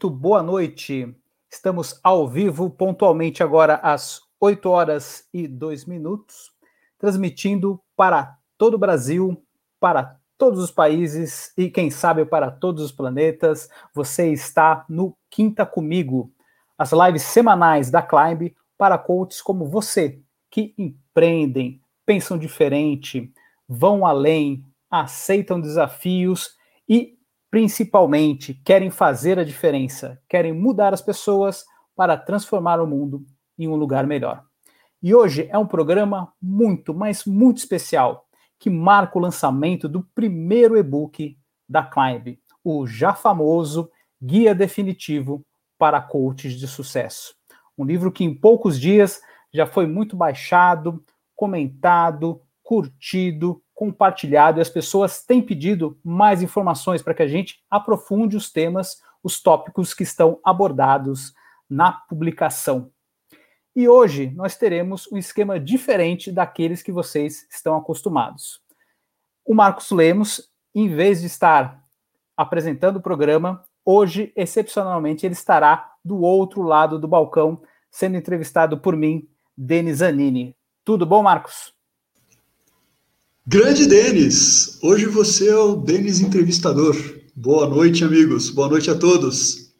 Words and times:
Muito 0.00 0.10
boa 0.10 0.44
noite. 0.44 1.12
Estamos 1.50 1.98
ao 2.04 2.28
vivo, 2.28 2.70
pontualmente 2.70 3.42
agora 3.42 3.80
às 3.82 4.20
8 4.38 4.70
horas 4.70 5.26
e 5.34 5.48
2 5.48 5.86
minutos, 5.86 6.52
transmitindo 6.96 7.80
para 7.96 8.38
todo 8.56 8.74
o 8.74 8.78
Brasil, 8.78 9.42
para 9.80 10.16
todos 10.38 10.62
os 10.62 10.70
países 10.70 11.52
e, 11.58 11.68
quem 11.68 11.90
sabe, 11.90 12.24
para 12.24 12.48
todos 12.48 12.84
os 12.84 12.92
planetas. 12.92 13.68
Você 13.92 14.30
está 14.30 14.84
no 14.88 15.16
Quinta 15.28 15.66
Comigo, 15.66 16.32
as 16.78 16.92
lives 16.92 17.22
semanais 17.22 17.90
da 17.90 18.00
Climb 18.00 18.54
para 18.78 18.96
coaches 18.98 19.42
como 19.42 19.66
você, 19.66 20.20
que 20.48 20.76
empreendem, 20.78 21.82
pensam 22.06 22.38
diferente, 22.38 23.32
vão 23.68 24.06
além, 24.06 24.64
aceitam 24.88 25.60
desafios 25.60 26.56
e 26.88 27.17
principalmente 27.50 28.54
querem 28.64 28.90
fazer 28.90 29.38
a 29.38 29.44
diferença, 29.44 30.20
querem 30.28 30.52
mudar 30.52 30.92
as 30.92 31.00
pessoas 31.00 31.64
para 31.96 32.16
transformar 32.16 32.80
o 32.80 32.86
mundo 32.86 33.24
em 33.58 33.66
um 33.66 33.74
lugar 33.74 34.06
melhor. 34.06 34.44
E 35.02 35.14
hoje 35.14 35.48
é 35.50 35.56
um 35.56 35.66
programa 35.66 36.32
muito, 36.40 36.92
mas 36.92 37.24
muito 37.24 37.58
especial, 37.58 38.26
que 38.58 38.68
marca 38.68 39.16
o 39.16 39.20
lançamento 39.20 39.88
do 39.88 40.02
primeiro 40.14 40.76
e-book 40.76 41.38
da 41.68 41.82
Climb, 41.82 42.38
o 42.64 42.86
já 42.86 43.14
famoso 43.14 43.90
Guia 44.20 44.54
Definitivo 44.54 45.44
para 45.78 46.00
Coaches 46.00 46.54
de 46.54 46.66
Sucesso. 46.66 47.34
Um 47.76 47.84
livro 47.84 48.10
que 48.10 48.24
em 48.24 48.34
poucos 48.34 48.78
dias 48.78 49.20
já 49.54 49.66
foi 49.66 49.86
muito 49.86 50.16
baixado, 50.16 51.02
comentado, 51.36 52.42
curtido, 52.62 53.62
compartilhado 53.78 54.58
e 54.58 54.60
as 54.60 54.68
pessoas 54.68 55.24
têm 55.24 55.40
pedido 55.40 55.96
mais 56.02 56.42
informações 56.42 57.00
para 57.00 57.14
que 57.14 57.22
a 57.22 57.28
gente 57.28 57.62
aprofunde 57.70 58.36
os 58.36 58.50
temas, 58.50 59.00
os 59.22 59.40
tópicos 59.40 59.94
que 59.94 60.02
estão 60.02 60.40
abordados 60.44 61.32
na 61.70 61.92
publicação. 61.92 62.90
E 63.76 63.88
hoje 63.88 64.32
nós 64.34 64.56
teremos 64.56 65.06
um 65.12 65.16
esquema 65.16 65.60
diferente 65.60 66.32
daqueles 66.32 66.82
que 66.82 66.90
vocês 66.90 67.46
estão 67.48 67.76
acostumados. 67.76 68.60
O 69.44 69.54
Marcos 69.54 69.92
Lemos, 69.92 70.50
em 70.74 70.88
vez 70.88 71.20
de 71.20 71.28
estar 71.28 71.80
apresentando 72.36 72.96
o 72.96 73.02
programa, 73.02 73.62
hoje, 73.84 74.32
excepcionalmente, 74.34 75.24
ele 75.24 75.34
estará 75.34 75.92
do 76.04 76.18
outro 76.20 76.62
lado 76.62 76.98
do 76.98 77.06
balcão, 77.06 77.62
sendo 77.92 78.16
entrevistado 78.16 78.76
por 78.76 78.96
mim, 78.96 79.28
Denis 79.56 79.98
Zanini. 79.98 80.56
Tudo 80.84 81.06
bom, 81.06 81.22
Marcos? 81.22 81.77
Grande 83.50 83.86
Denis! 83.86 84.78
Hoje 84.82 85.06
você 85.06 85.48
é 85.48 85.56
o 85.56 85.74
Denis 85.74 86.20
entrevistador. 86.20 86.94
Boa 87.34 87.66
noite, 87.66 88.04
amigos. 88.04 88.50
Boa 88.50 88.68
noite 88.68 88.90
a 88.90 88.98
todos. 88.98 89.74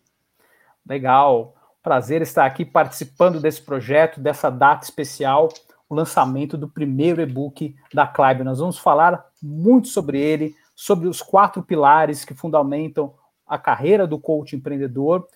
Legal. 0.89 1.55
Prazer 1.83 2.23
estar 2.23 2.47
aqui 2.47 2.65
participando 2.65 3.39
desse 3.39 3.61
projeto, 3.61 4.21
dessa 4.21 4.49
data 4.49 4.87
especial, 4.87 5.51
o 5.87 5.95
lançamento 5.95 6.57
do 6.57 6.67
primeiro 6.67 7.21
e-book 7.21 7.77
da 7.93 8.07
Clive. 8.07 8.43
Nós 8.43 8.59
vamos 8.59 8.79
falar 8.79 9.23
muito 9.43 9.89
sobre 9.89 10.19
ele, 10.19 10.55
sobre 10.75 11.07
os 11.07 11.21
quatro 11.21 11.63
pilares 11.63 12.25
que 12.25 12.33
fundamentam 12.33 13.13
a 13.47 13.59
carreira 13.59 14.07
do 14.07 14.19
coach 14.19 14.57
empreendedor. 14.57 15.27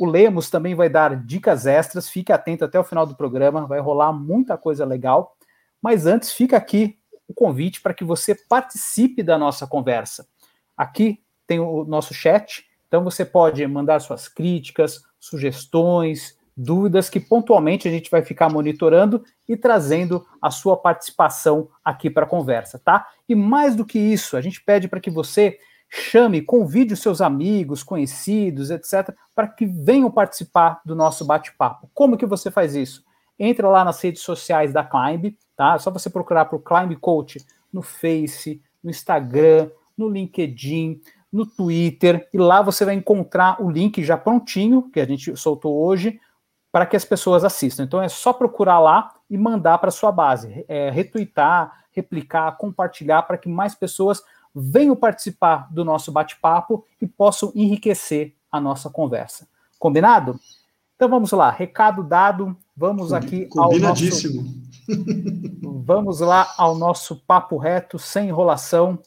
O 0.00 0.06
Lemos 0.06 0.50
também 0.50 0.74
vai 0.74 0.88
dar 0.88 1.14
dicas 1.14 1.64
extras, 1.64 2.08
fique 2.08 2.32
atento 2.32 2.64
até 2.64 2.80
o 2.80 2.84
final 2.84 3.06
do 3.06 3.14
programa, 3.14 3.68
vai 3.68 3.78
rolar 3.78 4.12
muita 4.12 4.58
coisa 4.58 4.84
legal. 4.84 5.36
Mas 5.80 6.06
antes, 6.06 6.32
fica 6.32 6.56
aqui 6.56 6.98
o 7.32 7.34
convite 7.34 7.80
para 7.80 7.94
que 7.94 8.04
você 8.04 8.34
participe 8.34 9.22
da 9.22 9.36
nossa 9.36 9.66
conversa. 9.66 10.28
Aqui 10.76 11.20
tem 11.46 11.58
o 11.58 11.84
nosso 11.84 12.14
chat, 12.14 12.64
então 12.86 13.02
você 13.02 13.24
pode 13.24 13.66
mandar 13.66 14.00
suas 14.00 14.28
críticas, 14.28 15.02
sugestões, 15.18 16.38
dúvidas 16.54 17.08
que 17.08 17.18
pontualmente 17.18 17.88
a 17.88 17.90
gente 17.90 18.10
vai 18.10 18.22
ficar 18.22 18.50
monitorando 18.50 19.24
e 19.48 19.56
trazendo 19.56 20.26
a 20.40 20.50
sua 20.50 20.76
participação 20.76 21.68
aqui 21.82 22.10
para 22.10 22.24
a 22.24 22.28
conversa, 22.28 22.78
tá? 22.78 23.06
E 23.28 23.34
mais 23.34 23.74
do 23.74 23.84
que 23.84 23.98
isso, 23.98 24.36
a 24.36 24.40
gente 24.40 24.62
pede 24.62 24.88
para 24.88 25.00
que 25.00 25.10
você 25.10 25.58
chame, 25.88 26.42
convide 26.42 26.94
os 26.94 27.00
seus 27.00 27.20
amigos, 27.20 27.82
conhecidos, 27.82 28.70
etc, 28.70 29.14
para 29.34 29.48
que 29.48 29.66
venham 29.66 30.10
participar 30.10 30.80
do 30.84 30.94
nosso 30.94 31.24
bate-papo. 31.24 31.90
Como 31.92 32.16
que 32.16 32.26
você 32.26 32.50
faz 32.50 32.74
isso? 32.74 33.04
Entra 33.38 33.68
lá 33.68 33.84
nas 33.84 34.00
redes 34.00 34.22
sociais 34.22 34.72
da 34.72 34.84
Climb, 34.84 35.36
tá? 35.56 35.74
É 35.74 35.78
só 35.78 35.90
você 35.90 36.08
procurar 36.08 36.46
por 36.46 36.60
Climb 36.60 36.94
Coach 36.96 37.44
no 37.72 37.82
Face, 37.82 38.62
no 38.82 38.90
Instagram, 38.90 39.70
no 39.96 40.08
LinkedIn, 40.08 41.00
no 41.32 41.46
Twitter, 41.46 42.28
e 42.32 42.38
lá 42.38 42.60
você 42.60 42.84
vai 42.84 42.94
encontrar 42.94 43.62
o 43.62 43.70
link 43.70 44.04
já 44.04 44.18
prontinho, 44.18 44.90
que 44.90 45.00
a 45.00 45.06
gente 45.06 45.34
soltou 45.36 45.82
hoje, 45.82 46.20
para 46.70 46.84
que 46.84 46.96
as 46.96 47.04
pessoas 47.04 47.44
assistam. 47.44 47.84
Então 47.84 48.02
é 48.02 48.08
só 48.08 48.32
procurar 48.32 48.78
lá 48.78 49.14
e 49.30 49.38
mandar 49.38 49.78
para 49.78 49.90
sua 49.90 50.12
base, 50.12 50.64
é, 50.68 50.90
retweetar, 50.90 51.84
replicar, 51.90 52.56
compartilhar, 52.56 53.22
para 53.22 53.38
que 53.38 53.48
mais 53.48 53.74
pessoas 53.74 54.22
venham 54.54 54.94
participar 54.94 55.72
do 55.72 55.84
nosso 55.84 56.12
bate-papo 56.12 56.84
e 57.00 57.06
possam 57.06 57.50
enriquecer 57.54 58.34
a 58.50 58.60
nossa 58.60 58.90
conversa. 58.90 59.48
Combinado? 59.78 60.38
Então 60.96 61.08
vamos 61.08 61.32
lá, 61.32 61.50
recado 61.50 62.02
dado, 62.02 62.56
vamos 62.76 63.12
aqui 63.12 63.48
ao 63.56 63.78
nosso... 63.78 64.62
vamos 65.84 66.20
lá 66.20 66.52
ao 66.56 66.76
nosso 66.76 67.16
papo 67.26 67.56
reto, 67.56 67.98
sem 67.98 68.28
enrolação. 68.28 68.98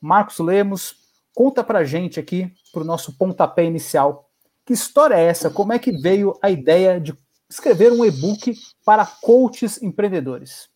Marcos 0.00 0.38
Lemos, 0.38 0.96
conta 1.34 1.64
pra 1.64 1.84
gente 1.84 2.20
aqui, 2.20 2.52
para 2.72 2.82
o 2.82 2.86
nosso 2.86 3.16
pontapé 3.16 3.64
inicial, 3.64 4.30
que 4.64 4.72
história 4.72 5.14
é 5.14 5.24
essa? 5.24 5.50
Como 5.50 5.72
é 5.72 5.78
que 5.78 5.92
veio 5.92 6.34
a 6.42 6.50
ideia 6.50 6.98
de 7.00 7.16
escrever 7.48 7.92
um 7.92 8.04
e-book 8.04 8.54
para 8.84 9.04
coaches 9.04 9.82
empreendedores? 9.82 10.68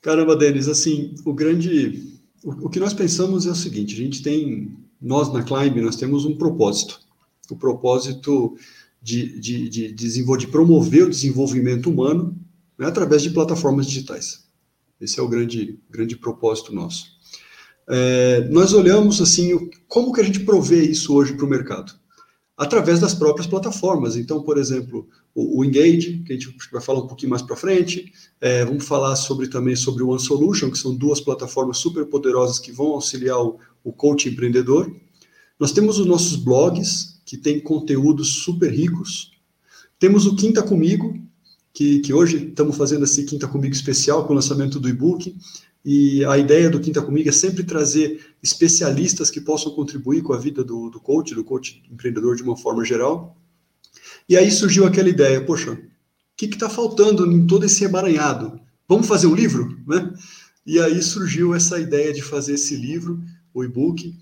Caramba, 0.00 0.36
Denis, 0.36 0.68
assim, 0.68 1.14
o 1.24 1.32
grande... 1.32 2.18
O, 2.42 2.66
o 2.66 2.70
que 2.70 2.80
nós 2.80 2.94
pensamos 2.94 3.46
é 3.46 3.50
o 3.50 3.54
seguinte, 3.54 3.94
a 3.94 3.98
gente 3.98 4.22
tem, 4.22 4.76
nós 5.00 5.32
na 5.32 5.42
Climb, 5.42 5.80
nós 5.80 5.96
temos 5.96 6.24
um 6.24 6.36
propósito. 6.36 7.00
O 7.50 7.56
propósito 7.56 8.56
de, 9.02 9.40
de, 9.40 9.68
de, 9.68 9.92
de 9.92 10.46
promover 10.46 11.04
o 11.04 11.10
desenvolvimento 11.10 11.88
humano 11.88 12.36
né, 12.78 12.86
através 12.86 13.22
de 13.22 13.30
plataformas 13.30 13.86
digitais. 13.86 14.44
Esse 15.00 15.18
é 15.18 15.22
o 15.22 15.28
grande, 15.28 15.78
grande 15.90 16.16
propósito 16.16 16.74
nosso. 16.74 17.06
É, 17.88 18.46
nós 18.50 18.72
olhamos 18.72 19.20
assim, 19.20 19.70
como 19.88 20.12
que 20.12 20.20
a 20.20 20.24
gente 20.24 20.40
provê 20.40 20.84
isso 20.84 21.14
hoje 21.14 21.32
para 21.32 21.46
o 21.46 21.48
mercado? 21.48 21.92
Através 22.56 23.00
das 23.00 23.14
próprias 23.14 23.46
plataformas. 23.46 24.16
Então, 24.16 24.42
por 24.42 24.58
exemplo, 24.58 25.08
o, 25.34 25.60
o 25.60 25.64
Engage, 25.64 26.22
que 26.24 26.32
a 26.32 26.36
gente 26.36 26.54
vai 26.70 26.82
falar 26.82 27.00
um 27.00 27.06
pouquinho 27.06 27.30
mais 27.30 27.40
para 27.40 27.56
frente, 27.56 28.12
é, 28.40 28.64
vamos 28.64 28.86
falar 28.86 29.16
sobre 29.16 29.48
também 29.48 29.74
sobre 29.74 30.02
o 30.02 30.10
One 30.10 30.20
Solution, 30.20 30.70
que 30.70 30.78
são 30.78 30.94
duas 30.94 31.20
plataformas 31.20 31.78
super 31.78 32.04
poderosas 32.06 32.58
que 32.58 32.70
vão 32.70 32.88
auxiliar 32.88 33.42
o, 33.42 33.58
o 33.82 33.92
coach 33.92 34.28
empreendedor. 34.28 34.94
Nós 35.58 35.72
temos 35.72 35.98
os 35.98 36.06
nossos 36.06 36.36
blogs, 36.36 37.19
que 37.30 37.36
tem 37.36 37.60
conteúdos 37.60 38.42
super 38.42 38.72
ricos. 38.72 39.30
Temos 40.00 40.26
o 40.26 40.34
Quinta 40.34 40.64
Comigo, 40.64 41.16
que, 41.72 42.00
que 42.00 42.12
hoje 42.12 42.48
estamos 42.48 42.76
fazendo 42.76 43.04
esse 43.04 43.22
Quinta 43.22 43.46
Comigo 43.46 43.72
especial 43.72 44.26
com 44.26 44.32
o 44.32 44.34
lançamento 44.34 44.80
do 44.80 44.88
e-book. 44.88 45.36
E 45.84 46.24
a 46.24 46.36
ideia 46.36 46.68
do 46.68 46.80
Quinta 46.80 47.00
Comigo 47.00 47.28
é 47.28 47.32
sempre 47.32 47.62
trazer 47.62 48.34
especialistas 48.42 49.30
que 49.30 49.40
possam 49.40 49.70
contribuir 49.70 50.22
com 50.22 50.32
a 50.32 50.38
vida 50.38 50.64
do, 50.64 50.90
do 50.90 50.98
coach, 50.98 51.32
do 51.32 51.44
coach 51.44 51.80
empreendedor 51.88 52.34
de 52.34 52.42
uma 52.42 52.56
forma 52.56 52.84
geral. 52.84 53.38
E 54.28 54.36
aí 54.36 54.50
surgiu 54.50 54.84
aquela 54.84 55.08
ideia, 55.08 55.40
poxa, 55.40 55.70
o 55.70 55.78
que 56.36 56.46
está 56.46 56.68
faltando 56.68 57.30
em 57.30 57.46
todo 57.46 57.64
esse 57.64 57.84
emaranhado? 57.84 58.60
Vamos 58.88 59.06
fazer 59.06 59.28
um 59.28 59.36
livro? 59.36 59.78
Né? 59.86 60.12
E 60.66 60.80
aí 60.80 61.00
surgiu 61.00 61.54
essa 61.54 61.78
ideia 61.78 62.12
de 62.12 62.22
fazer 62.22 62.54
esse 62.54 62.74
livro, 62.74 63.22
o 63.54 63.62
e-book, 63.62 64.16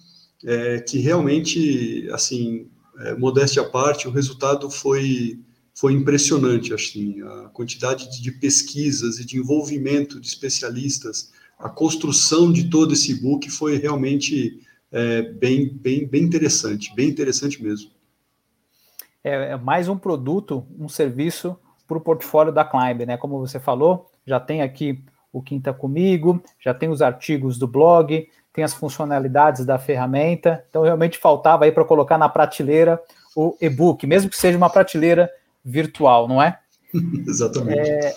é, 0.44 0.80
que 0.80 0.98
realmente, 0.98 2.06
assim, 2.12 2.68
é, 2.98 3.14
modéstia 3.14 3.62
à 3.62 3.64
parte, 3.64 4.08
o 4.08 4.10
resultado 4.10 4.70
foi, 4.70 5.40
foi 5.74 5.92
impressionante, 5.92 6.74
assim, 6.74 7.22
a 7.22 7.48
quantidade 7.48 8.10
de, 8.10 8.22
de 8.22 8.32
pesquisas 8.32 9.18
e 9.18 9.24
de 9.24 9.38
envolvimento 9.38 10.20
de 10.20 10.26
especialistas, 10.26 11.32
a 11.58 11.68
construção 11.68 12.52
de 12.52 12.70
todo 12.70 12.92
esse 12.92 13.20
book 13.20 13.50
foi 13.50 13.76
realmente 13.76 14.60
é, 14.92 15.22
bem, 15.22 15.68
bem, 15.68 16.06
bem 16.06 16.22
interessante, 16.22 16.94
bem 16.94 17.08
interessante 17.08 17.62
mesmo. 17.62 17.90
É, 19.22 19.50
é 19.50 19.56
mais 19.56 19.88
um 19.88 19.98
produto, 19.98 20.64
um 20.78 20.88
serviço 20.88 21.56
para 21.86 21.98
o 21.98 22.00
portfólio 22.00 22.52
da 22.52 22.64
Climb, 22.64 23.06
né? 23.06 23.16
Como 23.16 23.38
você 23.38 23.58
falou, 23.58 24.10
já 24.26 24.38
tem 24.38 24.62
aqui 24.62 25.02
o 25.32 25.42
Quinta 25.42 25.72
Comigo, 25.72 26.42
já 26.60 26.72
tem 26.72 26.88
os 26.88 27.02
artigos 27.02 27.58
do 27.58 27.66
blog, 27.66 28.28
tem 28.58 28.64
as 28.64 28.74
funcionalidades 28.74 29.64
da 29.64 29.78
ferramenta. 29.78 30.64
Então, 30.68 30.82
realmente 30.82 31.16
faltava 31.16 31.64
aí 31.64 31.70
para 31.70 31.84
colocar 31.84 32.18
na 32.18 32.28
prateleira 32.28 33.00
o 33.36 33.56
e-book, 33.60 34.04
mesmo 34.04 34.28
que 34.28 34.36
seja 34.36 34.58
uma 34.58 34.68
prateleira 34.68 35.30
virtual, 35.64 36.26
não 36.26 36.42
é? 36.42 36.58
Exatamente. 37.24 37.88
É, 37.88 38.14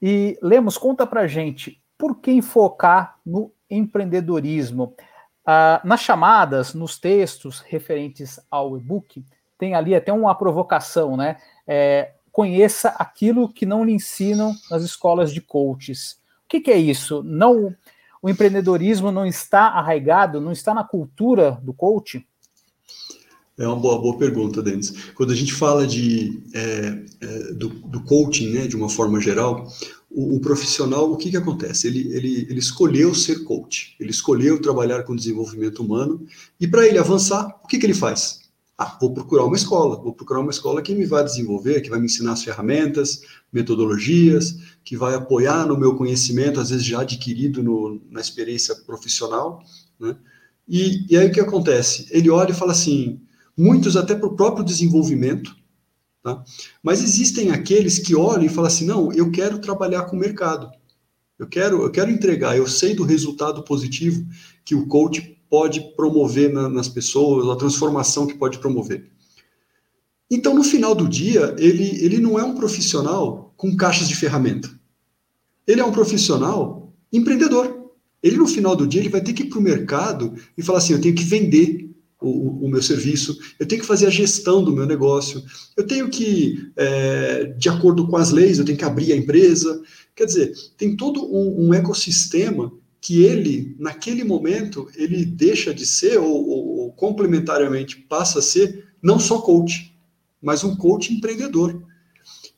e 0.00 0.38
Lemos, 0.40 0.78
conta 0.78 1.04
para 1.04 1.26
gente, 1.26 1.82
por 1.98 2.20
que 2.20 2.40
focar 2.40 3.16
no 3.26 3.50
empreendedorismo? 3.68 4.94
Ah, 5.44 5.80
nas 5.82 6.00
chamadas, 6.00 6.72
nos 6.72 6.96
textos 6.96 7.58
referentes 7.58 8.38
ao 8.48 8.76
e-book, 8.76 9.24
tem 9.58 9.74
ali 9.74 9.96
até 9.96 10.12
uma 10.12 10.32
provocação, 10.36 11.16
né? 11.16 11.38
É, 11.66 12.12
conheça 12.30 12.90
aquilo 12.90 13.52
que 13.52 13.66
não 13.66 13.84
lhe 13.84 13.92
ensinam 13.92 14.54
nas 14.70 14.84
escolas 14.84 15.32
de 15.32 15.40
coaches. 15.40 16.20
O 16.44 16.48
que, 16.50 16.60
que 16.60 16.70
é 16.70 16.78
isso? 16.78 17.20
Não, 17.24 17.74
o 18.26 18.28
empreendedorismo 18.28 19.12
não 19.12 19.24
está 19.24 19.68
arraigado, 19.68 20.40
não 20.40 20.50
está 20.50 20.74
na 20.74 20.82
cultura 20.82 21.60
do 21.62 21.72
coach? 21.72 22.26
É 23.56 23.64
uma 23.64 23.76
boa, 23.76 24.00
boa 24.00 24.18
pergunta, 24.18 24.60
Denis. 24.60 25.12
Quando 25.14 25.32
a 25.32 25.36
gente 25.36 25.54
fala 25.54 25.86
de, 25.86 26.42
é, 26.52 27.04
é, 27.20 27.52
do, 27.52 27.68
do, 27.68 28.02
coaching, 28.02 28.52
né, 28.52 28.66
de 28.66 28.74
uma 28.74 28.88
forma 28.88 29.20
geral, 29.20 29.68
o, 30.10 30.34
o, 30.34 30.40
profissional, 30.40 31.08
o 31.12 31.16
que, 31.16 31.30
que 31.30 31.36
acontece? 31.36 31.86
Ele, 31.86 32.12
ele, 32.12 32.48
ele 32.50 32.58
escolheu 32.58 33.14
ser 33.14 33.44
coach, 33.44 33.94
ele 34.00 34.10
escolheu 34.10 34.60
trabalhar 34.60 35.04
com 35.04 35.14
desenvolvimento 35.14 35.80
humano, 35.80 36.26
e 36.60 36.66
para 36.66 36.84
ele 36.84 36.98
avançar, 36.98 37.46
o 37.62 37.68
que, 37.68 37.78
que 37.78 37.86
ele 37.86 37.94
faz? 37.94 38.40
Ah, 38.78 38.98
vou 39.00 39.14
procurar 39.14 39.44
uma 39.46 39.56
escola, 39.56 39.96
vou 39.96 40.12
procurar 40.12 40.40
uma 40.40 40.50
escola 40.50 40.82
que 40.82 40.94
me 40.94 41.06
vai 41.06 41.24
desenvolver, 41.24 41.80
que 41.80 41.88
vai 41.88 41.98
me 41.98 42.06
ensinar 42.06 42.32
as 42.32 42.44
ferramentas, 42.44 43.22
metodologias, 43.50 44.58
que 44.84 44.96
vai 44.96 45.14
apoiar 45.14 45.66
no 45.66 45.78
meu 45.78 45.96
conhecimento, 45.96 46.60
às 46.60 46.68
vezes 46.68 46.84
já 46.84 47.00
adquirido 47.00 47.62
no, 47.62 48.02
na 48.10 48.20
experiência 48.20 48.74
profissional, 48.74 49.62
né? 49.98 50.14
E, 50.68 51.06
e 51.08 51.16
aí 51.16 51.28
o 51.28 51.32
que 51.32 51.40
acontece? 51.40 52.06
Ele 52.10 52.28
olha 52.28 52.50
e 52.50 52.54
fala 52.54 52.72
assim, 52.72 53.20
muitos 53.56 53.96
até 53.96 54.14
para 54.14 54.26
o 54.26 54.36
próprio 54.36 54.64
desenvolvimento, 54.64 55.56
tá? 56.22 56.42
mas 56.82 57.02
existem 57.02 57.52
aqueles 57.52 57.98
que 57.98 58.14
olham 58.14 58.44
e 58.44 58.48
falam 58.48 58.66
assim, 58.66 58.84
não, 58.84 59.12
eu 59.12 59.30
quero 59.30 59.60
trabalhar 59.60 60.02
com 60.02 60.16
o 60.16 60.18
mercado, 60.18 60.70
eu 61.38 61.46
quero, 61.46 61.82
eu 61.82 61.90
quero 61.90 62.10
entregar, 62.10 62.56
eu 62.56 62.66
sei 62.66 62.94
do 62.94 63.04
resultado 63.04 63.62
positivo 63.62 64.26
que 64.64 64.74
o 64.74 64.86
coach 64.86 65.35
pode 65.50 65.80
promover 65.96 66.52
na, 66.52 66.68
nas 66.68 66.88
pessoas, 66.88 67.48
a 67.48 67.56
transformação 67.56 68.26
que 68.26 68.34
pode 68.34 68.58
promover. 68.58 69.10
Então, 70.30 70.54
no 70.54 70.64
final 70.64 70.94
do 70.94 71.08
dia, 71.08 71.54
ele, 71.58 72.04
ele 72.04 72.18
não 72.18 72.38
é 72.38 72.44
um 72.44 72.54
profissional 72.54 73.54
com 73.56 73.76
caixas 73.76 74.08
de 74.08 74.16
ferramenta. 74.16 74.68
Ele 75.66 75.80
é 75.80 75.84
um 75.84 75.92
profissional 75.92 76.92
empreendedor. 77.12 77.90
Ele, 78.22 78.36
no 78.36 78.46
final 78.46 78.74
do 78.74 78.86
dia, 78.86 79.00
ele 79.00 79.08
vai 79.08 79.20
ter 79.20 79.32
que 79.32 79.44
ir 79.44 79.48
para 79.48 79.58
o 79.58 79.62
mercado 79.62 80.34
e 80.56 80.62
falar 80.62 80.78
assim: 80.78 80.94
eu 80.94 81.00
tenho 81.00 81.14
que 81.14 81.22
vender 81.22 81.90
o, 82.20 82.64
o, 82.66 82.68
meu 82.68 82.82
serviço, 82.82 83.38
eu 83.58 83.66
tenho 83.66 83.80
que 83.80 83.86
fazer 83.86 84.06
a 84.06 84.10
gestão 84.10 84.64
do 84.64 84.72
meu 84.72 84.86
negócio, 84.86 85.44
eu 85.76 85.86
tenho 85.86 86.08
que, 86.08 86.70
é, 86.74 87.44
de 87.56 87.68
acordo 87.68 88.08
com 88.08 88.16
as 88.16 88.30
leis, 88.30 88.58
eu 88.58 88.64
tenho 88.64 88.78
que 88.78 88.84
abrir 88.84 89.12
a 89.12 89.16
empresa. 89.16 89.80
Quer 90.14 90.24
dizer, 90.24 90.52
tem 90.76 90.96
todo 90.96 91.24
um, 91.24 91.68
um 91.68 91.74
ecossistema 91.74 92.72
que 93.06 93.22
ele, 93.22 93.76
naquele 93.78 94.24
momento, 94.24 94.90
ele 94.96 95.24
deixa 95.24 95.72
de 95.72 95.86
ser, 95.86 96.18
ou, 96.18 96.26
ou, 96.26 96.78
ou, 96.78 96.92
complementariamente 96.92 97.98
passa 97.98 98.40
a 98.40 98.42
ser, 98.42 98.88
não 99.00 99.20
só 99.20 99.38
coach, 99.38 99.96
mas 100.42 100.64
um 100.64 100.74
coach 100.74 101.14
empreendedor. 101.14 101.84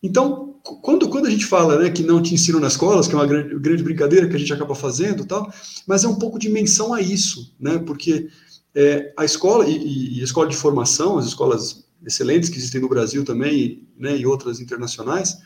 Então, 0.03 0.55
quando, 0.81 1.07
quando 1.11 1.27
a 1.27 1.31
gente 1.31 1.45
fala 1.45 1.79
né, 1.79 1.91
que 1.91 2.03
não 2.03 2.23
te 2.23 2.33
ensino 2.33 2.59
nas 2.59 2.73
escolas, 2.73 3.07
que 3.07 3.15
é 3.15 3.19
uma 3.19 3.27
grande, 3.27 3.59
grande 3.59 3.83
brincadeira 3.83 4.27
que 4.27 4.37
a 4.37 4.39
gente 4.39 4.51
acaba 4.51 4.75
fazendo 4.75 5.27
tal, 5.27 5.53
mas 5.87 6.03
é 6.03 6.09
um 6.09 6.19
pouco 6.19 6.39
de 6.39 6.49
menção 6.49 6.95
a 6.95 7.03
isso, 7.03 7.55
né, 7.61 7.77
porque 7.81 8.31
é, 8.75 9.13
a 9.19 9.27
escola 9.27 9.69
e, 9.69 10.17
e, 10.17 10.21
a 10.23 10.25
escola 10.25 10.49
de 10.49 10.57
formação, 10.57 11.19
as 11.19 11.27
escolas 11.27 11.85
excelentes 12.07 12.49
que 12.49 12.57
existem 12.57 12.81
no 12.81 12.89
Brasil 12.89 13.23
também, 13.23 13.87
né, 13.99 14.17
e 14.17 14.25
outras 14.25 14.61
internacionais, 14.61 15.37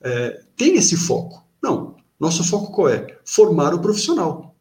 é, 0.00 0.40
tem 0.56 0.76
esse 0.76 0.96
foco. 0.96 1.44
Não, 1.62 1.94
nosso 2.18 2.42
foco 2.44 2.72
qual 2.72 2.88
é? 2.88 3.18
Formar 3.24 3.74
o 3.74 3.80
profissional. 3.80 4.56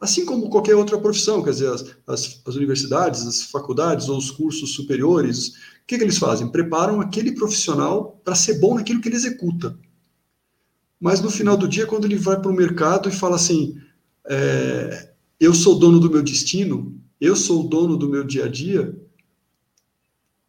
Assim 0.00 0.24
como 0.24 0.48
qualquer 0.48 0.76
outra 0.76 0.98
profissão, 0.98 1.42
quer 1.42 1.50
dizer, 1.50 1.72
as, 1.72 1.84
as, 2.06 2.40
as 2.46 2.54
universidades, 2.54 3.26
as 3.26 3.42
faculdades 3.42 4.08
ou 4.08 4.16
os 4.16 4.30
cursos 4.30 4.74
superiores, 4.74 5.48
o 5.48 5.52
que, 5.86 5.98
que 5.98 6.04
eles 6.04 6.18
fazem? 6.18 6.48
Preparam 6.48 7.00
aquele 7.00 7.32
profissional 7.32 8.20
para 8.24 8.36
ser 8.36 8.60
bom 8.60 8.76
naquilo 8.76 9.00
que 9.00 9.08
ele 9.08 9.16
executa. 9.16 9.76
Mas 11.00 11.20
no 11.20 11.30
final 11.30 11.56
do 11.56 11.66
dia, 11.66 11.86
quando 11.86 12.04
ele 12.04 12.16
vai 12.16 12.40
para 12.40 12.50
o 12.50 12.54
mercado 12.54 13.08
e 13.08 13.12
fala 13.12 13.36
assim: 13.36 13.76
é, 14.28 15.12
eu 15.40 15.54
sou 15.54 15.78
dono 15.78 15.98
do 15.98 16.10
meu 16.10 16.22
destino, 16.22 17.00
eu 17.20 17.34
sou 17.34 17.64
o 17.64 17.68
dono 17.68 17.96
do 17.96 18.08
meu 18.08 18.24
dia 18.24 18.44
a 18.44 18.48
dia, 18.48 18.96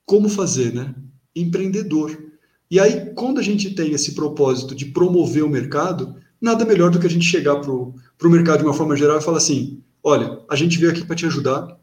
como 0.05 0.29
fazer, 0.29 0.73
né? 0.73 0.93
Empreendedor. 1.35 2.29
E 2.69 2.79
aí, 2.79 3.13
quando 3.15 3.39
a 3.39 3.43
gente 3.43 3.73
tem 3.73 3.91
esse 3.93 4.13
propósito 4.13 4.75
de 4.75 4.85
promover 4.85 5.43
o 5.43 5.49
mercado, 5.49 6.15
nada 6.41 6.65
melhor 6.65 6.89
do 6.91 6.99
que 6.99 7.07
a 7.07 7.09
gente 7.09 7.25
chegar 7.25 7.55
para 7.57 7.71
o 7.71 8.29
mercado 8.29 8.59
de 8.59 8.65
uma 8.65 8.73
forma 8.73 8.95
geral 8.95 9.17
e 9.17 9.23
falar 9.23 9.37
assim: 9.37 9.83
olha, 10.03 10.39
a 10.49 10.55
gente 10.55 10.77
veio 10.77 10.91
aqui 10.91 11.05
para 11.05 11.15
te 11.15 11.25
ajudar, 11.25 11.77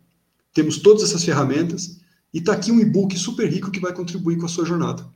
temos 0.52 0.78
todas 0.78 1.02
essas 1.02 1.24
ferramentas, 1.24 2.00
e 2.32 2.38
está 2.38 2.52
aqui 2.52 2.70
um 2.70 2.80
e-book 2.80 3.16
super 3.18 3.48
rico 3.48 3.70
que 3.70 3.80
vai 3.80 3.92
contribuir 3.92 4.38
com 4.38 4.46
a 4.46 4.48
sua 4.48 4.64
jornada. 4.64 5.06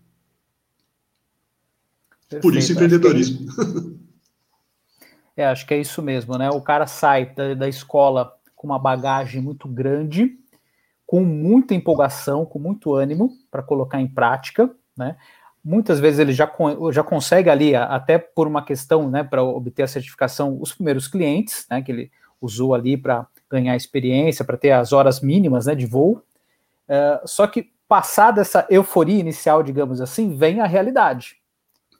Perfeito, 2.29 2.43
Por 2.43 2.57
isso, 2.57 2.73
empreendedorismo. 2.73 3.47
É, 5.37 5.47
acho 5.47 5.67
que 5.67 5.73
é 5.73 5.81
isso 5.81 6.03
mesmo, 6.03 6.37
né? 6.37 6.51
O 6.51 6.61
cara 6.61 6.87
sai 6.87 7.35
da, 7.35 7.55
da 7.55 7.69
escola 7.69 8.35
com 8.55 8.67
uma 8.67 8.79
bagagem 8.79 9.41
muito 9.41 9.67
grande, 9.67 10.39
com 11.07 11.25
muita 11.25 11.75
empolgação, 11.75 12.45
com 12.45 12.59
muito 12.59 12.95
ânimo 12.95 13.33
para 13.51 13.63
colocar 13.63 14.01
em 14.01 14.07
prática, 14.07 14.71
né? 14.95 15.17
Muitas 15.65 16.01
vezes 16.01 16.19
ele 16.19 16.33
já, 16.33 16.51
já 16.91 17.03
consegue 17.03 17.51
ali, 17.51 17.75
até 17.75 18.19
por 18.19 18.47
uma 18.47 18.65
questão, 18.65 19.09
né, 19.09 19.23
para 19.23 19.43
obter 19.43 19.83
a 19.83 19.89
certificação, 19.89 20.59
os 20.61 20.73
primeiros 20.73 21.07
clientes, 21.07 21.67
né, 21.71 21.83
que 21.83 21.93
ele 21.93 22.11
usou 22.41 22.75
ali 22.75 22.97
para 22.97 23.27
ganhar 23.51 23.77
experiência, 23.77 24.45
para 24.45 24.57
ter 24.57 24.71
as 24.71 24.93
horas 24.93 25.21
mínimas, 25.21 25.67
né, 25.67 25.75
de 25.75 25.87
voo. 25.87 26.23
Uh, 26.89 27.27
só 27.27 27.47
que 27.47 27.71
passada 27.87 28.41
essa 28.41 28.67
euforia 28.71 29.19
inicial, 29.19 29.63
digamos 29.63 30.01
assim, 30.01 30.37
vem 30.37 30.61
a 30.61 30.67
realidade. 30.67 31.37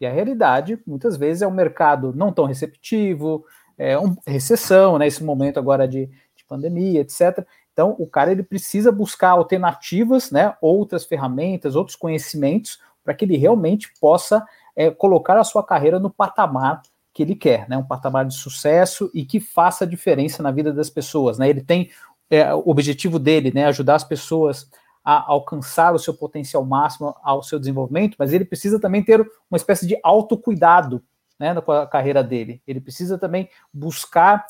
E 0.01 0.07
a 0.07 0.13
realidade, 0.13 0.81
muitas 0.87 1.17
vezes, 1.17 1.43
é 1.43 1.47
um 1.47 1.53
mercado 1.53 2.13
não 2.15 2.33
tão 2.33 2.47
receptivo, 2.47 3.45
é 3.77 3.99
uma 3.99 4.17
recessão, 4.27 4.99
né, 4.99 5.07
esse 5.07 5.23
momento 5.23 5.59
agora 5.59 5.87
de, 5.87 6.07
de 6.07 6.45
pandemia, 6.49 7.01
etc. 7.01 7.47
Então, 7.73 7.95
o 7.99 8.07
cara 8.07 8.33
ele 8.33 8.43
precisa 8.43 8.91
buscar 8.91 9.31
alternativas, 9.31 10.31
né, 10.31 10.55
outras 10.61 11.05
ferramentas, 11.05 11.77
outros 11.77 11.97
conhecimentos 11.97 12.79
para 13.11 13.15
que 13.17 13.25
ele 13.25 13.37
realmente 13.37 13.93
possa 14.01 14.47
é, 14.77 14.89
colocar 14.89 15.37
a 15.37 15.43
sua 15.43 15.65
carreira 15.65 15.99
no 15.99 16.09
patamar 16.09 16.81
que 17.13 17.25
ele 17.25 17.35
quer, 17.35 17.69
né? 17.69 17.77
Um 17.77 17.83
patamar 17.83 18.25
de 18.25 18.35
sucesso 18.35 19.11
e 19.13 19.25
que 19.25 19.41
faça 19.41 19.85
diferença 19.85 20.45
na 20.45 20.53
vida 20.53 20.73
das 20.73 20.89
pessoas, 20.89 21.37
né? 21.37 21.49
Ele 21.49 21.61
tem 21.61 21.91
é, 22.31 22.55
o 22.55 22.63
objetivo 22.67 23.19
dele, 23.19 23.51
né? 23.53 23.65
Ajudar 23.67 23.97
as 23.97 24.05
pessoas 24.05 24.71
a 25.05 25.29
alcançar 25.29 25.93
o 25.93 25.99
seu 25.99 26.15
potencial 26.15 26.65
máximo 26.65 27.17
ao 27.21 27.43
seu 27.43 27.59
desenvolvimento, 27.59 28.15
mas 28.17 28.33
ele 28.33 28.45
precisa 28.45 28.79
também 28.79 29.03
ter 29.03 29.21
uma 29.51 29.57
espécie 29.57 29.89
de 29.89 29.99
autocuidado, 30.05 31.03
né? 31.37 31.53
Na 31.53 31.87
carreira 31.89 32.23
dele. 32.23 32.63
Ele 32.65 32.81
precisa 32.81 33.19
também 33.19 33.49
buscar 33.75 34.47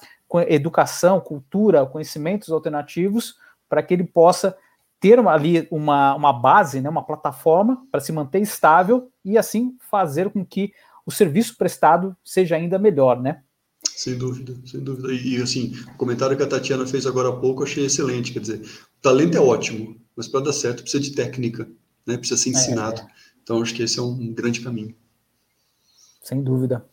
educação, 0.49 1.19
cultura, 1.19 1.87
conhecimentos 1.87 2.51
alternativos 2.51 3.37
para 3.71 3.83
que 3.83 3.95
ele 3.95 4.05
possa 4.05 4.55
ter 5.01 5.19
uma, 5.19 5.33
ali 5.33 5.67
uma, 5.71 6.15
uma 6.15 6.33
base, 6.33 6.81
né, 6.81 6.89
uma 6.89 7.03
plataforma 7.03 7.85
para 7.91 8.01
se 8.01 8.13
manter 8.13 8.41
estável 8.41 9.11
e 9.25 9.39
assim 9.39 9.77
fazer 9.91 10.31
com 10.31 10.45
que 10.45 10.73
o 11.07 11.11
serviço 11.11 11.57
prestado 11.57 12.15
seja 12.23 12.55
ainda 12.55 12.79
melhor, 12.79 13.21
né? 13.21 13.43
Sem 13.97 14.17
dúvida, 14.17 14.55
sem 14.67 14.81
dúvida. 14.81 15.11
E, 15.11 15.39
e 15.39 15.43
assim, 15.43 15.73
o 15.95 15.97
comentário 15.97 16.37
que 16.37 16.43
a 16.43 16.47
Tatiana 16.47 16.87
fez 16.87 17.07
agora 17.07 17.31
há 17.31 17.37
pouco 17.37 17.63
eu 17.63 17.67
achei 17.67 17.87
excelente. 17.87 18.33
Quer 18.33 18.41
dizer, 18.41 18.61
o 18.61 19.01
talento 19.01 19.37
é 19.37 19.41
ótimo, 19.41 19.97
mas 20.15 20.29
para 20.29 20.45
dar 20.45 20.53
certo 20.53 20.83
precisa 20.83 21.03
de 21.03 21.13
técnica, 21.13 21.67
né? 22.07 22.19
Precisa 22.19 22.41
ser 22.41 22.51
ensinado. 22.51 23.01
É, 23.01 23.05
é. 23.05 23.07
Então 23.43 23.63
acho 23.63 23.75
que 23.75 23.83
esse 23.83 23.99
é 23.99 24.03
um 24.03 24.33
grande 24.33 24.61
caminho. 24.61 24.95
Sem 26.23 26.43
dúvida. 26.43 26.87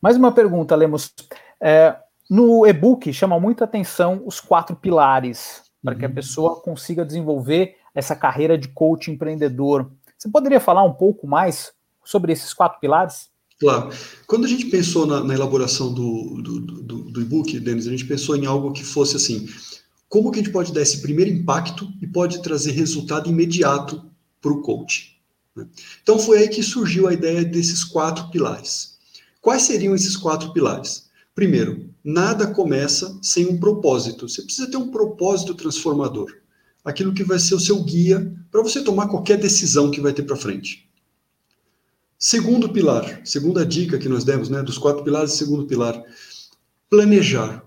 Mais 0.00 0.16
uma 0.16 0.32
pergunta, 0.32 0.74
Lemos. 0.74 1.14
É, 1.60 1.96
no 2.28 2.66
e-book 2.66 3.12
chama 3.12 3.38
muita 3.38 3.64
atenção 3.64 4.22
os 4.26 4.40
quatro 4.40 4.74
pilares 4.74 5.62
para 5.82 5.94
que 5.94 6.04
a 6.04 6.08
uhum. 6.08 6.14
pessoa 6.14 6.60
consiga 6.60 7.04
desenvolver 7.04 7.76
essa 7.94 8.14
carreira 8.14 8.56
de 8.56 8.68
coach 8.68 9.10
empreendedor. 9.10 9.90
Você 10.16 10.28
poderia 10.28 10.60
falar 10.60 10.84
um 10.84 10.92
pouco 10.92 11.26
mais 11.26 11.72
sobre 12.04 12.32
esses 12.32 12.52
quatro 12.54 12.80
pilares? 12.80 13.30
Claro. 13.58 13.90
Quando 14.26 14.44
a 14.44 14.48
gente 14.48 14.66
pensou 14.66 15.06
na, 15.06 15.22
na 15.22 15.34
elaboração 15.34 15.92
do, 15.92 16.40
do, 16.42 16.60
do, 16.60 17.10
do 17.10 17.20
e-book, 17.20 17.60
Denis, 17.60 17.86
a 17.86 17.90
gente 17.90 18.06
pensou 18.06 18.36
em 18.36 18.46
algo 18.46 18.72
que 18.72 18.84
fosse 18.84 19.16
assim: 19.16 19.48
como 20.08 20.30
que 20.30 20.40
a 20.40 20.42
gente 20.42 20.52
pode 20.52 20.72
dar 20.72 20.82
esse 20.82 21.00
primeiro 21.00 21.30
impacto 21.30 21.88
e 22.00 22.06
pode 22.06 22.42
trazer 22.42 22.72
resultado 22.72 23.30
imediato 23.30 24.04
para 24.40 24.52
o 24.52 24.62
coach? 24.62 25.16
Né? 25.54 25.66
Então 26.02 26.18
foi 26.18 26.38
aí 26.38 26.48
que 26.48 26.62
surgiu 26.62 27.06
a 27.06 27.12
ideia 27.12 27.44
desses 27.44 27.84
quatro 27.84 28.28
pilares. 28.30 28.98
Quais 29.40 29.62
seriam 29.62 29.94
esses 29.94 30.16
quatro 30.16 30.52
pilares? 30.52 31.08
Primeiro, 31.34 31.91
nada 32.04 32.46
começa 32.46 33.18
sem 33.22 33.46
um 33.46 33.58
propósito. 33.58 34.28
Você 34.28 34.42
precisa 34.42 34.70
ter 34.70 34.76
um 34.76 34.90
propósito 34.90 35.54
transformador. 35.54 36.34
Aquilo 36.84 37.14
que 37.14 37.22
vai 37.22 37.38
ser 37.38 37.54
o 37.54 37.60
seu 37.60 37.82
guia 37.82 38.34
para 38.50 38.62
você 38.62 38.82
tomar 38.82 39.08
qualquer 39.08 39.38
decisão 39.38 39.90
que 39.90 40.00
vai 40.00 40.12
ter 40.12 40.24
para 40.24 40.36
frente. 40.36 40.88
Segundo 42.18 42.68
pilar, 42.68 43.20
segunda 43.24 43.66
dica 43.66 43.98
que 43.98 44.08
nós 44.08 44.24
demos, 44.24 44.48
né, 44.48 44.62
dos 44.62 44.78
quatro 44.78 45.02
pilares, 45.02 45.32
segundo 45.32 45.66
pilar, 45.66 46.00
planejar. 46.88 47.64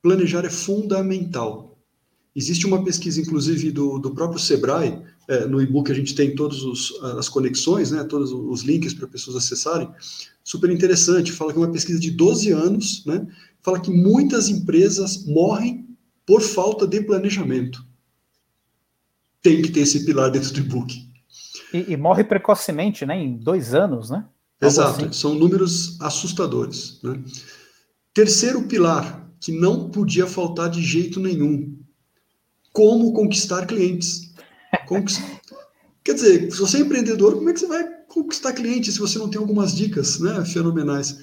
planejar 0.00 0.44
é 0.44 0.50
fundamental. 0.50 1.78
Existe 2.34 2.66
uma 2.66 2.84
pesquisa, 2.84 3.20
inclusive, 3.20 3.70
do, 3.70 3.98
do 3.98 4.14
próprio 4.14 4.38
Sebrae, 4.38 5.02
é, 5.28 5.46
no 5.46 5.60
e-book 5.60 5.90
a 5.90 5.94
gente 5.94 6.14
tem 6.14 6.34
todas 6.34 6.58
as 7.18 7.28
conexões, 7.28 7.90
né, 7.90 8.04
todos 8.04 8.32
os 8.32 8.62
links 8.62 8.94
para 8.94 9.08
pessoas 9.08 9.36
acessarem, 9.36 9.88
super 10.44 10.70
interessante, 10.70 11.32
fala 11.32 11.52
que 11.52 11.58
é 11.58 11.62
uma 11.62 11.72
pesquisa 11.72 11.98
de 11.98 12.10
12 12.10 12.52
anos, 12.52 13.04
né, 13.04 13.26
fala 13.62 13.80
que 13.80 13.90
muitas 13.90 14.48
empresas 14.48 15.24
morrem 15.26 15.86
por 16.24 16.40
falta 16.40 16.86
de 16.86 17.00
planejamento. 17.00 17.84
Tem 19.42 19.62
que 19.62 19.70
ter 19.70 19.80
esse 19.80 20.04
pilar 20.04 20.30
dentro 20.30 20.52
do 20.52 20.60
e-book. 20.60 21.06
E, 21.72 21.92
e, 21.92 21.96
morre 21.96 22.24
precocemente, 22.24 23.04
né, 23.04 23.16
em 23.16 23.36
dois 23.36 23.74
anos, 23.74 24.10
né? 24.10 24.24
Algo 24.60 24.72
Exato, 24.72 25.04
assim. 25.04 25.12
são 25.12 25.34
números 25.34 26.00
assustadores. 26.00 26.98
Né? 27.02 27.22
Terceiro 28.14 28.62
pilar, 28.62 29.30
que 29.40 29.52
não 29.52 29.90
podia 29.90 30.26
faltar 30.26 30.70
de 30.70 30.82
jeito 30.82 31.20
nenhum, 31.20 31.76
como 32.72 33.12
conquistar 33.12 33.66
clientes. 33.66 34.25
Quer 36.04 36.14
dizer, 36.14 36.52
se 36.52 36.58
você 36.58 36.78
é 36.78 36.80
empreendedor, 36.80 37.34
como 37.34 37.50
é 37.50 37.52
que 37.52 37.60
você 37.60 37.66
vai 37.66 37.84
conquistar 38.08 38.52
clientes 38.52 38.94
se 38.94 39.00
você 39.00 39.18
não 39.18 39.28
tem 39.28 39.40
algumas 39.40 39.74
dicas 39.74 40.20
né, 40.20 40.44
fenomenais? 40.44 41.18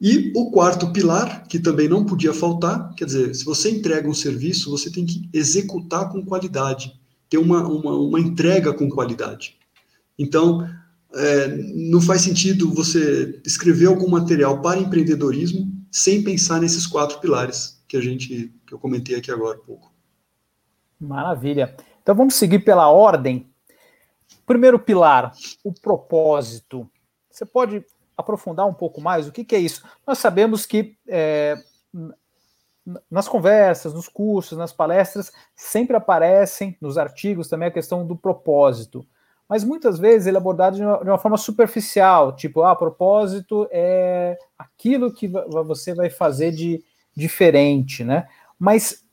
E 0.00 0.32
o 0.36 0.50
quarto 0.50 0.92
pilar, 0.92 1.46
que 1.48 1.58
também 1.58 1.88
não 1.88 2.04
podia 2.04 2.34
faltar, 2.34 2.94
quer 2.94 3.06
dizer, 3.06 3.34
se 3.34 3.44
você 3.44 3.70
entrega 3.70 4.08
um 4.08 4.14
serviço, 4.14 4.70
você 4.70 4.90
tem 4.90 5.06
que 5.06 5.28
executar 5.32 6.10
com 6.10 6.24
qualidade, 6.24 6.92
ter 7.30 7.38
uma, 7.38 7.66
uma, 7.66 7.96
uma 7.96 8.20
entrega 8.20 8.74
com 8.74 8.90
qualidade. 8.90 9.56
Então, 10.18 10.68
é, 11.14 11.48
não 11.74 12.00
faz 12.00 12.22
sentido 12.22 12.72
você 12.74 13.40
escrever 13.44 13.86
algum 13.86 14.08
material 14.08 14.60
para 14.60 14.80
empreendedorismo 14.80 15.72
sem 15.90 16.22
pensar 16.22 16.60
nesses 16.60 16.86
quatro 16.86 17.20
pilares 17.20 17.82
que 17.88 17.96
a 17.96 18.00
gente 18.00 18.52
que 18.66 18.74
eu 18.74 18.78
comentei 18.78 19.16
aqui 19.16 19.30
agora 19.30 19.56
há 19.56 19.60
pouco. 19.60 19.92
Maravilha. 21.00 21.74
Então 22.06 22.14
vamos 22.14 22.36
seguir 22.36 22.60
pela 22.60 22.88
ordem. 22.88 23.50
Primeiro 24.46 24.78
pilar, 24.78 25.32
o 25.64 25.72
propósito. 25.72 26.88
Você 27.28 27.44
pode 27.44 27.84
aprofundar 28.16 28.64
um 28.64 28.72
pouco 28.72 29.00
mais? 29.00 29.26
O 29.26 29.32
que, 29.32 29.44
que 29.44 29.56
é 29.56 29.58
isso? 29.58 29.84
Nós 30.06 30.18
sabemos 30.18 30.64
que 30.64 30.96
é, 31.08 31.56
nas 33.10 33.26
conversas, 33.26 33.92
nos 33.92 34.06
cursos, 34.06 34.56
nas 34.56 34.72
palestras, 34.72 35.32
sempre 35.56 35.96
aparecem, 35.96 36.76
nos 36.80 36.96
artigos 36.96 37.48
também, 37.48 37.66
a 37.66 37.72
questão 37.72 38.06
do 38.06 38.14
propósito. 38.14 39.04
Mas 39.48 39.64
muitas 39.64 39.98
vezes 39.98 40.28
ele 40.28 40.36
é 40.36 40.38
abordado 40.38 40.76
de 40.76 40.84
uma, 40.84 40.98
de 40.98 41.10
uma 41.10 41.18
forma 41.18 41.36
superficial, 41.36 42.36
tipo, 42.36 42.62
ah, 42.62 42.76
propósito 42.76 43.66
é 43.68 44.38
aquilo 44.56 45.12
que 45.12 45.26
você 45.26 45.92
vai 45.92 46.08
fazer 46.08 46.52
de 46.52 46.84
diferente, 47.16 48.04
né? 48.04 48.28
Mas 48.56 49.04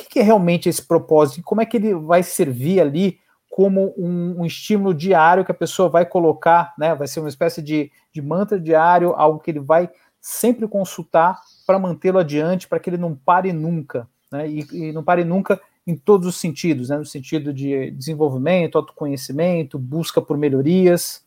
que, 0.00 0.08
que 0.08 0.18
é 0.20 0.22
realmente 0.22 0.68
esse 0.68 0.82
propósito? 0.82 1.42
Como 1.42 1.60
é 1.60 1.66
que 1.66 1.76
ele 1.76 1.94
vai 1.94 2.22
servir 2.22 2.80
ali 2.80 3.18
como 3.48 3.92
um, 3.98 4.40
um, 4.40 4.46
estímulo 4.46 4.94
diário 4.94 5.44
que 5.44 5.50
a 5.50 5.54
pessoa 5.54 5.88
vai 5.88 6.06
colocar, 6.06 6.72
né? 6.78 6.94
Vai 6.94 7.08
ser 7.08 7.20
uma 7.20 7.28
espécie 7.28 7.60
de, 7.60 7.90
de 8.12 8.22
mantra 8.22 8.60
diário, 8.60 9.12
algo 9.14 9.40
que 9.40 9.50
ele 9.50 9.60
vai 9.60 9.90
sempre 10.20 10.68
consultar 10.68 11.38
para 11.66 11.78
mantê-lo 11.78 12.18
adiante, 12.18 12.68
para 12.68 12.78
que 12.78 12.88
ele 12.88 12.96
não 12.96 13.14
pare 13.14 13.52
nunca, 13.52 14.08
né? 14.30 14.48
E, 14.48 14.66
e, 14.72 14.92
não 14.92 15.02
pare 15.02 15.24
nunca 15.24 15.60
em 15.86 15.96
todos 15.96 16.28
os 16.28 16.36
sentidos, 16.36 16.88
né? 16.88 16.98
No 16.98 17.04
sentido 17.04 17.52
de 17.52 17.90
desenvolvimento, 17.90 18.78
autoconhecimento, 18.78 19.78
busca 19.78 20.22
por 20.22 20.38
melhorias. 20.38 21.24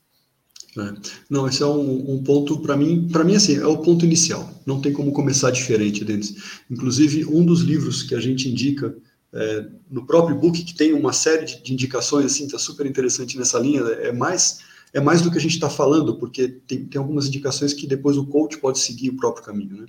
É. 0.78 0.94
Não, 1.30 1.48
esse 1.48 1.62
é 1.62 1.66
um, 1.66 2.14
um 2.14 2.24
ponto 2.24 2.60
para 2.60 2.76
mim, 2.76 3.08
para 3.12 3.24
mim 3.24 3.36
assim, 3.36 3.58
é 3.58 3.68
o 3.68 3.78
ponto 3.78 4.06
inicial. 4.06 4.50
Não 4.66 4.82
tem 4.82 4.92
como 4.92 5.12
começar 5.12 5.52
diferente, 5.52 6.04
Denis. 6.04 6.62
Inclusive, 6.70 7.26
um 7.26 7.46
dos 7.46 7.62
livros 7.62 8.02
que 8.04 8.16
a 8.16 8.20
gente 8.20 8.50
indica 8.50 8.96
é, 9.32 9.66
no 9.90 10.06
próprio 10.06 10.36
book, 10.36 10.64
que 10.64 10.76
tem 10.76 10.94
uma 10.94 11.14
série 11.14 11.46
de, 11.46 11.62
de 11.62 11.74
indicações, 11.74 12.26
assim, 12.26 12.48
tá 12.48 12.58
super 12.58 12.86
interessante 12.86 13.38
nessa 13.38 13.60
linha, 13.60 13.82
é 13.82 14.12
mais 14.12 14.60
é 14.94 15.02
mais 15.02 15.24
do 15.24 15.32
que 15.32 15.38
a 15.40 15.42
gente 15.42 15.56
está 15.56 15.70
falando, 15.70 16.16
porque 16.18 16.48
tem, 16.48 16.86
tem 16.86 17.00
algumas 17.02 17.26
indicações 17.26 17.74
que 17.74 17.88
depois 17.88 18.16
o 18.16 18.28
coach 18.28 18.60
pode 18.60 18.78
seguir 18.78 19.10
o 19.10 19.18
próprio 19.18 19.44
caminho, 19.44 19.76
né? 19.76 19.86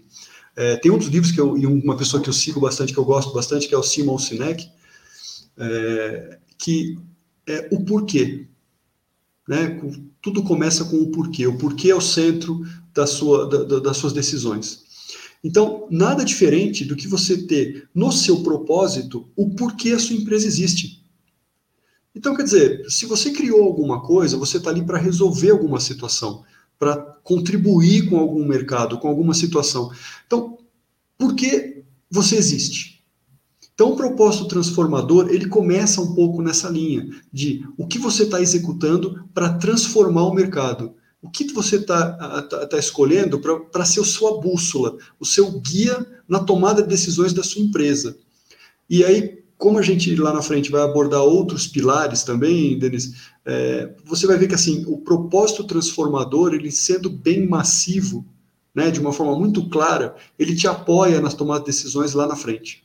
É, 0.57 0.77
tem 0.77 0.91
outros 0.91 1.11
livros 1.11 1.31
que 1.31 1.41
eu, 1.41 1.59
e 1.59 1.67
uma 1.67 1.97
pessoa 1.97 2.23
que 2.23 2.29
eu 2.29 2.33
sigo 2.33 2.59
bastante, 2.61 2.93
que 2.93 2.99
eu 2.99 3.05
gosto 3.05 3.35
bastante, 3.35 3.69
que 3.69 3.75
é 3.75 3.79
o 3.79 3.83
Simon 3.83 4.19
Sinek, 4.19 4.71
é, 5.59 6.39
que 6.57 6.97
é 7.47 7.69
o 7.71 7.85
porquê. 7.85 8.47
Né? 9.49 9.81
Tudo 10.23 10.43
começa 10.43 10.85
com 10.85 10.97
o 10.97 11.11
porquê. 11.11 11.47
O 11.47 11.59
porquê 11.59 11.91
é 11.91 11.95
o 11.95 12.01
centro 12.01 12.65
da 12.95 13.07
sua, 13.07 13.49
da, 13.49 13.81
das 13.81 13.97
suas 13.97 14.13
decisões. 14.13 14.85
Então, 15.43 15.87
nada 15.91 16.25
diferente 16.25 16.85
do 16.85 16.97
que 16.97 17.07
você 17.07 17.47
ter 17.47 17.89
no 17.95 18.11
seu 18.11 18.43
propósito 18.43 19.29
o 19.37 19.51
porquê 19.55 19.91
a 19.91 19.99
sua 19.99 20.17
empresa 20.17 20.47
existe. 20.47 21.05
Então, 22.15 22.35
quer 22.35 22.45
dizer, 22.45 22.91
se 22.91 23.05
você 23.05 23.31
criou 23.31 23.63
alguma 23.63 24.01
coisa, 24.01 24.39
você 24.39 24.57
está 24.57 24.71
ali 24.71 24.83
para 24.83 24.97
resolver 24.97 25.51
alguma 25.51 25.81
situação, 25.81 26.45
para 26.79 26.97
contribuir 27.23 28.09
com 28.09 28.17
algum 28.17 28.47
mercado, 28.47 28.99
com 28.99 29.09
alguma 29.09 29.35
situação. 29.35 29.93
Então, 30.27 30.57
por 31.19 31.35
que 31.35 31.83
você 32.11 32.37
existe? 32.37 32.94
Então, 33.75 33.93
o 33.93 33.97
propósito 33.97 34.47
transformador, 34.47 35.29
ele 35.31 35.49
começa 35.49 36.01
um 36.01 36.15
pouco 36.15 36.41
nessa 36.41 36.69
linha 36.69 37.09
de 37.33 37.67
o 37.77 37.89
que 37.89 37.99
você 37.99 38.23
está 38.23 38.41
executando 38.41 39.29
para 39.35 39.55
transformar 39.55 40.25
o 40.25 40.35
mercado. 40.35 40.95
O 41.21 41.29
que 41.29 41.53
você 41.53 41.77
está 41.77 42.43
tá, 42.43 42.67
tá 42.67 42.79
escolhendo 42.79 43.41
para 43.41 43.85
ser 43.85 44.01
a 44.01 44.05
sua 44.05 44.41
bússola, 44.41 44.97
o 45.19 45.25
seu 45.27 45.51
guia 45.59 46.07
na 46.29 46.39
tomada 46.39 46.83
de 46.83 46.89
decisões 46.89 47.33
da 47.33 47.43
sua 47.43 47.63
empresa. 47.63 48.17
E 48.89 49.03
aí, 49.03 49.43
como 49.57 49.79
a 49.79 49.83
gente 49.83 50.15
lá 50.15 50.33
na 50.33 50.43
frente 50.43 50.71
vai 50.71 50.83
abordar 50.83 51.23
outros 51.23 51.67
pilares 51.67 52.23
também, 52.23 52.79
Denis, 52.79 53.31
é, 53.45 53.93
você 54.05 54.27
vai 54.27 54.37
ver 54.37 54.47
que 54.47 54.55
assim 54.55 54.85
o 54.87 54.99
propósito 54.99 55.65
transformador, 55.65 56.55
ele 56.55 56.71
sendo 56.71 57.11
bem 57.11 57.49
massivo, 57.49 58.25
né, 58.75 58.91
de 58.91 59.01
uma 59.01 59.13
forma 59.13 59.37
muito 59.37 59.69
clara, 59.69 60.15
ele 60.39 60.55
te 60.55 60.69
apoia 60.69 61.21
nas 61.21 61.35
tomadas 61.35 61.65
de 61.65 61.71
decisões 61.71 62.13
lá 62.13 62.27
na 62.27 62.37
frente. 62.37 62.84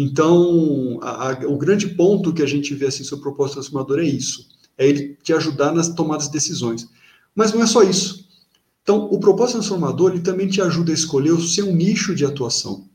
Então, 0.00 1.00
a, 1.02 1.32
a, 1.32 1.48
o 1.48 1.58
grande 1.58 1.88
ponto 1.88 2.32
que 2.32 2.40
a 2.40 2.46
gente 2.46 2.72
vê 2.72 2.86
assim 2.86 3.02
sobre 3.02 3.22
o 3.22 3.32
propósito 3.32 3.54
transformador 3.54 3.98
é 3.98 4.04
isso, 4.04 4.46
é 4.78 4.86
ele 4.86 5.18
te 5.20 5.32
ajudar 5.32 5.74
nas 5.74 5.88
tomadas 5.88 6.26
de 6.26 6.32
decisões. 6.34 6.88
Mas 7.34 7.52
não 7.52 7.60
é 7.60 7.66
só 7.66 7.82
isso. 7.82 8.28
Então, 8.80 9.06
o 9.06 9.18
propósito 9.18 9.56
transformador 9.56 10.12
ele 10.12 10.20
também 10.20 10.46
te 10.46 10.62
ajuda 10.62 10.92
a 10.92 10.94
escolher 10.94 11.32
o 11.32 11.42
seu 11.42 11.74
nicho 11.74 12.14
de 12.14 12.24
atuação. 12.24 12.88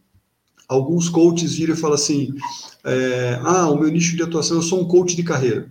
Alguns 0.65 1.09
coaches 1.09 1.55
viram 1.55 1.73
e 1.73 1.77
falam 1.77 1.95
assim: 1.95 2.33
é, 2.85 3.37
ah, 3.43 3.69
o 3.69 3.77
meu 3.77 3.91
nicho 3.91 4.15
de 4.15 4.23
atuação, 4.23 4.55
eu 4.55 4.63
sou 4.63 4.79
um 4.79 4.87
coach 4.87 5.13
de 5.13 5.23
carreira. 5.23 5.69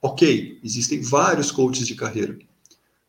Ok, 0.00 0.60
existem 0.62 1.00
vários 1.00 1.50
coaches 1.50 1.84
de 1.84 1.96
carreira. 1.96 2.38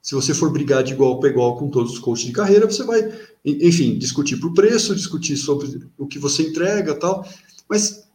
Se 0.06 0.14
você 0.14 0.36
for 0.36 0.52
brigar 0.52 0.84
de 0.84 0.94
igual 0.94 1.20
para 1.20 1.32
igual 1.32 1.58
com 1.58 1.68
todos 1.68 1.94
os 1.94 1.98
coaches 1.98 2.28
de 2.28 2.32
carreira, 2.32 2.68
você 2.68 2.84
vai, 2.84 3.12
enfim, 3.44 3.98
discutir 3.98 4.38
por 4.38 4.54
preço, 4.54 4.94
discutir 4.94 5.36
sobre 5.36 5.90
o 5.98 6.06
que 6.06 6.20
você 6.20 6.44
entrega 6.44 6.94
tal. 6.94 7.28
Mas 7.68 8.08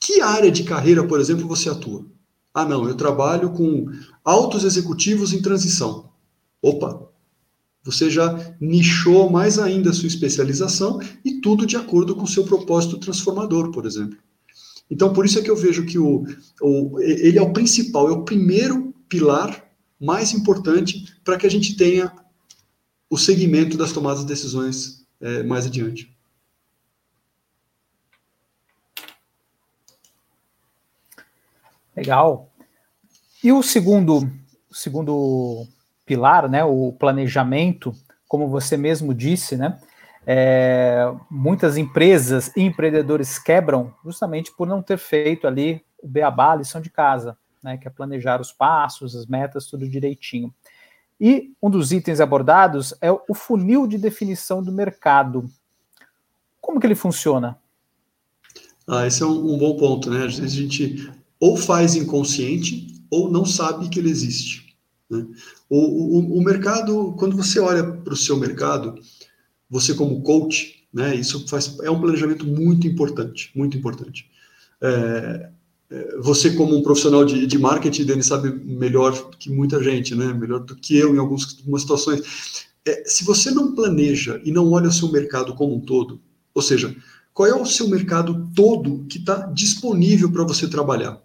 que 0.00 0.20
área 0.20 0.50
de 0.50 0.64
carreira, 0.64 1.06
por 1.06 1.20
exemplo, 1.20 1.46
você 1.46 1.68
atua? 1.68 2.04
Ah, 2.52 2.64
não, 2.64 2.88
eu 2.88 2.96
trabalho 2.96 3.50
com 3.50 3.86
altos 4.24 4.64
executivos 4.64 5.32
em 5.32 5.40
transição. 5.40 6.10
Opa, 6.60 7.08
você 7.84 8.10
já 8.10 8.56
nichou 8.60 9.30
mais 9.30 9.60
ainda 9.60 9.90
a 9.90 9.92
sua 9.92 10.08
especialização 10.08 10.98
e 11.24 11.40
tudo 11.40 11.64
de 11.64 11.76
acordo 11.76 12.16
com 12.16 12.24
o 12.24 12.28
seu 12.28 12.42
propósito 12.42 12.98
transformador, 12.98 13.70
por 13.70 13.86
exemplo. 13.86 14.18
Então, 14.90 15.12
por 15.12 15.24
isso 15.24 15.38
é 15.38 15.42
que 15.42 15.50
eu 15.52 15.56
vejo 15.56 15.86
que 15.86 16.00
o, 16.00 16.24
o 16.60 17.00
ele 17.00 17.38
é 17.38 17.42
o 17.42 17.52
principal, 17.52 18.08
é 18.08 18.12
o 18.12 18.24
primeiro 18.24 18.92
pilar 19.08 19.71
mais 20.02 20.32
importante 20.32 21.16
para 21.24 21.38
que 21.38 21.46
a 21.46 21.50
gente 21.50 21.76
tenha 21.76 22.12
o 23.08 23.16
segmento 23.16 23.76
das 23.76 23.92
tomadas 23.92 24.22
de 24.22 24.26
decisões 24.26 25.06
é, 25.20 25.44
mais 25.44 25.64
adiante. 25.64 26.12
Legal. 31.96 32.50
E 33.44 33.52
o 33.52 33.62
segundo, 33.62 34.28
segundo 34.72 35.68
pilar, 36.04 36.48
né, 36.48 36.64
o 36.64 36.92
planejamento, 36.98 37.94
como 38.26 38.48
você 38.48 38.76
mesmo 38.76 39.14
disse, 39.14 39.56
né, 39.56 39.78
é, 40.26 41.04
muitas 41.30 41.76
empresas 41.76 42.50
e 42.56 42.62
empreendedores 42.62 43.38
quebram 43.38 43.94
justamente 44.04 44.50
por 44.56 44.66
não 44.66 44.82
ter 44.82 44.98
feito 44.98 45.46
ali 45.46 45.84
o 46.02 46.08
beabá, 46.08 46.52
a 46.52 46.56
lição 46.56 46.80
de 46.80 46.90
casa 46.90 47.38
né, 47.62 47.76
que 47.76 47.86
é 47.86 47.90
planejar 47.90 48.40
os 48.40 48.52
passos, 48.52 49.14
as 49.14 49.26
metas, 49.26 49.66
tudo 49.66 49.88
direitinho. 49.88 50.52
E 51.20 51.52
um 51.62 51.70
dos 51.70 51.92
itens 51.92 52.20
abordados 52.20 52.94
é 53.00 53.10
o 53.12 53.34
funil 53.34 53.86
de 53.86 53.96
definição 53.96 54.62
do 54.62 54.72
mercado. 54.72 55.48
Como 56.60 56.80
que 56.80 56.86
ele 56.86 56.94
funciona? 56.94 57.56
Ah, 58.86 59.06
esse 59.06 59.22
é 59.22 59.26
um, 59.26 59.54
um 59.54 59.58
bom 59.58 59.76
ponto, 59.76 60.10
né? 60.10 60.26
Às 60.26 60.38
vezes 60.38 60.58
a 60.58 60.62
gente 60.62 61.12
ou 61.38 61.56
faz 61.56 61.94
inconsciente 61.94 63.04
ou 63.10 63.30
não 63.30 63.44
sabe 63.44 63.88
que 63.88 63.98
ele 63.98 64.10
existe. 64.10 64.76
Né? 65.08 65.26
O, 65.68 66.18
o, 66.18 66.38
o 66.38 66.42
mercado, 66.42 67.14
quando 67.18 67.36
você 67.36 67.60
olha 67.60 67.84
para 67.84 68.14
o 68.14 68.16
seu 68.16 68.36
mercado, 68.36 68.94
você 69.68 69.94
como 69.94 70.22
coach, 70.22 70.86
né? 70.92 71.14
Isso 71.14 71.46
faz, 71.48 71.78
é 71.80 71.90
um 71.90 72.00
planejamento 72.00 72.46
muito 72.46 72.86
importante, 72.86 73.50
muito 73.54 73.76
importante. 73.76 74.30
É, 74.80 75.50
você 76.20 76.50
como 76.52 76.76
um 76.76 76.82
profissional 76.82 77.24
de, 77.24 77.46
de 77.46 77.58
marketing, 77.58 78.04
Denis, 78.04 78.26
sabe 78.26 78.50
melhor 78.64 79.30
que 79.38 79.50
muita 79.50 79.82
gente, 79.82 80.14
né? 80.14 80.32
Melhor 80.32 80.60
do 80.60 80.76
que 80.76 80.96
eu 80.96 81.14
em 81.14 81.18
algumas, 81.18 81.56
algumas 81.58 81.82
situações. 81.82 82.66
É, 82.86 83.04
se 83.06 83.24
você 83.24 83.50
não 83.50 83.74
planeja 83.74 84.40
e 84.44 84.50
não 84.50 84.70
olha 84.72 84.88
o 84.88 84.92
seu 84.92 85.10
mercado 85.10 85.54
como 85.54 85.74
um 85.74 85.80
todo, 85.80 86.20
ou 86.54 86.62
seja, 86.62 86.94
qual 87.32 87.48
é 87.48 87.54
o 87.54 87.66
seu 87.66 87.88
mercado 87.88 88.50
todo 88.54 89.04
que 89.08 89.18
está 89.18 89.46
disponível 89.46 90.30
para 90.30 90.44
você 90.44 90.68
trabalhar? 90.68 91.20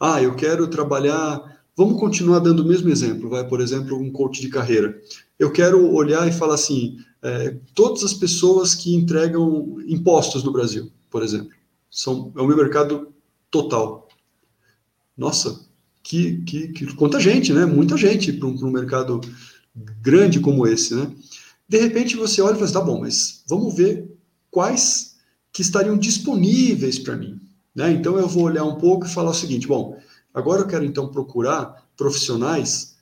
Ah, 0.00 0.22
eu 0.22 0.34
quero 0.34 0.66
trabalhar. 0.68 1.58
Vamos 1.76 2.00
continuar 2.00 2.40
dando 2.40 2.60
o 2.60 2.66
mesmo 2.66 2.88
exemplo, 2.88 3.28
vai, 3.28 3.46
por 3.46 3.60
exemplo, 3.60 3.96
um 3.96 4.10
coach 4.10 4.40
de 4.40 4.48
carreira. 4.48 5.00
Eu 5.38 5.52
quero 5.52 5.92
olhar 5.92 6.26
e 6.26 6.32
falar 6.32 6.54
assim: 6.54 6.96
é, 7.22 7.56
todas 7.74 8.02
as 8.02 8.14
pessoas 8.14 8.74
que 8.74 8.94
entregam 8.94 9.76
impostos 9.86 10.42
no 10.42 10.52
Brasil, 10.52 10.90
por 11.10 11.22
exemplo, 11.22 11.50
são 11.90 12.32
é 12.36 12.40
o 12.40 12.46
meu 12.46 12.56
mercado 12.56 13.12
total. 13.50 14.08
Nossa, 15.16 15.66
que, 16.02 16.42
que, 16.42 16.68
que 16.68 16.94
quanta 16.94 17.20
gente, 17.20 17.52
né? 17.52 17.66
Muita 17.66 17.96
gente 17.96 18.32
para 18.32 18.48
um, 18.48 18.54
um 18.64 18.70
mercado 18.70 19.20
grande 20.00 20.40
como 20.40 20.66
esse, 20.66 20.94
né? 20.94 21.10
De 21.68 21.78
repente 21.78 22.16
você 22.16 22.40
olha 22.40 22.52
e 22.52 22.54
fala 22.54 22.64
assim, 22.64 22.74
tá 22.74 22.80
bom, 22.80 23.00
mas 23.00 23.42
vamos 23.46 23.74
ver 23.74 24.08
quais 24.50 25.16
que 25.52 25.62
estariam 25.62 25.98
disponíveis 25.98 26.98
para 26.98 27.16
mim. 27.16 27.40
Né? 27.74 27.92
Então 27.92 28.18
eu 28.18 28.26
vou 28.26 28.44
olhar 28.44 28.64
um 28.64 28.76
pouco 28.76 29.06
e 29.06 29.10
falar 29.10 29.30
o 29.30 29.34
seguinte: 29.34 29.66
bom, 29.66 29.98
agora 30.32 30.62
eu 30.62 30.66
quero 30.66 30.84
então 30.84 31.08
procurar 31.08 31.86
profissionais, 31.96 32.96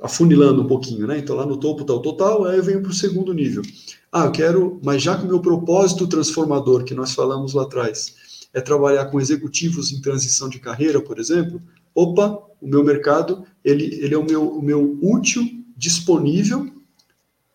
afunilando 0.00 0.62
um 0.62 0.66
pouquinho, 0.66 1.06
né? 1.06 1.18
Então 1.18 1.36
lá 1.36 1.44
no 1.44 1.56
topo 1.56 1.84
tal, 1.84 2.00
total, 2.00 2.44
aí 2.44 2.56
eu 2.56 2.62
venho 2.62 2.82
para 2.82 2.90
o 2.90 2.94
segundo 2.94 3.34
nível. 3.34 3.62
Ah, 4.10 4.24
eu 4.24 4.32
quero, 4.32 4.80
mas 4.82 5.02
já 5.02 5.18
que 5.18 5.24
o 5.24 5.28
meu 5.28 5.40
propósito 5.40 6.06
transformador 6.06 6.84
que 6.84 6.94
nós 6.94 7.12
falamos 7.12 7.52
lá 7.52 7.64
atrás 7.64 8.14
é 8.52 8.60
trabalhar 8.60 9.06
com 9.06 9.20
executivos 9.20 9.92
em 9.92 10.00
transição 10.00 10.48
de 10.48 10.58
carreira, 10.58 11.00
por 11.00 11.18
exemplo, 11.18 11.62
opa, 11.94 12.38
o 12.60 12.66
meu 12.66 12.82
mercado 12.82 13.44
ele, 13.64 13.84
ele 14.02 14.14
é 14.14 14.18
o 14.18 14.24
meu, 14.24 14.48
o 14.48 14.62
meu 14.62 14.98
útil 15.02 15.44
disponível 15.76 16.70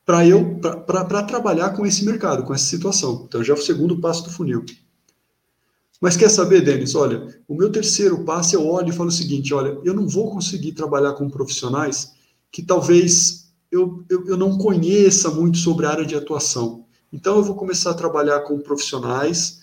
para 0.05 0.25
eu 0.25 0.59
para 0.59 1.23
trabalhar 1.23 1.71
com 1.71 1.85
esse 1.85 2.05
mercado, 2.05 2.43
com 2.43 2.53
essa 2.53 2.65
situação. 2.65 3.25
Então 3.27 3.43
já 3.43 3.53
é 3.53 3.57
o 3.57 3.61
segundo 3.61 3.99
passo 3.99 4.23
do 4.23 4.29
funil. 4.29 4.65
Mas 5.99 6.17
quer 6.17 6.29
saber, 6.29 6.61
Denis? 6.61 6.95
Olha, 6.95 7.25
o 7.47 7.55
meu 7.55 7.71
terceiro 7.71 8.25
passo 8.25 8.55
eu 8.55 8.67
olho 8.67 8.89
e 8.89 8.91
falo 8.91 9.07
o 9.07 9.11
seguinte: 9.11 9.53
olha, 9.53 9.77
eu 9.83 9.93
não 9.93 10.07
vou 10.07 10.29
conseguir 10.29 10.73
trabalhar 10.73 11.13
com 11.13 11.29
profissionais 11.29 12.11
que 12.51 12.61
talvez 12.61 13.53
eu, 13.71 14.03
eu, 14.09 14.27
eu 14.27 14.37
não 14.37 14.57
conheça 14.57 15.31
muito 15.31 15.57
sobre 15.57 15.85
a 15.85 15.91
área 15.91 16.05
de 16.05 16.15
atuação. 16.15 16.85
Então 17.11 17.37
eu 17.37 17.43
vou 17.43 17.55
começar 17.55 17.91
a 17.91 17.95
trabalhar 17.95 18.41
com 18.41 18.59
profissionais, 18.59 19.61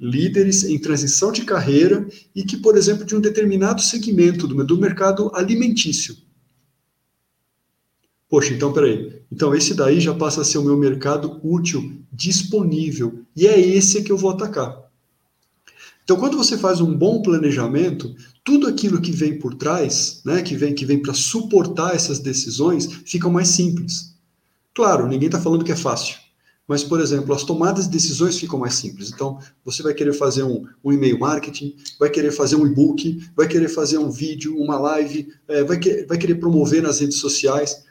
líderes 0.00 0.64
em 0.64 0.78
transição 0.78 1.30
de 1.30 1.44
carreira 1.44 2.08
e 2.34 2.42
que, 2.42 2.56
por 2.56 2.76
exemplo, 2.76 3.04
de 3.04 3.14
um 3.14 3.20
determinado 3.20 3.82
segmento 3.82 4.48
do, 4.48 4.64
do 4.64 4.78
mercado 4.78 5.30
alimentício. 5.34 6.16
Poxa, 8.28 8.54
então 8.54 8.72
peraí. 8.72 9.20
Então 9.30 9.54
esse 9.54 9.74
daí 9.74 10.00
já 10.00 10.14
passa 10.14 10.40
a 10.40 10.44
ser 10.44 10.58
o 10.58 10.64
meu 10.64 10.76
mercado 10.76 11.40
útil, 11.42 12.00
disponível. 12.12 13.24
E 13.36 13.46
é 13.46 13.60
esse 13.60 14.02
que 14.02 14.10
eu 14.10 14.16
vou 14.16 14.30
atacar. 14.30 14.88
Então, 16.02 16.18
quando 16.18 16.36
você 16.36 16.58
faz 16.58 16.80
um 16.80 16.92
bom 16.92 17.22
planejamento, 17.22 18.16
tudo 18.42 18.66
aquilo 18.66 19.00
que 19.00 19.12
vem 19.12 19.38
por 19.38 19.54
trás, 19.54 20.20
né, 20.24 20.42
que 20.42 20.56
vem, 20.56 20.74
que 20.74 20.84
vem 20.84 21.00
para 21.00 21.14
suportar 21.14 21.94
essas 21.94 22.18
decisões, 22.18 22.86
fica 23.06 23.28
mais 23.28 23.46
simples. 23.46 24.16
Claro, 24.74 25.06
ninguém 25.06 25.26
está 25.26 25.40
falando 25.40 25.64
que 25.64 25.70
é 25.70 25.76
fácil. 25.76 26.16
Mas, 26.70 26.84
por 26.84 27.00
exemplo, 27.00 27.34
as 27.34 27.42
tomadas 27.42 27.86
de 27.86 27.90
decisões 27.90 28.38
ficam 28.38 28.56
mais 28.56 28.74
simples. 28.74 29.10
Então, 29.10 29.40
você 29.64 29.82
vai 29.82 29.92
querer 29.92 30.12
fazer 30.12 30.44
um, 30.44 30.64
um 30.84 30.92
e-mail 30.92 31.18
marketing, 31.18 31.74
vai 31.98 32.08
querer 32.08 32.30
fazer 32.30 32.54
um 32.54 32.64
e-book, 32.64 33.28
vai 33.34 33.48
querer 33.48 33.68
fazer 33.68 33.98
um 33.98 34.08
vídeo, 34.08 34.56
uma 34.56 34.78
live, 34.78 35.32
é, 35.48 35.64
vai, 35.64 35.80
que, 35.80 36.04
vai 36.04 36.16
querer 36.16 36.36
promover 36.36 36.80
nas 36.80 37.00
redes 37.00 37.16
sociais. 37.16 37.82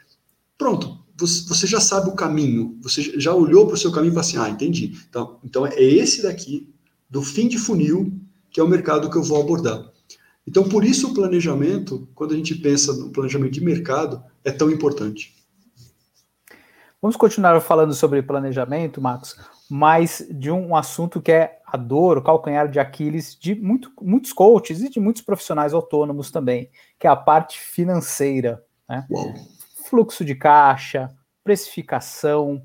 Pronto, 0.56 0.96
você 1.14 1.66
já 1.66 1.78
sabe 1.78 2.08
o 2.08 2.14
caminho, 2.14 2.78
você 2.80 3.02
já 3.20 3.34
olhou 3.34 3.66
para 3.66 3.74
o 3.74 3.76
seu 3.76 3.92
caminho 3.92 4.12
e 4.12 4.14
falou 4.14 4.26
assim: 4.26 4.38
ah, 4.38 4.48
entendi. 4.48 4.98
Então, 5.10 5.38
então 5.44 5.66
é 5.66 5.82
esse 5.82 6.22
daqui, 6.22 6.66
do 7.10 7.20
fim 7.20 7.48
de 7.48 7.58
funil, 7.58 8.10
que 8.50 8.60
é 8.60 8.64
o 8.64 8.68
mercado 8.68 9.10
que 9.10 9.16
eu 9.18 9.22
vou 9.22 9.42
abordar. 9.42 9.92
Então, 10.46 10.66
por 10.66 10.86
isso 10.86 11.08
o 11.08 11.12
planejamento, 11.12 12.08
quando 12.14 12.32
a 12.32 12.36
gente 12.38 12.54
pensa 12.54 12.94
no 12.94 13.10
planejamento 13.10 13.52
de 13.52 13.62
mercado, 13.62 14.22
é 14.42 14.50
tão 14.50 14.70
importante. 14.70 15.34
Vamos 17.02 17.16
continuar 17.16 17.58
falando 17.62 17.94
sobre 17.94 18.20
planejamento, 18.20 19.00
Marcos, 19.00 19.34
mas 19.70 20.26
de 20.30 20.50
um 20.50 20.76
assunto 20.76 21.18
que 21.18 21.32
é 21.32 21.58
a 21.66 21.74
dor, 21.78 22.18
o 22.18 22.22
calcanhar 22.22 22.68
de 22.68 22.78
Aquiles 22.78 23.34
de 23.34 23.54
muito, 23.54 23.90
muitos 24.02 24.34
coaches 24.34 24.82
e 24.82 24.90
de 24.90 25.00
muitos 25.00 25.22
profissionais 25.22 25.72
autônomos 25.72 26.30
também, 26.30 26.70
que 26.98 27.06
é 27.06 27.10
a 27.10 27.16
parte 27.16 27.58
financeira. 27.58 28.62
Né? 28.86 29.06
Fluxo 29.88 30.22
de 30.26 30.34
caixa, 30.34 31.08
precificação. 31.42 32.60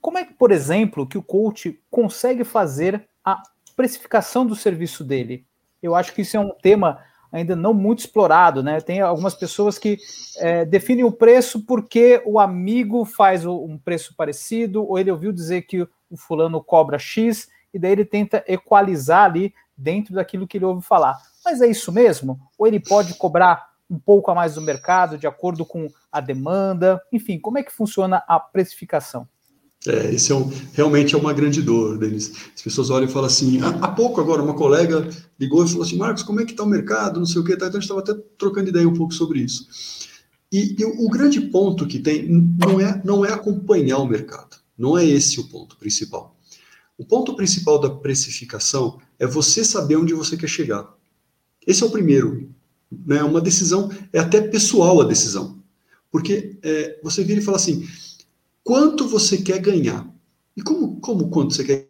Como 0.00 0.16
é 0.16 0.24
que, 0.24 0.32
por 0.32 0.50
exemplo, 0.50 1.06
que 1.06 1.18
o 1.18 1.22
coach 1.22 1.78
consegue 1.90 2.44
fazer 2.44 3.06
a 3.22 3.42
precificação 3.76 4.46
do 4.46 4.56
serviço 4.56 5.04
dele? 5.04 5.44
Eu 5.82 5.94
acho 5.94 6.14
que 6.14 6.22
isso 6.22 6.38
é 6.38 6.40
um 6.40 6.54
tema 6.62 7.04
ainda 7.32 7.54
não 7.54 7.74
muito 7.74 8.00
explorado, 8.00 8.62
né? 8.62 8.80
Tem 8.80 9.00
algumas 9.00 9.34
pessoas 9.34 9.78
que 9.78 9.98
é, 10.38 10.64
definem 10.64 11.04
o 11.04 11.12
preço 11.12 11.64
porque 11.64 12.22
o 12.24 12.38
amigo 12.38 13.04
faz 13.04 13.44
um 13.44 13.78
preço 13.78 14.14
parecido, 14.16 14.86
ou 14.86 14.98
ele 14.98 15.10
ouviu 15.10 15.32
dizer 15.32 15.62
que 15.62 15.82
o 15.82 16.16
fulano 16.16 16.62
cobra 16.62 16.98
X, 16.98 17.48
e 17.72 17.78
daí 17.78 17.92
ele 17.92 18.04
tenta 18.04 18.42
equalizar 18.46 19.24
ali 19.24 19.54
dentro 19.76 20.14
daquilo 20.14 20.46
que 20.46 20.58
ele 20.58 20.64
ouve 20.64 20.82
falar. 20.82 21.16
Mas 21.44 21.60
é 21.60 21.66
isso 21.66 21.92
mesmo? 21.92 22.40
Ou 22.58 22.66
ele 22.66 22.80
pode 22.80 23.14
cobrar 23.14 23.68
um 23.90 23.98
pouco 23.98 24.30
a 24.30 24.34
mais 24.34 24.54
do 24.54 24.60
mercado, 24.60 25.16
de 25.16 25.26
acordo 25.26 25.64
com 25.64 25.88
a 26.10 26.20
demanda? 26.20 27.00
Enfim, 27.12 27.38
como 27.38 27.58
é 27.58 27.62
que 27.62 27.72
funciona 27.72 28.22
a 28.26 28.40
precificação? 28.40 29.28
É, 29.86 30.14
esse 30.14 30.32
é 30.32 30.34
um, 30.34 30.50
realmente 30.72 31.14
é 31.14 31.18
uma 31.18 31.32
grande 31.32 31.62
dor, 31.62 31.98
Denis. 31.98 32.32
As 32.54 32.62
pessoas 32.62 32.90
olham 32.90 33.08
e 33.08 33.12
falam 33.12 33.26
assim, 33.26 33.60
há, 33.60 33.68
há 33.68 33.88
pouco 33.88 34.20
agora 34.20 34.42
uma 34.42 34.54
colega 34.54 35.08
ligou 35.38 35.64
e 35.64 35.68
falou 35.68 35.84
assim, 35.84 35.96
Marcos, 35.96 36.22
como 36.22 36.40
é 36.40 36.44
que 36.44 36.50
está 36.50 36.64
o 36.64 36.66
mercado, 36.66 37.20
não 37.20 37.26
sei 37.26 37.40
o 37.40 37.44
que, 37.44 37.56
tá? 37.56 37.66
então 37.66 37.78
a 37.78 37.80
gente 37.80 37.82
estava 37.82 38.00
até 38.00 38.14
trocando 38.36 38.68
ideia 38.68 38.88
um 38.88 38.94
pouco 38.94 39.14
sobre 39.14 39.40
isso. 39.40 39.66
E, 40.50 40.74
e 40.78 40.84
o, 40.84 41.06
o 41.06 41.10
grande 41.10 41.40
ponto 41.40 41.86
que 41.86 41.98
tem 41.98 42.28
não 42.28 42.80
é, 42.80 43.00
não 43.04 43.24
é 43.24 43.32
acompanhar 43.32 43.98
o 43.98 44.06
mercado, 44.06 44.56
não 44.76 44.98
é 44.98 45.04
esse 45.06 45.38
o 45.38 45.48
ponto 45.48 45.76
principal. 45.76 46.36
O 46.96 47.04
ponto 47.04 47.36
principal 47.36 47.78
da 47.78 47.88
precificação 47.88 48.98
é 49.18 49.26
você 49.26 49.64
saber 49.64 49.96
onde 49.96 50.14
você 50.14 50.36
quer 50.36 50.48
chegar. 50.48 50.92
Esse 51.64 51.84
é 51.84 51.86
o 51.86 51.90
primeiro 51.90 52.48
né? 52.90 53.22
Uma 53.22 53.40
decisão, 53.40 53.90
é 54.12 54.18
até 54.18 54.40
pessoal 54.40 55.00
a 55.00 55.04
decisão. 55.04 55.58
Porque 56.10 56.58
é, 56.62 56.98
você 57.02 57.22
vira 57.22 57.40
e 57.40 57.44
fala 57.44 57.56
assim: 57.56 57.86
quanto 58.68 59.08
você 59.08 59.38
quer 59.38 59.60
ganhar? 59.60 60.06
E 60.54 60.60
como, 60.60 61.00
como 61.00 61.30
quanto 61.30 61.54
você 61.54 61.64
quer 61.64 61.88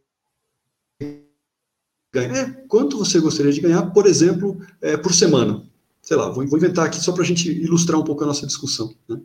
ganhar? 2.15 2.37
É, 2.37 2.45
quanto 2.69 2.97
você 2.97 3.19
gostaria 3.19 3.53
de 3.53 3.61
ganhar, 3.61 3.83
por 3.91 4.07
exemplo, 4.07 4.61
é, 4.81 4.97
por 4.97 5.13
semana? 5.13 5.69
Sei 6.01 6.17
lá, 6.17 6.31
vou, 6.31 6.47
vou 6.47 6.57
inventar 6.57 6.87
aqui 6.87 7.01
só 7.01 7.11
para 7.11 7.25
a 7.25 7.27
gente 7.27 7.51
ilustrar 7.51 7.99
um 7.99 8.05
pouco 8.05 8.23
a 8.23 8.29
nossa 8.29 8.47
discussão. 8.47 8.95
Né? 9.09 9.21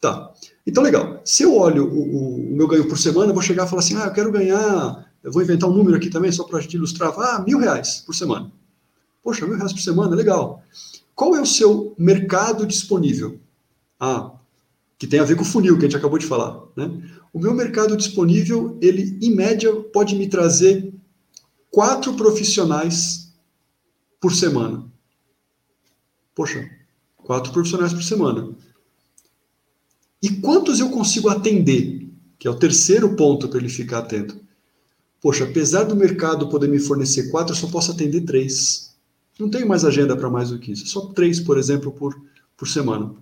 Tá. 0.00 0.32
Então, 0.66 0.82
legal. 0.82 1.20
Se 1.22 1.42
eu 1.42 1.54
olho 1.54 1.84
o, 1.84 2.38
o, 2.38 2.56
meu 2.56 2.66
ganho 2.66 2.88
por 2.88 2.96
semana, 2.96 3.28
eu 3.28 3.34
vou 3.34 3.42
chegar 3.42 3.66
e 3.66 3.68
falar 3.68 3.80
assim: 3.80 3.96
ah, 3.96 4.06
eu 4.06 4.12
quero 4.14 4.32
ganhar. 4.32 5.06
Eu 5.22 5.30
vou 5.30 5.42
inventar 5.42 5.68
um 5.68 5.74
número 5.74 5.98
aqui 5.98 6.08
também, 6.08 6.32
só 6.32 6.44
para 6.44 6.60
a 6.60 6.62
gente 6.62 6.78
ilustrar. 6.78 7.12
Ah, 7.18 7.44
mil 7.46 7.58
reais 7.58 8.02
por 8.06 8.14
semana. 8.14 8.50
Poxa, 9.22 9.46
mil 9.46 9.58
reais 9.58 9.74
por 9.74 9.82
semana, 9.82 10.16
legal. 10.16 10.62
Qual 11.14 11.36
é 11.36 11.42
o 11.42 11.46
seu 11.46 11.94
mercado 11.98 12.66
disponível? 12.66 13.38
Ah, 13.98 14.39
que 15.00 15.06
tem 15.06 15.18
a 15.18 15.24
ver 15.24 15.34
com 15.34 15.40
o 15.40 15.46
funil 15.46 15.78
que 15.78 15.86
a 15.86 15.88
gente 15.88 15.96
acabou 15.96 16.18
de 16.18 16.26
falar. 16.26 16.62
Né? 16.76 17.02
O 17.32 17.38
meu 17.40 17.54
mercado 17.54 17.96
disponível, 17.96 18.76
ele, 18.82 19.18
em 19.22 19.34
média, 19.34 19.74
pode 19.74 20.14
me 20.14 20.28
trazer 20.28 20.92
quatro 21.70 22.12
profissionais 22.12 23.32
por 24.20 24.34
semana. 24.34 24.84
Poxa, 26.34 26.70
quatro 27.16 27.50
profissionais 27.50 27.94
por 27.94 28.02
semana. 28.02 28.50
E 30.22 30.28
quantos 30.28 30.80
eu 30.80 30.90
consigo 30.90 31.30
atender? 31.30 32.06
Que 32.38 32.46
é 32.46 32.50
o 32.50 32.58
terceiro 32.58 33.16
ponto 33.16 33.48
para 33.48 33.58
ele 33.58 33.70
ficar 33.70 34.00
atento. 34.00 34.38
Poxa, 35.18 35.44
apesar 35.44 35.84
do 35.84 35.96
mercado 35.96 36.50
poder 36.50 36.68
me 36.68 36.78
fornecer 36.78 37.30
quatro, 37.30 37.54
eu 37.54 37.58
só 37.58 37.68
posso 37.68 37.90
atender 37.90 38.20
três. 38.20 38.94
Não 39.38 39.48
tenho 39.48 39.66
mais 39.66 39.82
agenda 39.82 40.14
para 40.14 40.28
mais 40.28 40.50
do 40.50 40.58
que 40.58 40.72
isso. 40.72 40.86
Só 40.86 41.06
três, 41.06 41.40
por 41.40 41.56
exemplo, 41.56 41.90
por, 41.90 42.14
por 42.54 42.68
semana. 42.68 43.14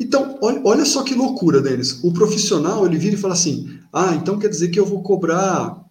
Então, 0.00 0.38
olha, 0.40 0.60
olha 0.64 0.84
só 0.84 1.02
que 1.02 1.14
loucura, 1.14 1.60
Denis. 1.60 2.02
O 2.04 2.12
profissional, 2.12 2.86
ele 2.86 2.96
vira 2.96 3.16
e 3.16 3.18
fala 3.18 3.34
assim, 3.34 3.80
ah, 3.92 4.14
então 4.14 4.38
quer 4.38 4.48
dizer 4.48 4.68
que 4.68 4.78
eu 4.78 4.86
vou 4.86 5.02
cobrar 5.02 5.84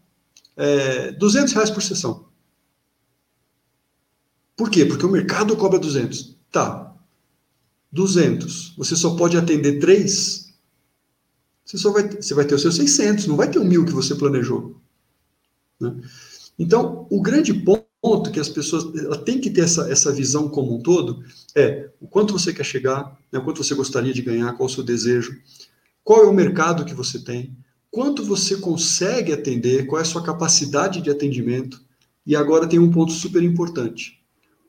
é, 0.55 1.11
200 1.11 1.53
reais 1.53 1.69
por 1.69 1.83
sessão. 1.83 2.25
Por 4.55 4.69
quê? 4.71 4.85
Porque 4.85 5.05
o 5.05 5.11
mercado 5.11 5.55
cobra 5.57 5.77
200. 5.77 6.35
Tá. 6.51 6.95
200. 7.91 8.75
Você 8.77 8.95
só 8.95 9.15
pode 9.15 9.37
atender 9.37 9.79
três? 9.79 10.53
Você 11.65 11.77
só 11.77 11.91
vai, 11.91 12.09
você 12.09 12.33
vai 12.33 12.45
ter 12.45 12.55
os 12.55 12.61
seus 12.61 12.75
600, 12.75 13.27
não 13.27 13.35
vai 13.35 13.49
ter 13.49 13.59
o 13.59 13.65
mil 13.65 13.85
que 13.85 13.91
você 13.91 14.15
planejou. 14.15 14.79
Né? 15.79 15.95
Então, 16.57 17.05
o 17.09 17.21
grande 17.21 17.53
ponto 17.53 17.86
que 18.31 18.39
as 18.39 18.49
pessoas 18.49 18.85
têm 19.25 19.39
que 19.39 19.49
ter 19.49 19.61
essa, 19.61 19.91
essa 19.91 20.11
visão 20.11 20.47
como 20.47 20.75
um 20.75 20.81
todo 20.81 21.23
é 21.55 21.89
o 21.99 22.07
quanto 22.07 22.33
você 22.33 22.53
quer 22.53 22.63
chegar, 22.63 23.17
né, 23.31 23.39
o 23.39 23.43
quanto 23.43 23.63
você 23.63 23.73
gostaria 23.75 24.13
de 24.13 24.21
ganhar, 24.21 24.53
qual 24.53 24.67
o 24.67 24.71
seu 24.71 24.83
desejo, 24.83 25.35
qual 26.03 26.23
é 26.23 26.27
o 26.27 26.33
mercado 26.33 26.85
que 26.85 26.93
você 26.93 27.19
tem, 27.19 27.57
quanto 27.91 28.23
você 28.23 28.57
consegue 28.57 29.33
atender, 29.33 29.87
qual 29.87 29.99
é 29.99 30.03
a 30.03 30.05
sua 30.05 30.23
capacidade 30.23 31.01
de 31.01 31.09
atendimento. 31.09 31.81
E 32.25 32.35
agora 32.35 32.67
tem 32.67 32.79
um 32.79 32.91
ponto 32.91 33.11
super 33.11 33.41
importante. 33.41 34.19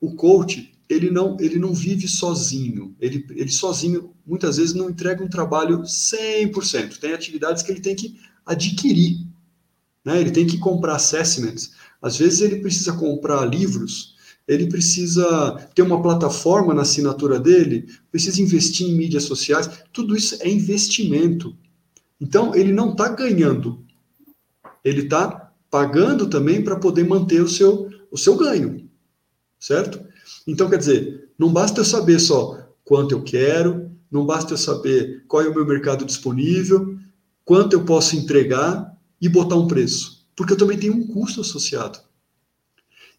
O 0.00 0.14
coach, 0.14 0.72
ele 0.88 1.10
não, 1.10 1.36
ele 1.40 1.58
não 1.58 1.74
vive 1.74 2.08
sozinho. 2.08 2.96
Ele, 3.00 3.26
ele 3.30 3.50
sozinho, 3.50 4.14
muitas 4.26 4.56
vezes, 4.56 4.74
não 4.74 4.88
entrega 4.88 5.22
um 5.22 5.28
trabalho 5.28 5.82
100%. 5.82 6.98
Tem 6.98 7.12
atividades 7.12 7.62
que 7.62 7.70
ele 7.70 7.80
tem 7.80 7.94
que 7.94 8.16
adquirir. 8.46 9.26
Né? 10.04 10.20
Ele 10.20 10.30
tem 10.30 10.46
que 10.46 10.56
comprar 10.56 10.94
assessments. 10.94 11.72
Às 12.00 12.16
vezes, 12.16 12.40
ele 12.40 12.60
precisa 12.60 12.92
comprar 12.92 13.44
livros, 13.44 14.14
ele 14.46 14.66
precisa 14.66 15.68
ter 15.74 15.82
uma 15.82 16.00
plataforma 16.00 16.72
na 16.72 16.82
assinatura 16.82 17.38
dele, 17.38 17.86
precisa 18.10 18.40
investir 18.40 18.88
em 18.88 18.94
mídias 18.94 19.24
sociais. 19.24 19.68
Tudo 19.92 20.16
isso 20.16 20.36
é 20.40 20.48
investimento. 20.48 21.56
Então, 22.20 22.54
ele 22.54 22.72
não 22.72 22.92
está 22.92 23.08
ganhando. 23.08 23.84
Ele 24.84 25.02
está 25.02 25.52
pagando 25.70 26.28
também 26.28 26.62
para 26.62 26.78
poder 26.78 27.04
manter 27.04 27.42
o 27.42 27.48
seu, 27.48 27.90
o 28.10 28.16
seu 28.16 28.36
ganho. 28.36 28.88
Certo? 29.60 30.00
Então, 30.46 30.70
quer 30.70 30.78
dizer, 30.78 31.28
não 31.38 31.52
basta 31.52 31.80
eu 31.80 31.84
saber 31.84 32.18
só 32.18 32.58
quanto 32.84 33.12
eu 33.12 33.22
quero, 33.22 33.90
não 34.10 34.24
basta 34.24 34.54
eu 34.54 34.58
saber 34.58 35.24
qual 35.28 35.42
é 35.42 35.48
o 35.48 35.54
meu 35.54 35.66
mercado 35.66 36.04
disponível, 36.04 36.96
quanto 37.44 37.74
eu 37.74 37.84
posso 37.84 38.16
entregar 38.16 38.96
e 39.20 39.28
botar 39.28 39.56
um 39.56 39.66
preço, 39.66 40.17
porque 40.38 40.52
eu 40.52 40.56
também 40.56 40.78
tenho 40.78 40.94
um 40.94 41.04
custo 41.04 41.40
associado. 41.40 41.98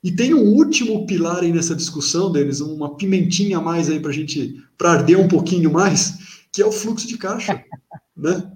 E 0.01 0.09
tem 0.09 0.33
um 0.33 0.53
último 0.53 1.05
pilar 1.05 1.43
aí 1.43 1.51
nessa 1.51 1.75
discussão, 1.75 2.31
Denis, 2.31 2.61
uma 2.61 2.95
pimentinha 2.95 3.57
a 3.57 3.61
mais 3.61 3.89
aí 3.89 3.99
para 3.99 4.11
a 4.11 4.13
gente, 4.13 4.63
para 4.77 4.93
arder 4.93 5.19
um 5.19 5.27
pouquinho 5.27 5.69
mais, 5.69 6.45
que 6.49 6.61
é 6.61 6.65
o 6.65 6.71
fluxo 6.71 7.05
de 7.05 7.17
caixa, 7.17 7.61
né? 8.15 8.49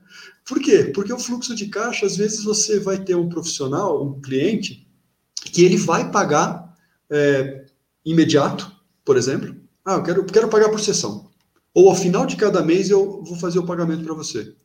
Por 0.45 0.61
quê? 0.61 0.85
Porque 0.95 1.11
o 1.11 1.19
fluxo 1.19 1.53
de 1.53 1.67
caixa, 1.67 2.05
às 2.05 2.15
vezes 2.15 2.45
você 2.45 2.79
vai 2.79 2.97
ter 2.97 3.15
um 3.15 3.27
profissional, 3.27 4.01
um 4.01 4.21
cliente, 4.21 4.87
que 5.35 5.65
ele 5.65 5.75
vai 5.75 6.09
pagar 6.09 6.73
é, 7.09 7.65
imediato, 8.05 8.71
por 9.03 9.17
exemplo. 9.17 9.53
Ah, 9.83 9.95
eu 9.95 10.03
quero, 10.03 10.23
quero 10.23 10.47
pagar 10.47 10.69
por 10.69 10.79
sessão. 10.79 11.29
Ou 11.73 11.89
ao 11.89 11.95
final 11.97 12.25
de 12.25 12.37
cada 12.37 12.63
mês 12.63 12.89
eu 12.89 13.21
vou 13.25 13.35
fazer 13.35 13.59
o 13.59 13.65
pagamento 13.65 14.05
para 14.05 14.13
você. 14.13 14.55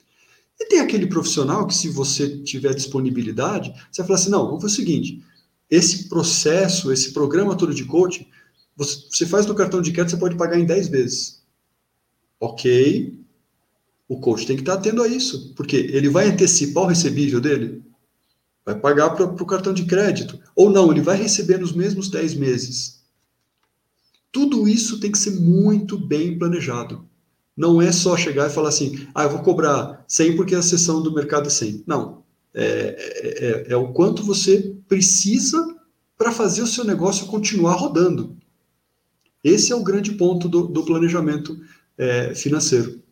E 0.60 0.66
tem 0.66 0.80
aquele 0.80 1.06
profissional 1.06 1.66
que, 1.66 1.74
se 1.74 1.88
você 1.88 2.38
tiver 2.38 2.74
disponibilidade, 2.74 3.72
você 3.90 4.02
vai 4.02 4.08
falar 4.08 4.18
assim: 4.18 4.30
não, 4.30 4.46
vamos 4.46 4.62
fazer 4.62 4.74
o 4.74 4.76
seguinte: 4.76 5.22
esse 5.70 6.08
processo, 6.08 6.92
esse 6.92 7.12
programa 7.12 7.56
todo 7.56 7.74
de 7.74 7.84
coaching, 7.84 8.26
você, 8.76 9.06
você 9.10 9.26
faz 9.26 9.46
no 9.46 9.54
cartão 9.54 9.80
de 9.80 9.92
crédito, 9.92 10.12
você 10.12 10.20
pode 10.20 10.36
pagar 10.36 10.58
em 10.58 10.66
10 10.66 10.88
vezes. 10.88 11.42
Ok. 12.40 13.18
O 14.08 14.18
coach 14.20 14.46
tem 14.46 14.56
que 14.56 14.62
estar 14.62 14.74
atento 14.74 15.02
a 15.02 15.08
isso, 15.08 15.52
porque 15.54 15.76
ele 15.76 16.08
vai 16.08 16.28
antecipar 16.28 16.84
o 16.84 16.86
recebível 16.86 17.40
dele, 17.40 17.82
vai 18.64 18.78
pagar 18.78 19.10
para 19.10 19.26
o 19.26 19.46
cartão 19.46 19.74
de 19.74 19.84
crédito. 19.84 20.40
Ou 20.56 20.70
não, 20.70 20.90
ele 20.90 21.02
vai 21.02 21.16
receber 21.16 21.58
nos 21.58 21.72
mesmos 21.72 22.08
10 22.08 22.34
meses. 22.34 23.02
Tudo 24.32 24.66
isso 24.68 25.00
tem 25.00 25.12
que 25.12 25.18
ser 25.18 25.32
muito 25.32 25.98
bem 25.98 26.38
planejado. 26.38 27.07
Não 27.58 27.82
é 27.82 27.90
só 27.90 28.16
chegar 28.16 28.46
e 28.46 28.52
falar 28.54 28.68
assim, 28.68 29.08
ah, 29.12 29.24
eu 29.24 29.30
vou 29.30 29.42
cobrar 29.42 30.04
100 30.06 30.36
porque 30.36 30.54
a 30.54 30.62
sessão 30.62 31.02
do 31.02 31.12
mercado 31.12 31.48
é 31.48 31.50
100. 31.50 31.82
Não. 31.88 32.22
É, 32.54 32.64
é, 32.64 33.44
é, 33.70 33.72
é 33.72 33.76
o 33.76 33.92
quanto 33.92 34.22
você 34.22 34.76
precisa 34.86 35.76
para 36.16 36.30
fazer 36.30 36.62
o 36.62 36.68
seu 36.68 36.84
negócio 36.84 37.26
continuar 37.26 37.74
rodando. 37.74 38.36
Esse 39.42 39.72
é 39.72 39.76
o 39.76 39.82
grande 39.82 40.12
ponto 40.12 40.48
do, 40.48 40.68
do 40.68 40.84
planejamento 40.84 41.58
é, 41.98 42.32
financeiro. 42.32 43.02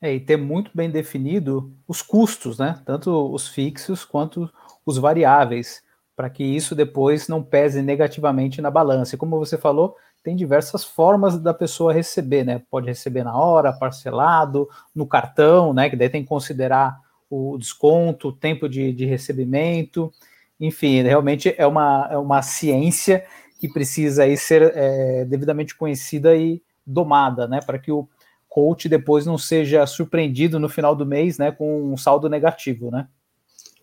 É, 0.00 0.14
e 0.14 0.18
ter 0.18 0.36
muito 0.36 0.72
bem 0.74 0.90
definido 0.90 1.72
os 1.86 2.02
custos, 2.02 2.58
né? 2.58 2.82
Tanto 2.84 3.32
os 3.32 3.46
fixos 3.46 4.04
quanto 4.04 4.50
os 4.84 4.98
variáveis 4.98 5.84
para 6.16 6.28
que 6.28 6.42
isso 6.42 6.74
depois 6.74 7.28
não 7.28 7.44
pese 7.44 7.80
negativamente 7.80 8.60
na 8.60 8.72
balança. 8.72 9.14
E 9.14 9.18
como 9.18 9.38
você 9.38 9.56
falou, 9.56 9.96
tem 10.28 10.36
diversas 10.36 10.84
formas 10.84 11.38
da 11.38 11.54
pessoa 11.54 11.90
receber, 11.90 12.44
né? 12.44 12.60
Pode 12.70 12.86
receber 12.86 13.24
na 13.24 13.34
hora, 13.34 13.72
parcelado, 13.72 14.68
no 14.94 15.06
cartão, 15.06 15.72
né? 15.72 15.88
Que 15.88 15.96
daí 15.96 16.10
tem 16.10 16.22
que 16.22 16.28
considerar 16.28 17.00
o 17.30 17.56
desconto, 17.56 18.28
o 18.28 18.32
tempo 18.32 18.68
de, 18.68 18.92
de 18.92 19.06
recebimento, 19.06 20.12
enfim, 20.60 21.02
realmente 21.02 21.54
é 21.56 21.66
uma, 21.66 22.08
é 22.10 22.18
uma 22.18 22.42
ciência 22.42 23.24
que 23.58 23.72
precisa 23.72 24.24
aí 24.24 24.36
ser 24.36 24.70
é, 24.76 25.24
devidamente 25.24 25.74
conhecida 25.74 26.36
e 26.36 26.62
domada, 26.86 27.48
né? 27.48 27.60
Para 27.64 27.78
que 27.78 27.90
o 27.90 28.06
coach 28.50 28.86
depois 28.86 29.24
não 29.24 29.38
seja 29.38 29.86
surpreendido 29.86 30.60
no 30.60 30.68
final 30.68 30.94
do 30.94 31.06
mês, 31.06 31.38
né? 31.38 31.50
Com 31.52 31.90
um 31.90 31.96
saldo 31.96 32.28
negativo, 32.28 32.90
né? 32.90 33.08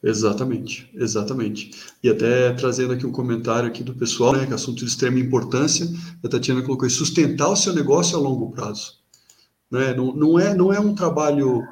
Exatamente, 0.06 0.88
exatamente. 0.94 1.72
E 2.04 2.08
até 2.08 2.54
trazendo 2.54 2.94
aqui 2.94 3.08
um 3.08 3.12
comentário 3.12 3.68
aqui 3.68 3.84
do 3.84 3.96
pessoal, 3.96 4.34
né, 4.34 4.46
que 4.46 4.52
é 4.52 4.56
assunto 4.56 4.78
de 4.78 4.86
extrema 4.86 5.18
importância, 5.18 5.90
a 6.24 6.28
Tatiana 6.28 6.62
colocou 6.62 6.88
sustentar 6.88 7.50
o 7.50 7.56
seu 7.56 7.74
negócio 7.74 8.16
a 8.16 8.22
longo 8.22 8.52
prazo. 8.52 9.00
Né? 9.72 9.96
Não, 9.96 10.16
não, 10.16 10.40
é, 10.40 10.54
não 10.54 10.72
é 10.72 10.80
um 10.80 10.94
trabalho 10.94 11.64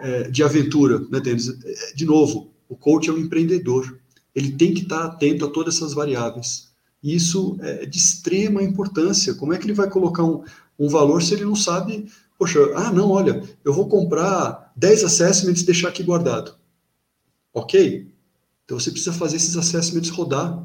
é, 0.00 0.28
de 0.28 0.42
aventura, 0.42 1.00
né, 1.10 1.18
Denis? 1.18 1.48
É, 1.48 1.94
de 1.94 2.04
novo, 2.04 2.52
o 2.68 2.76
coach 2.76 3.08
é 3.08 3.12
um 3.12 3.16
empreendedor. 3.16 3.98
Ele 4.34 4.50
tem 4.50 4.74
que 4.74 4.82
estar 4.82 5.06
atento 5.06 5.46
a 5.46 5.50
todas 5.50 5.76
essas 5.76 5.94
variáveis. 5.94 6.68
E 7.02 7.14
isso 7.14 7.56
é 7.62 7.86
de 7.86 7.96
extrema 7.96 8.62
importância. 8.62 9.32
Como 9.32 9.54
é 9.54 9.56
que 9.56 9.64
ele 9.64 9.72
vai 9.72 9.88
colocar 9.88 10.24
um, 10.24 10.44
um 10.78 10.90
valor 10.90 11.22
se 11.22 11.32
ele 11.32 11.46
não 11.46 11.56
sabe, 11.56 12.06
poxa, 12.38 12.58
ah, 12.76 12.92
não, 12.92 13.10
olha, 13.10 13.42
eu 13.64 13.72
vou 13.72 13.88
comprar 13.88 14.74
10 14.76 15.04
assessments 15.04 15.62
e 15.62 15.66
deixar 15.66 15.88
aqui 15.88 16.02
guardado. 16.02 16.57
Ok? 17.58 18.06
Então 18.64 18.78
você 18.78 18.90
precisa 18.90 19.12
fazer 19.12 19.36
esses 19.36 19.56
assessments 19.56 20.10
rodar. 20.10 20.64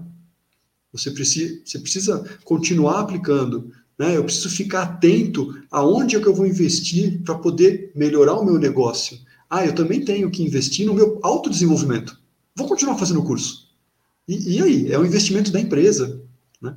Você 0.91 1.09
precisa, 1.09 1.59
você 1.65 1.79
precisa 1.79 2.23
continuar 2.43 2.99
aplicando. 2.99 3.71
Né? 3.97 4.15
Eu 4.15 4.23
preciso 4.23 4.49
ficar 4.49 4.83
atento 4.83 5.59
aonde 5.71 6.15
é 6.15 6.19
que 6.19 6.27
eu 6.27 6.33
vou 6.33 6.45
investir 6.45 7.21
para 7.23 7.35
poder 7.35 7.91
melhorar 7.95 8.35
o 8.35 8.45
meu 8.45 8.59
negócio. 8.59 9.17
Ah, 9.49 9.65
eu 9.65 9.73
também 9.73 10.05
tenho 10.05 10.29
que 10.29 10.43
investir 10.43 10.85
no 10.85 10.93
meu 10.93 11.19
autodesenvolvimento. 11.23 12.19
Vou 12.55 12.67
continuar 12.67 12.97
fazendo 12.97 13.21
o 13.21 13.25
curso. 13.25 13.69
E, 14.27 14.57
e 14.57 14.61
aí? 14.61 14.91
É 14.91 14.99
um 14.99 15.05
investimento 15.05 15.51
da 15.51 15.59
empresa. 15.59 16.21
Né? 16.61 16.75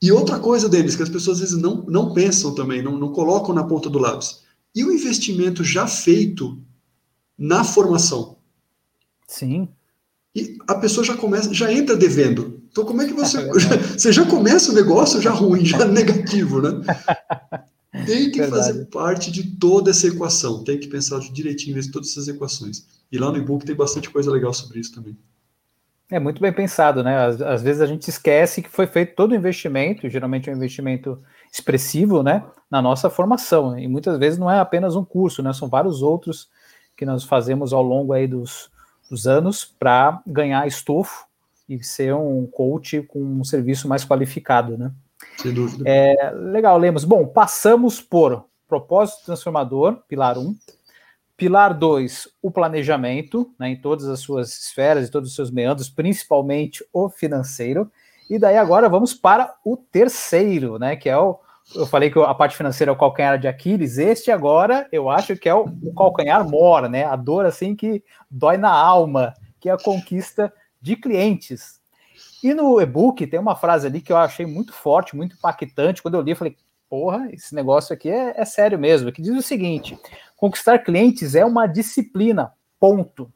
E 0.00 0.10
outra 0.10 0.38
coisa 0.38 0.68
deles, 0.68 0.96
que 0.96 1.02
as 1.02 1.08
pessoas 1.08 1.36
às 1.36 1.40
vezes 1.40 1.62
não, 1.62 1.84
não 1.88 2.12
pensam 2.14 2.54
também, 2.54 2.82
não, 2.82 2.96
não 2.98 3.12
colocam 3.12 3.54
na 3.54 3.64
ponta 3.64 3.90
do 3.90 3.98
lápis. 3.98 4.40
E 4.74 4.82
o 4.82 4.92
investimento 4.92 5.62
já 5.62 5.86
feito 5.86 6.58
na 7.36 7.62
formação? 7.64 8.36
Sim. 9.32 9.66
E 10.34 10.58
a 10.68 10.74
pessoa 10.74 11.04
já 11.04 11.16
começa, 11.16 11.52
já 11.54 11.72
entra 11.72 11.96
devendo. 11.96 12.62
Então, 12.70 12.84
como 12.84 13.00
é 13.00 13.06
que 13.06 13.14
você. 13.14 13.38
É 13.38 13.46
você 13.96 14.12
já 14.12 14.26
começa 14.26 14.70
o 14.70 14.74
negócio 14.74 15.20
já 15.22 15.30
ruim, 15.30 15.64
já 15.64 15.84
negativo, 15.88 16.60
né? 16.60 16.82
Tem 18.06 18.30
que 18.30 18.40
verdade. 18.40 18.66
fazer 18.66 18.84
parte 18.86 19.30
de 19.30 19.56
toda 19.56 19.90
essa 19.90 20.06
equação. 20.06 20.62
Tem 20.64 20.78
que 20.78 20.86
pensar 20.86 21.18
direitinho 21.20 21.78
em 21.78 21.90
todas 21.90 22.10
essas 22.10 22.28
equações. 22.28 22.86
E 23.10 23.18
lá 23.18 23.30
no 23.30 23.38
e-book 23.38 23.64
tem 23.64 23.74
bastante 23.74 24.10
coisa 24.10 24.30
legal 24.30 24.52
sobre 24.52 24.80
isso 24.80 24.94
também. 24.94 25.16
É 26.10 26.18
muito 26.18 26.42
bem 26.42 26.52
pensado, 26.52 27.02
né? 27.02 27.16
Às, 27.26 27.40
às, 27.40 27.62
vezes 27.62 27.80
a 27.80 27.86
gente 27.86 28.08
esquece 28.08 28.60
que 28.60 28.68
foi 28.68 28.86
feito 28.86 29.14
todo 29.14 29.32
o 29.32 29.34
investimento, 29.34 30.10
geralmente 30.10 30.50
é 30.50 30.52
um 30.52 30.56
investimento 30.56 31.18
expressivo, 31.50 32.22
né? 32.22 32.44
Na 32.70 32.82
nossa 32.82 33.08
formação. 33.08 33.78
E 33.78 33.88
muitas 33.88 34.18
vezes 34.18 34.38
não 34.38 34.50
é 34.50 34.60
apenas 34.60 34.94
um 34.94 35.04
curso, 35.04 35.42
né? 35.42 35.54
São 35.54 35.68
vários 35.68 36.02
outros 36.02 36.50
que 36.94 37.06
nós 37.06 37.24
fazemos 37.24 37.72
ao 37.72 37.82
longo 37.82 38.12
aí 38.12 38.26
dos, 38.26 38.71
dos 39.10 39.26
anos 39.26 39.64
para 39.64 40.20
ganhar 40.26 40.66
estofo 40.66 41.26
e 41.68 41.82
ser 41.82 42.14
um 42.14 42.46
coach 42.46 43.02
com 43.02 43.20
um 43.20 43.44
serviço 43.44 43.88
mais 43.88 44.04
qualificado, 44.04 44.76
né? 44.76 44.92
Sem 45.38 45.52
dúvida. 45.52 45.84
É, 45.86 46.32
legal, 46.34 46.76
Lemos. 46.78 47.04
Bom, 47.04 47.26
passamos 47.26 48.00
por 48.00 48.44
propósito 48.68 49.26
transformador, 49.26 49.98
pilar 50.08 50.38
1. 50.38 50.40
Um. 50.40 50.56
Pilar 51.36 51.76
2, 51.76 52.28
o 52.40 52.50
planejamento, 52.50 53.52
né, 53.58 53.70
em 53.70 53.76
todas 53.76 54.06
as 54.08 54.20
suas 54.20 54.48
esferas 54.48 55.08
e 55.08 55.10
todos 55.10 55.30
os 55.30 55.34
seus 55.34 55.50
meandros, 55.50 55.88
principalmente 55.88 56.84
o 56.92 57.08
financeiro. 57.08 57.90
E 58.30 58.38
daí 58.38 58.56
agora 58.56 58.88
vamos 58.88 59.12
para 59.12 59.52
o 59.64 59.76
terceiro, 59.76 60.78
né, 60.78 60.94
que 60.94 61.08
é 61.08 61.18
o, 61.18 61.38
eu 61.74 61.86
falei 61.86 62.10
que 62.10 62.18
a 62.18 62.34
parte 62.34 62.56
financeira 62.56 62.90
é 62.90 62.94
o 62.94 62.98
calcanhar 62.98 63.38
de 63.38 63.48
Aquiles, 63.48 63.98
este 63.98 64.30
agora 64.30 64.86
eu 64.92 65.08
acho 65.08 65.36
que 65.36 65.48
é 65.48 65.54
o, 65.54 65.64
o 65.82 65.94
calcanhar 65.94 66.48
mora, 66.48 66.88
né? 66.88 67.04
A 67.04 67.16
dor 67.16 67.46
assim 67.46 67.74
que 67.74 68.02
dói 68.30 68.56
na 68.56 68.70
alma, 68.70 69.34
que 69.60 69.68
é 69.68 69.72
a 69.72 69.78
conquista 69.78 70.52
de 70.80 70.96
clientes. 70.96 71.80
E 72.42 72.52
no 72.52 72.80
e-book 72.80 73.24
tem 73.26 73.38
uma 73.38 73.54
frase 73.54 73.86
ali 73.86 74.00
que 74.00 74.12
eu 74.12 74.16
achei 74.16 74.44
muito 74.44 74.72
forte, 74.72 75.14
muito 75.14 75.36
impactante. 75.36 76.02
Quando 76.02 76.14
eu 76.14 76.20
li, 76.20 76.32
eu 76.32 76.36
falei, 76.36 76.56
porra, 76.90 77.28
esse 77.32 77.54
negócio 77.54 77.94
aqui 77.94 78.10
é, 78.10 78.34
é 78.36 78.44
sério 78.44 78.78
mesmo. 78.78 79.12
Que 79.12 79.22
diz 79.22 79.36
o 79.36 79.42
seguinte: 79.42 79.96
conquistar 80.36 80.80
clientes 80.80 81.34
é 81.36 81.44
uma 81.44 81.66
disciplina, 81.66 82.52
ponto. 82.80 83.32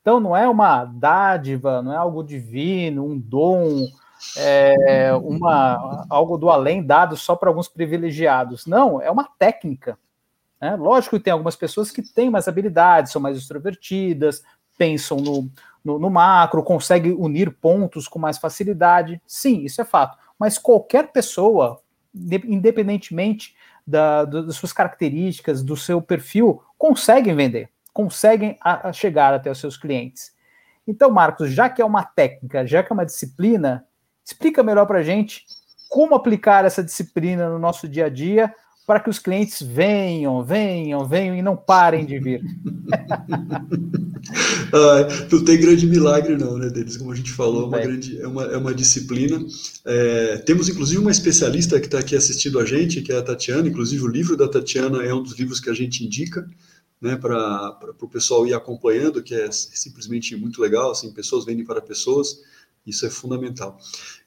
Então 0.00 0.20
não 0.20 0.36
é 0.36 0.46
uma 0.48 0.84
dádiva, 0.84 1.82
não 1.82 1.92
é 1.92 1.96
algo 1.96 2.22
divino, 2.22 3.04
um 3.04 3.18
dom, 3.18 3.88
é 4.36 5.12
uma 5.14 6.06
algo 6.08 6.36
do 6.36 6.50
além 6.50 6.84
dado 6.84 7.16
só 7.16 7.36
para 7.36 7.48
alguns 7.48 7.68
privilegiados. 7.68 8.66
Não, 8.66 9.00
é 9.00 9.10
uma 9.10 9.28
técnica. 9.38 9.98
Né? 10.60 10.74
Lógico 10.76 11.16
que 11.16 11.22
tem 11.22 11.32
algumas 11.32 11.56
pessoas 11.56 11.90
que 11.90 12.02
têm 12.02 12.30
mais 12.30 12.48
habilidades, 12.48 13.12
são 13.12 13.22
mais 13.22 13.36
extrovertidas, 13.36 14.42
pensam 14.76 15.18
no, 15.18 15.50
no, 15.84 15.98
no 15.98 16.10
macro, 16.10 16.62
conseguem 16.62 17.12
unir 17.12 17.50
pontos 17.50 18.08
com 18.08 18.18
mais 18.18 18.38
facilidade. 18.38 19.20
Sim, 19.26 19.64
isso 19.64 19.80
é 19.80 19.84
fato. 19.84 20.18
Mas 20.38 20.58
qualquer 20.58 21.12
pessoa, 21.12 21.80
independentemente 22.14 23.56
da, 23.86 24.24
das 24.24 24.56
suas 24.56 24.72
características, 24.72 25.62
do 25.62 25.76
seu 25.76 26.00
perfil, 26.00 26.62
conseguem 26.76 27.34
vender 27.34 27.70
conseguem 27.98 28.56
a, 28.60 28.90
a 28.90 28.92
chegar 28.92 29.34
até 29.34 29.50
os 29.50 29.58
seus 29.58 29.76
clientes. 29.76 30.32
Então, 30.86 31.10
Marcos, 31.10 31.50
já 31.50 31.68
que 31.68 31.82
é 31.82 31.84
uma 31.84 32.04
técnica, 32.04 32.64
já 32.64 32.80
que 32.80 32.92
é 32.92 32.94
uma 32.94 33.04
disciplina, 33.04 33.84
explica 34.28 34.62
melhor 34.62 34.86
para 34.86 34.98
a 34.98 35.02
gente 35.02 35.46
como 35.88 36.14
aplicar 36.14 36.66
essa 36.66 36.84
disciplina 36.84 37.48
no 37.48 37.58
nosso 37.58 37.88
dia 37.88 38.06
a 38.06 38.08
dia 38.10 38.52
para 38.86 39.00
que 39.00 39.10
os 39.10 39.18
clientes 39.18 39.60
venham, 39.60 40.42
venham, 40.42 41.06
venham 41.06 41.36
e 41.36 41.42
não 41.42 41.54
parem 41.56 42.06
de 42.06 42.18
vir. 42.18 42.40
ah, 44.72 45.06
não 45.30 45.44
tem 45.44 45.60
grande 45.60 45.86
milagre 45.86 46.38
não, 46.38 46.56
né, 46.56 46.70
Denis? 46.70 46.96
Como 46.96 47.12
a 47.12 47.14
gente 47.14 47.32
falou, 47.32 47.64
é 47.64 47.66
uma, 47.66 47.78
grande, 47.80 48.18
é, 48.20 48.26
uma, 48.26 48.44
é 48.44 48.56
uma 48.56 48.74
disciplina. 48.74 49.44
É, 49.84 50.38
temos, 50.38 50.70
inclusive, 50.70 51.00
uma 51.00 51.10
especialista 51.10 51.78
que 51.78 51.86
está 51.86 51.98
aqui 51.98 52.16
assistindo 52.16 52.58
a 52.58 52.64
gente, 52.64 53.02
que 53.02 53.12
é 53.12 53.18
a 53.18 53.22
Tatiana. 53.22 53.68
Inclusive, 53.68 54.02
o 54.02 54.08
livro 54.08 54.38
da 54.38 54.48
Tatiana 54.48 55.02
é 55.02 55.12
um 55.12 55.22
dos 55.22 55.38
livros 55.38 55.60
que 55.60 55.68
a 55.68 55.74
gente 55.74 56.02
indica 56.02 56.48
né, 57.00 57.16
para 57.16 57.78
o 58.00 58.08
pessoal 58.08 58.46
ir 58.46 58.54
acompanhando, 58.54 59.22
que 59.22 59.34
é 59.34 59.50
simplesmente 59.52 60.34
muito 60.36 60.60
legal, 60.60 60.90
assim, 60.90 61.12
pessoas 61.12 61.44
vendem 61.44 61.64
para 61.64 61.80
pessoas, 61.80 62.40
isso 62.88 63.06
é 63.06 63.10
fundamental. 63.10 63.78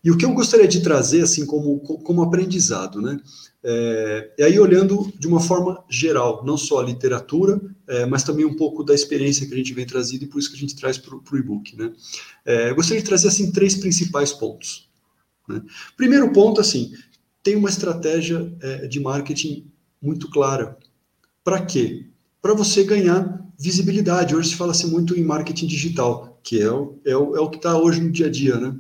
E 0.04 0.12
o 0.12 0.18
que 0.18 0.26
eu 0.26 0.34
gostaria 0.34 0.68
de 0.68 0.82
trazer, 0.82 1.22
assim, 1.22 1.46
como, 1.46 1.80
como 1.80 2.22
aprendizado, 2.22 3.02
né, 3.02 3.20
é, 3.64 4.34
é 4.40 4.44
aí 4.46 4.60
olhando 4.60 5.12
de 5.18 5.28
uma 5.28 5.40
forma 5.40 5.84
geral, 5.90 6.44
não 6.46 6.58
só 6.58 6.80
a 6.80 6.84
literatura, 6.84 7.62
é, 7.88 8.06
mas 8.06 8.24
também 8.24 8.46
um 8.46 8.56
pouco 8.56 8.84
da 8.84 8.94
experiência 8.94 9.46
que 9.46 9.54
a 9.54 9.58
gente 9.58 9.74
vem 9.74 9.86
trazendo 9.86 10.24
e 10.24 10.28
por 10.28 10.40
isso 10.40 10.50
que 10.50 10.58
a 10.58 10.60
gente 10.60 10.76
traz 10.76 10.98
para 10.98 11.16
o 11.16 11.38
e-book, 11.38 11.76
né. 11.78 11.92
É, 12.46 12.70
eu 12.70 12.76
gostaria 12.76 13.02
de 13.02 13.08
trazer, 13.08 13.28
assim, 13.28 13.52
três 13.52 13.76
principais 13.76 14.32
pontos. 14.32 14.90
Né. 15.48 15.62
Primeiro 15.98 16.32
ponto, 16.32 16.60
assim, 16.62 16.92
tem 17.44 17.56
uma 17.56 17.70
estratégia 17.70 18.54
é, 18.62 18.88
de 18.88 19.00
marketing 19.00 19.72
muito 20.02 20.30
clara. 20.30 20.78
Para 21.44 21.66
quê? 21.66 22.12
para 22.42 22.54
você 22.54 22.84
ganhar 22.84 23.40
visibilidade. 23.58 24.36
Hoje 24.36 24.50
se 24.50 24.56
fala 24.56 24.72
assim 24.72 24.90
muito 24.90 25.18
em 25.18 25.24
marketing 25.24 25.68
digital, 25.68 26.31
que 26.44 26.62
é 26.62 26.72
o, 26.72 27.00
é 27.06 27.16
o, 27.16 27.36
é 27.36 27.40
o 27.40 27.50
que 27.50 27.58
está 27.58 27.78
hoje 27.78 28.02
no 28.02 28.12
dia 28.12 28.28
a 28.28 28.30
dia, 28.30 28.60
né? 28.60 28.76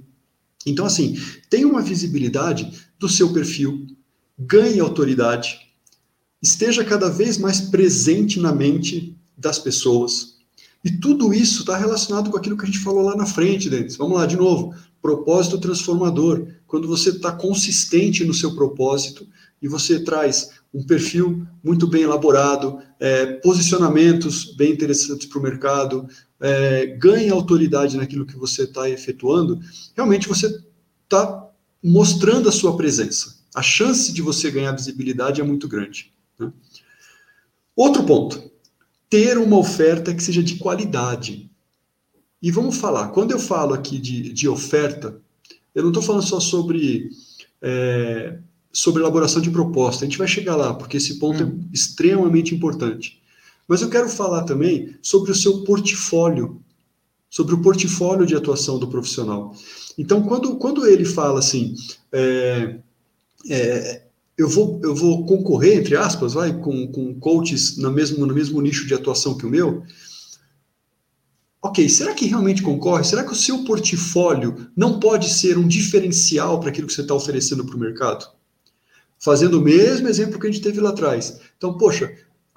Então, 0.65 0.86
assim, 0.86 1.17
tem 1.50 1.65
uma 1.65 1.82
visibilidade 1.82 2.71
do 3.00 3.10
seu 3.10 3.34
perfil, 3.34 3.88
ganhe 4.38 4.80
autoridade, 4.80 5.60
esteja 6.41 6.84
cada 6.84 7.10
vez 7.10 7.38
mais 7.38 7.62
presente 7.62 8.39
na 8.39 8.54
mente 8.54 9.15
das 9.38 9.58
pessoas. 9.60 10.36
E 10.84 10.91
tudo 10.91 11.34
isso 11.34 11.62
está 11.62 11.78
relacionado 11.78 12.30
com 12.30 12.38
aquilo 12.38 12.58
que 12.58 12.63
a 12.63 12.67
gente 12.67 12.80
falou 12.80 13.04
lá 13.04 13.15
na 13.15 13.26
frente, 13.26 13.69
Denis. 13.69 13.95
Vamos 13.95 14.17
lá, 14.17 14.26
de 14.26 14.36
novo. 14.36 14.74
Propósito 15.02 15.60
transformador. 15.60 16.47
Quando 16.65 16.88
você 16.88 17.10
está 17.10 17.32
consistente 17.32 18.24
no 18.24 18.34
seu 18.34 18.56
propósito 18.56 19.28
e 19.62 19.67
você 19.67 20.00
traz 20.04 20.50
um 20.74 20.84
perfil 20.84 21.45
muito 21.63 21.86
bem 21.86 22.04
elaborado, 22.04 22.80
é, 23.00 23.26
posicionamentos 23.26 24.56
bem 24.56 24.71
interessantes 24.71 25.28
para 25.28 25.39
o 25.39 25.43
mercado, 25.43 26.08
é, 26.41 26.88
ganha 26.88 27.34
autoridade 27.34 27.97
naquilo 27.97 28.25
que 28.25 28.36
você 28.36 28.63
está 28.63 28.89
efetuando, 28.89 29.60
realmente 29.95 30.27
você 30.27 30.47
está 31.04 31.49
mostrando 31.84 32.49
a 32.49 32.51
sua 32.51 32.75
presença. 32.75 33.41
A 33.54 33.62
chance 33.62 34.12
de 34.12 34.21
você 34.21 34.49
ganhar 34.49 34.71
visibilidade 34.71 35.39
é 35.39 35.43
muito 35.43 35.67
grande. 35.67 36.12
Né? 36.39 36.51
Outro 37.75 38.04
ponto, 38.04 38.51
ter 39.10 39.38
uma 39.38 39.58
oferta 39.58 40.13
que 40.13 40.23
seja 40.23 40.41
de 40.41 40.56
qualidade. 40.56 41.49
E 42.41 42.49
vamos 42.49 42.77
falar, 42.77 43.10
quando 43.10 43.32
eu 43.32 43.39
falo 43.39 43.73
aqui 43.73 43.99
de, 43.99 44.34
de 44.34 44.47
oferta, 44.47 45.21
eu 45.75 45.84
não 45.84 45.89
estou 45.89 46.04
falando 46.04 46.23
só 46.23 46.39
sobre 46.39 47.10
é, 47.62 48.39
sobre 48.73 49.01
elaboração 49.01 49.41
de 49.41 49.51
proposta. 49.51 50.06
A 50.06 50.08
gente 50.08 50.17
vai 50.17 50.27
chegar 50.27 50.56
lá, 50.56 50.73
porque 50.73 50.97
esse 50.97 51.19
ponto 51.19 51.43
hum. 51.43 51.65
é 51.69 51.73
extremamente 51.73 52.56
importante. 52.56 53.20
Mas 53.71 53.81
eu 53.81 53.89
quero 53.89 54.10
falar 54.10 54.43
também 54.43 54.97
sobre 55.01 55.31
o 55.31 55.36
seu 55.36 55.63
portfólio, 55.63 56.62
sobre 57.29 57.55
o 57.55 57.62
portfólio 57.62 58.25
de 58.25 58.36
atuação 58.36 58.77
do 58.77 58.86
profissional. 58.86 59.55
Então, 59.97 60.23
quando, 60.23 60.57
quando 60.57 60.86
ele 60.86 61.05
fala 61.05 61.39
assim, 61.39 61.73
é, 62.12 62.79
é, 63.49 64.01
eu, 64.38 64.49
vou, 64.49 64.77
eu 64.84 64.93
vou 64.93 65.25
concorrer, 65.25 65.77
entre 65.77 65.95
aspas, 65.95 66.34
vai, 66.34 66.51
com, 66.51 66.91
com 66.91 67.17
coaches 67.17 67.77
no 67.77 67.89
mesmo, 67.93 68.25
no 68.25 68.34
mesmo 68.34 68.60
nicho 68.60 68.86
de 68.86 68.93
atuação 68.93 69.38
que 69.38 69.45
o 69.45 69.49
meu, 69.49 69.84
ok, 71.62 71.88
será 71.88 72.13
que 72.13 72.25
realmente 72.25 72.62
concorre? 72.62 73.05
Será 73.05 73.23
que 73.23 73.31
o 73.31 73.36
seu 73.38 73.63
portfólio 73.63 74.69
não 74.75 74.99
pode 74.99 75.29
ser 75.29 75.57
um 75.57 75.65
diferencial 75.65 76.60
para 76.60 76.71
aquilo 76.71 76.88
que 76.88 76.93
você 76.93 77.03
está 77.03 77.13
oferecendo 77.13 77.63
para 77.63 77.77
o 77.77 77.79
mercado? 77.79 78.29
fazendo 79.21 79.60
o 79.60 79.62
mesmo 79.62 80.07
exemplo 80.07 80.39
que 80.39 80.47
a 80.47 80.51
gente 80.51 80.63
teve 80.63 80.81
lá 80.81 80.89
atrás. 80.89 81.39
Então, 81.55 81.77
poxa, 81.77 82.12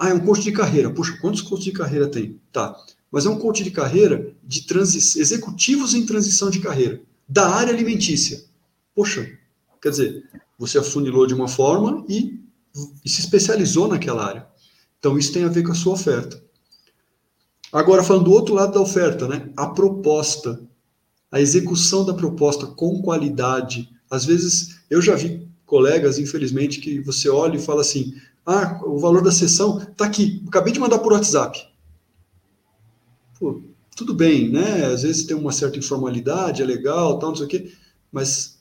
ah, 0.05 0.11
é 0.11 0.15
um 0.15 0.21
coach 0.21 0.43
de 0.43 0.53
carreira. 0.53 0.91
Poxa, 0.91 1.17
quantos 1.21 1.43
coaches 1.43 1.65
de 1.65 1.73
carreira 1.73 2.09
tem? 2.09 2.41
Tá. 2.53 2.77
Mas 3.11 3.27
é 3.27 3.31
um 3.31 3.39
coach 3.39 3.63
de 3.63 3.71
carreira 3.71 4.35
de 4.43 4.67
executivos 5.17 5.95
em 5.95 6.05
transição 6.05 6.51
de 6.51 6.61
carreira, 6.61 7.01
da 7.29 7.49
área 7.49 7.73
alimentícia. 7.73 8.45
Poxa, 8.95 9.27
quer 9.81 9.91
dizer, 9.91 10.25
você 10.59 10.79
afunilou 10.79 11.27
de 11.27 11.35
uma 11.35 11.49
forma 11.49 12.05
e, 12.09 12.41
e 13.05 13.09
se 13.09 13.21
especializou 13.21 13.89
naquela 13.89 14.27
área. 14.27 14.47
Então, 14.99 15.19
isso 15.19 15.33
tem 15.33 15.45
a 15.45 15.49
ver 15.49 15.63
com 15.63 15.73
a 15.73 15.75
sua 15.75 15.95
oferta. 15.95 16.43
Agora, 17.73 18.03
falando 18.03 18.25
do 18.25 18.33
outro 18.33 18.55
lado 18.55 18.73
da 18.73 18.81
oferta, 18.81 19.27
né? 19.27 19.51
A 19.57 19.67
proposta, 19.67 20.61
a 21.31 21.41
execução 21.41 22.05
da 22.05 22.15
proposta 22.15 22.67
com 22.67 23.03
qualidade. 23.03 23.91
Às 24.11 24.25
vezes, 24.25 24.81
eu 24.89 25.03
já 25.03 25.15
vi 25.17 25.49
colegas, 25.67 26.19
infelizmente, 26.19 26.81
que 26.81 27.01
você 27.01 27.29
olha 27.29 27.57
e 27.57 27.63
fala 27.63 27.81
assim: 27.81 28.15
ah, 28.47 28.81
o 28.85 28.99
valor 28.99 29.23
da 29.23 29.33
sessão 29.33 29.79
está 29.79 30.05
aqui, 30.05 30.43
acabei 30.47 30.73
de 30.73 30.81
mandar 30.81 30.99
por 30.99 31.13
WhatsApp. 31.13 31.67
Pô, 33.39 33.63
tudo 33.97 34.15
bem, 34.15 34.51
né? 34.51 34.87
Às 34.87 35.03
vezes 35.03 35.25
tem 35.25 35.37
uma 35.37 35.53
certa 35.53 35.79
informalidade, 35.79 36.63
é 36.63 36.65
legal, 36.67 37.19
tal, 37.19 37.31
não 37.31 37.37
sei 37.37 37.47
o 37.47 37.49
quê, 37.49 37.73
mas 38.13 38.59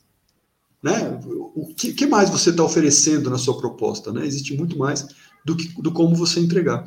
né, 0.82 1.20
o 1.56 1.74
que, 1.74 1.94
que 1.94 2.06
mais 2.06 2.30
você 2.30 2.50
está 2.50 2.64
oferecendo 2.64 3.30
na 3.30 3.38
sua 3.38 3.58
proposta? 3.58 4.12
Né? 4.12 4.26
Existe 4.26 4.56
muito 4.56 4.78
mais 4.78 5.08
do 5.46 5.56
que 5.56 5.70
do 5.82 5.92
como 5.92 6.16
você 6.16 6.40
entregar. 6.40 6.86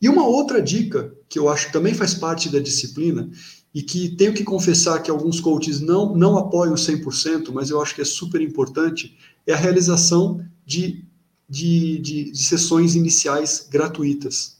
E 0.00 0.08
uma 0.08 0.24
outra 0.24 0.62
dica 0.62 1.12
que 1.28 1.38
eu 1.38 1.48
acho 1.48 1.66
que 1.66 1.72
também 1.72 1.94
faz 1.94 2.14
parte 2.14 2.48
da 2.48 2.60
disciplina 2.60 3.28
e 3.74 3.82
que 3.82 4.10
tenho 4.10 4.32
que 4.32 4.44
confessar 4.44 5.02
que 5.02 5.10
alguns 5.10 5.40
coaches 5.40 5.80
não, 5.80 6.14
não 6.14 6.38
apoiam 6.38 6.74
100%, 6.74 7.50
mas 7.52 7.70
eu 7.70 7.82
acho 7.82 7.94
que 7.94 8.00
é 8.00 8.04
super 8.04 8.40
importante, 8.40 9.16
é 9.46 9.52
a 9.52 9.56
realização 9.56 10.40
de, 10.64 11.04
de, 11.48 11.98
de, 11.98 12.32
de 12.32 12.38
sessões 12.38 12.94
iniciais 12.94 13.66
gratuitas. 13.70 14.58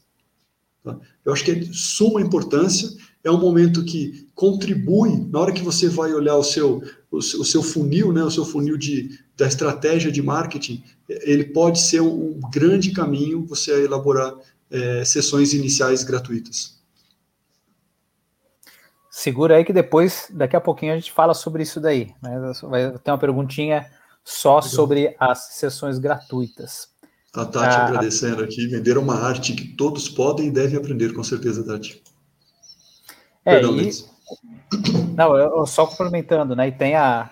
Tá? 0.83 0.97
Eu 1.23 1.33
acho 1.33 1.43
que 1.43 1.51
é 1.51 1.55
de 1.55 1.73
suma 1.73 2.21
importância, 2.21 2.89
é 3.23 3.29
um 3.29 3.39
momento 3.39 3.83
que 3.83 4.27
contribui, 4.33 5.27
na 5.29 5.39
hora 5.39 5.51
que 5.51 5.61
você 5.61 5.87
vai 5.89 6.13
olhar 6.13 6.35
o 6.35 6.43
seu, 6.43 6.81
o 7.11 7.21
seu, 7.21 7.41
o 7.41 7.45
seu 7.45 7.61
funil, 7.61 8.13
né, 8.13 8.23
o 8.23 8.31
seu 8.31 8.45
funil 8.45 8.77
de, 8.77 9.19
da 9.35 9.45
estratégia 9.45 10.11
de 10.11 10.21
marketing, 10.21 10.83
ele 11.07 11.45
pode 11.45 11.81
ser 11.81 12.01
um, 12.01 12.37
um 12.37 12.39
grande 12.51 12.91
caminho 12.91 13.45
você 13.45 13.83
elaborar 13.83 14.33
é, 14.71 15.03
sessões 15.03 15.53
iniciais 15.53 16.03
gratuitas. 16.03 16.79
Segura 19.09 19.57
aí 19.57 19.65
que 19.65 19.73
depois, 19.73 20.27
daqui 20.29 20.55
a 20.55 20.61
pouquinho, 20.61 20.93
a 20.93 20.95
gente 20.95 21.11
fala 21.11 21.33
sobre 21.33 21.63
isso 21.63 21.81
daí. 21.81 22.13
Né? 22.21 22.53
Vai 22.63 22.97
ter 22.99 23.11
uma 23.11 23.17
perguntinha 23.17 23.85
só 24.23 24.61
sobre 24.61 25.15
as 25.19 25.55
sessões 25.55 25.99
gratuitas. 25.99 26.89
A 27.33 27.45
Tati 27.45 27.75
ah, 27.75 27.85
agradecendo 27.87 28.43
aqui, 28.43 28.67
vender 28.67 28.97
uma 28.97 29.15
arte 29.15 29.53
que 29.53 29.67
todos 29.75 30.09
podem 30.09 30.47
e 30.47 30.51
devem 30.51 30.77
aprender, 30.77 31.13
com 31.13 31.23
certeza, 31.23 31.63
Tati. 31.63 32.01
É, 33.45 33.55
Perdão, 33.55 33.77
e... 33.77 33.91
Não, 35.15 35.37
eu, 35.37 35.65
só 35.65 35.85
complementando, 35.85 36.55
né? 36.55 36.67
E 36.67 36.71
tem 36.71 36.95
a, 36.95 37.29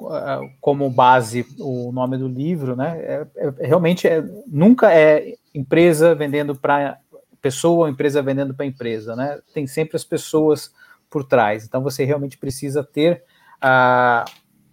a, 0.00 0.40
como 0.60 0.90
base 0.90 1.46
o 1.58 1.92
nome 1.92 2.18
do 2.18 2.28
livro, 2.28 2.76
né? 2.76 2.98
É, 2.98 3.26
é, 3.36 3.66
realmente 3.66 4.06
é, 4.06 4.22
nunca 4.46 4.92
é 4.92 5.34
empresa 5.54 6.14
vendendo 6.14 6.54
para 6.54 6.98
pessoa 7.40 7.86
ou 7.86 7.88
empresa 7.88 8.22
vendendo 8.22 8.54
para 8.54 8.66
empresa, 8.66 9.14
né? 9.14 9.38
Tem 9.54 9.66
sempre 9.66 9.96
as 9.96 10.04
pessoas 10.04 10.72
por 11.08 11.24
trás. 11.24 11.64
Então 11.64 11.82
você 11.82 12.04
realmente 12.04 12.36
precisa 12.36 12.82
ter 12.82 13.22
uh, 13.62 14.28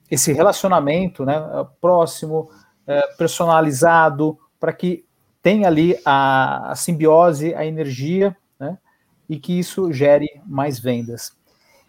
esse 0.09 0.31
relacionamento 0.33 1.25
né, 1.25 1.35
próximo, 1.81 2.49
é, 2.85 3.01
personalizado, 3.17 4.37
para 4.59 4.73
que 4.73 5.05
tenha 5.41 5.67
ali 5.67 5.97
a, 6.05 6.71
a 6.71 6.75
simbiose, 6.75 7.53
a 7.53 7.65
energia, 7.65 8.35
né? 8.59 8.77
E 9.29 9.37
que 9.37 9.57
isso 9.59 9.91
gere 9.91 10.41
mais 10.45 10.79
vendas. 10.79 11.35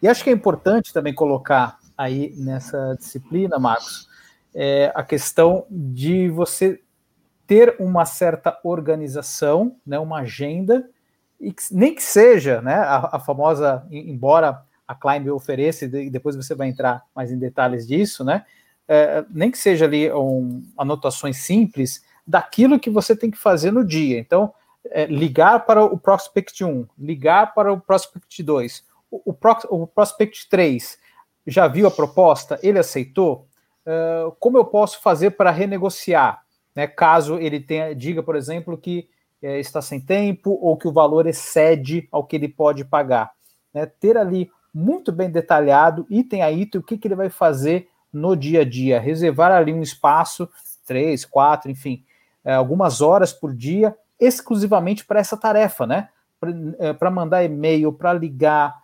E 0.03 0.09
acho 0.09 0.25
que 0.25 0.31
é 0.31 0.33
importante 0.33 0.93
também 0.93 1.15
colocar 1.15 1.79
aí 1.97 2.35
nessa 2.37 2.97
disciplina, 2.99 3.59
Marcos, 3.59 4.09
é 4.55 4.93
a 4.95 5.03
questão 5.03 5.67
de 5.71 6.29
você 6.29 6.81
ter 7.47 7.77
uma 7.79 8.05
certa 8.05 8.59
organização, 8.63 9.77
né, 9.87 9.99
uma 9.99 10.21
agenda, 10.21 10.89
e 11.41 11.53
que, 11.53 11.63
nem 11.73 11.95
que 11.95 12.03
seja 12.03 12.63
né, 12.63 12.75
a, 12.75 13.17
a, 13.17 13.21
famosa, 13.21 13.87
embora 13.91 14.63
a 14.87 14.95
Climb 14.95 15.31
ofereça, 15.31 15.85
e 15.85 16.11
depois 16.11 16.37
você 16.37 16.55
vai 16.55 16.69
entrar 16.69 17.03
mais 17.15 17.31
em 17.31 17.39
detalhes 17.39 17.87
disso, 17.87 18.25
né, 18.25 18.45
é, 18.87 19.25
nem 19.31 19.51
que 19.51 19.59
seja 19.59 19.87
ali 19.87 20.13
um, 20.13 20.63
anotações 20.77 21.39
simples 21.39 22.05
daquilo 22.27 22.79
que 22.79 22.91
você 22.91 23.17
tem 23.17 23.31
que 23.31 23.39
fazer 23.39 23.71
no 23.71 23.85
dia. 23.85 24.19
Então, 24.19 24.53
é, 24.91 25.07
ligar 25.07 25.65
para 25.65 25.83
o 25.83 25.99
Prospect 25.99 26.63
1, 26.63 26.87
ligar 26.99 27.55
para 27.55 27.73
o 27.73 27.81
Prospect 27.81 28.43
2, 28.43 28.85
o, 29.11 29.33
o, 29.33 29.37
o 29.71 29.87
Prospect 29.87 30.49
3 30.49 30.99
já 31.47 31.69
viu 31.69 31.87
a 31.87 31.91
proposta, 31.91 32.59
ele 32.63 32.79
aceitou, 32.79 33.47
uh, 33.87 34.33
como 34.41 34.57
eu 34.57 34.65
posso 34.65 35.01
fazer 35.01 35.33
para 35.33 35.51
renegociar? 35.51 36.43
Né, 36.75 36.87
caso 36.87 37.39
ele 37.39 37.61
tenha, 37.61 37.95
diga, 37.95 38.23
por 38.23 38.35
exemplo, 38.35 38.77
que 38.77 39.09
é, 39.41 39.61
está 39.61 39.81
sem 39.81 40.01
tempo 40.01 40.59
ou 40.61 40.77
que 40.77 40.89
o 40.89 40.93
valor 40.93 41.27
excede 41.27 42.09
ao 42.11 42.25
que 42.25 42.35
ele 42.35 42.49
pode 42.49 42.85
pagar. 42.85 43.33
Né, 43.73 43.87
ter 43.87 44.17
ali 44.17 44.51
muito 44.75 45.13
bem 45.13 45.31
detalhado, 45.31 46.07
item 46.11 46.43
a 46.43 46.51
item, 46.51 46.81
o 46.81 46.85
que, 46.85 46.99
que 46.99 47.07
ele 47.07 47.15
vai 47.15 47.31
fazer 47.31 47.89
no 48.13 48.35
dia 48.35 48.63
a 48.63 48.65
dia, 48.65 49.01
reservar 49.01 49.53
ali 49.53 49.73
um 49.73 49.83
espaço, 49.83 50.49
três, 50.87 51.25
quatro, 51.25 51.71
enfim, 51.71 52.05
é, 52.45 52.55
algumas 52.55 53.01
horas 53.01 53.33
por 53.33 53.55
dia, 53.55 53.97
exclusivamente 54.19 55.05
para 55.05 55.21
essa 55.21 55.37
tarefa, 55.37 55.87
né? 55.87 56.09
Para 56.99 57.11
mandar 57.11 57.43
e-mail, 57.43 57.91
para 57.93 58.13
ligar, 58.13 58.77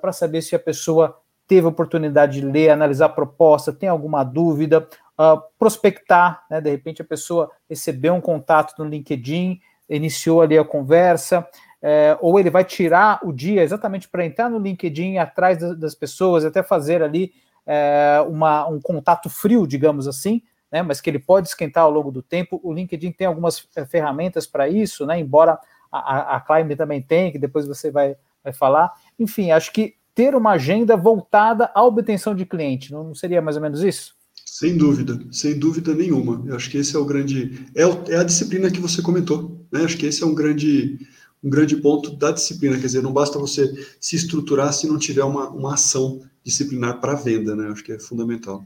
para 0.00 0.12
saber 0.12 0.40
se 0.40 0.54
a 0.54 0.58
pessoa 0.58 1.18
teve 1.48 1.66
oportunidade 1.66 2.40
de 2.40 2.46
ler, 2.46 2.70
analisar 2.70 3.06
a 3.06 3.08
proposta, 3.08 3.72
tem 3.72 3.88
alguma 3.88 4.22
dúvida, 4.22 4.86
uh, 5.18 5.42
prospectar, 5.58 6.44
né? 6.50 6.60
De 6.60 6.70
repente 6.70 7.02
a 7.02 7.04
pessoa 7.04 7.50
recebeu 7.68 8.14
um 8.14 8.20
contato 8.20 8.74
no 8.78 8.88
LinkedIn, 8.88 9.58
iniciou 9.88 10.42
ali 10.42 10.58
a 10.58 10.64
conversa, 10.64 11.48
é, 11.82 12.16
ou 12.20 12.38
ele 12.38 12.50
vai 12.50 12.64
tirar 12.64 13.20
o 13.22 13.32
dia 13.32 13.62
exatamente 13.62 14.08
para 14.08 14.26
entrar 14.26 14.50
no 14.50 14.58
LinkedIn 14.58 15.18
atrás 15.18 15.58
das, 15.58 15.78
das 15.78 15.94
pessoas, 15.94 16.44
até 16.44 16.62
fazer 16.62 17.02
ali 17.02 17.32
é, 17.66 18.24
uma, 18.28 18.66
um 18.66 18.80
contato 18.80 19.28
frio, 19.28 19.66
digamos 19.66 20.08
assim, 20.08 20.42
né, 20.70 20.82
mas 20.82 21.00
que 21.00 21.08
ele 21.08 21.18
pode 21.18 21.48
esquentar 21.48 21.84
ao 21.84 21.90
longo 21.90 22.10
do 22.10 22.22
tempo. 22.22 22.60
O 22.62 22.72
LinkedIn 22.72 23.12
tem 23.12 23.26
algumas 23.26 23.66
é, 23.76 23.84
ferramentas 23.84 24.46
para 24.46 24.68
isso, 24.68 25.06
né, 25.06 25.18
embora 25.18 25.58
a, 25.90 26.36
a 26.36 26.40
Climb 26.40 26.76
também 26.76 27.00
tem, 27.00 27.32
que 27.32 27.38
depois 27.38 27.66
você 27.66 27.90
vai, 27.90 28.16
vai 28.42 28.52
falar. 28.52 28.92
Enfim, 29.18 29.50
acho 29.50 29.72
que 29.72 29.94
ter 30.14 30.34
uma 30.34 30.52
agenda 30.52 30.96
voltada 30.96 31.70
à 31.74 31.84
obtenção 31.84 32.34
de 32.34 32.44
cliente. 32.44 32.92
Não 32.92 33.14
seria 33.14 33.40
mais 33.40 33.56
ou 33.56 33.62
menos 33.62 33.82
isso? 33.82 34.16
Sem 34.44 34.76
dúvida, 34.76 35.16
sem 35.30 35.58
dúvida 35.58 35.94
nenhuma. 35.94 36.42
Eu 36.46 36.56
acho 36.56 36.68
que 36.70 36.78
esse 36.78 36.96
é 36.96 36.98
o 36.98 37.04
grande. 37.04 37.66
É, 37.74 37.82
é 38.12 38.16
a 38.16 38.24
disciplina 38.24 38.70
que 38.70 38.80
você 38.80 39.00
comentou. 39.00 39.64
Né? 39.70 39.84
Acho 39.84 39.96
que 39.96 40.06
esse 40.06 40.22
é 40.22 40.26
um 40.26 40.34
grande, 40.34 40.98
um 41.42 41.50
grande 41.50 41.76
ponto 41.76 42.10
da 42.16 42.30
disciplina. 42.30 42.76
Quer 42.76 42.86
dizer, 42.86 43.02
não 43.02 43.12
basta 43.12 43.38
você 43.38 43.72
se 44.00 44.16
estruturar 44.16 44.72
se 44.72 44.86
não 44.86 44.98
tiver 44.98 45.24
uma, 45.24 45.48
uma 45.48 45.74
ação 45.74 46.20
disciplinar 46.42 47.00
para 47.00 47.14
venda. 47.14 47.54
Né? 47.54 47.68
Acho 47.70 47.84
que 47.84 47.92
é 47.92 47.98
fundamental. 47.98 48.64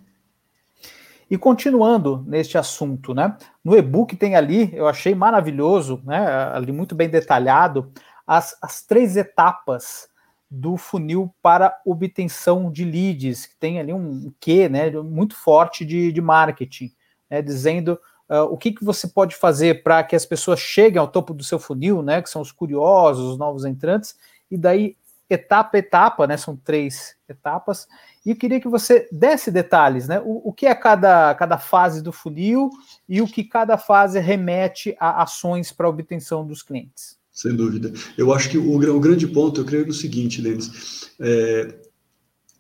E 1.31 1.39
continuando 1.39 2.23
neste 2.27 2.59
assunto, 2.59 3.15
né? 3.15 3.37
No 3.65 3.75
e-book 3.75 4.15
tem 4.17 4.37
ali, 4.37 4.71
eu 4.75 4.87
achei 4.87 5.15
maravilhoso, 5.15 6.03
né? 6.05 6.19
Ali 6.53 6.73
muito 6.73 6.95
bem 6.95 7.09
detalhado, 7.09 7.91
as, 8.27 8.55
as 8.61 8.83
três 8.83 9.17
etapas 9.17 10.09
do 10.51 10.77
funil 10.77 11.35
para 11.41 11.75
obtenção 11.87 12.71
de 12.71 12.85
leads, 12.85 13.47
que 13.47 13.57
tem 13.57 13.81
ali 13.81 13.95
um 13.95 14.31
quê, 14.39 14.69
né, 14.69 14.91
muito 14.91 15.35
forte 15.35 15.83
de, 15.83 16.13
de 16.13 16.21
marketing, 16.21 16.93
né, 17.31 17.41
dizendo 17.41 17.99
uh, 18.33 18.45
o 18.51 18.57
que, 18.57 18.73
que 18.73 18.85
você 18.85 19.07
pode 19.07 19.37
fazer 19.37 19.83
para 19.83 20.03
que 20.03 20.16
as 20.16 20.25
pessoas 20.25 20.59
cheguem 20.59 20.99
ao 20.99 21.07
topo 21.07 21.35
do 21.35 21.45
seu 21.45 21.59
funil, 21.59 22.03
né, 22.03 22.23
que 22.23 22.31
são 22.31 22.40
os 22.40 22.51
curiosos, 22.51 23.33
os 23.33 23.38
novos 23.38 23.66
entrantes, 23.66 24.16
e 24.51 24.57
daí 24.57 24.97
etapa 25.29 25.79
etapa, 25.79 26.27
né, 26.27 26.37
são 26.37 26.57
três 26.57 27.14
etapas, 27.29 27.87
e 28.25 28.31
eu 28.31 28.37
queria 28.37 28.61
que 28.61 28.68
você 28.68 29.09
desse 29.12 29.51
detalhes, 29.51 30.09
né, 30.09 30.21
o, 30.25 30.49
o 30.49 30.53
que 30.53 30.66
é 30.66 30.75
cada, 30.75 31.35
cada 31.35 31.59
fase 31.59 32.03
do 32.03 32.12
funil 32.12 32.71
e 33.09 33.21
o 33.21 33.27
que 33.27 33.45
cada 33.45 33.77
fase 33.77 34.18
remete 34.18 34.97
a 34.99 35.23
ações 35.23 35.71
para 35.73 35.88
obtenção 35.88 36.47
dos 36.47 36.62
clientes. 36.62 37.21
Sem 37.31 37.57
dúvida. 37.57 37.92
Eu 38.16 38.33
acho 38.33 38.51
que 38.51 38.59
o, 38.59 38.75
o 38.75 39.01
grande 39.01 39.27
ponto, 39.27 39.62
eu 39.62 39.64
creio 39.64 39.87
no 39.87 39.92
seguinte, 39.92 40.42
Denis. 40.42 41.11
É, 41.18 41.75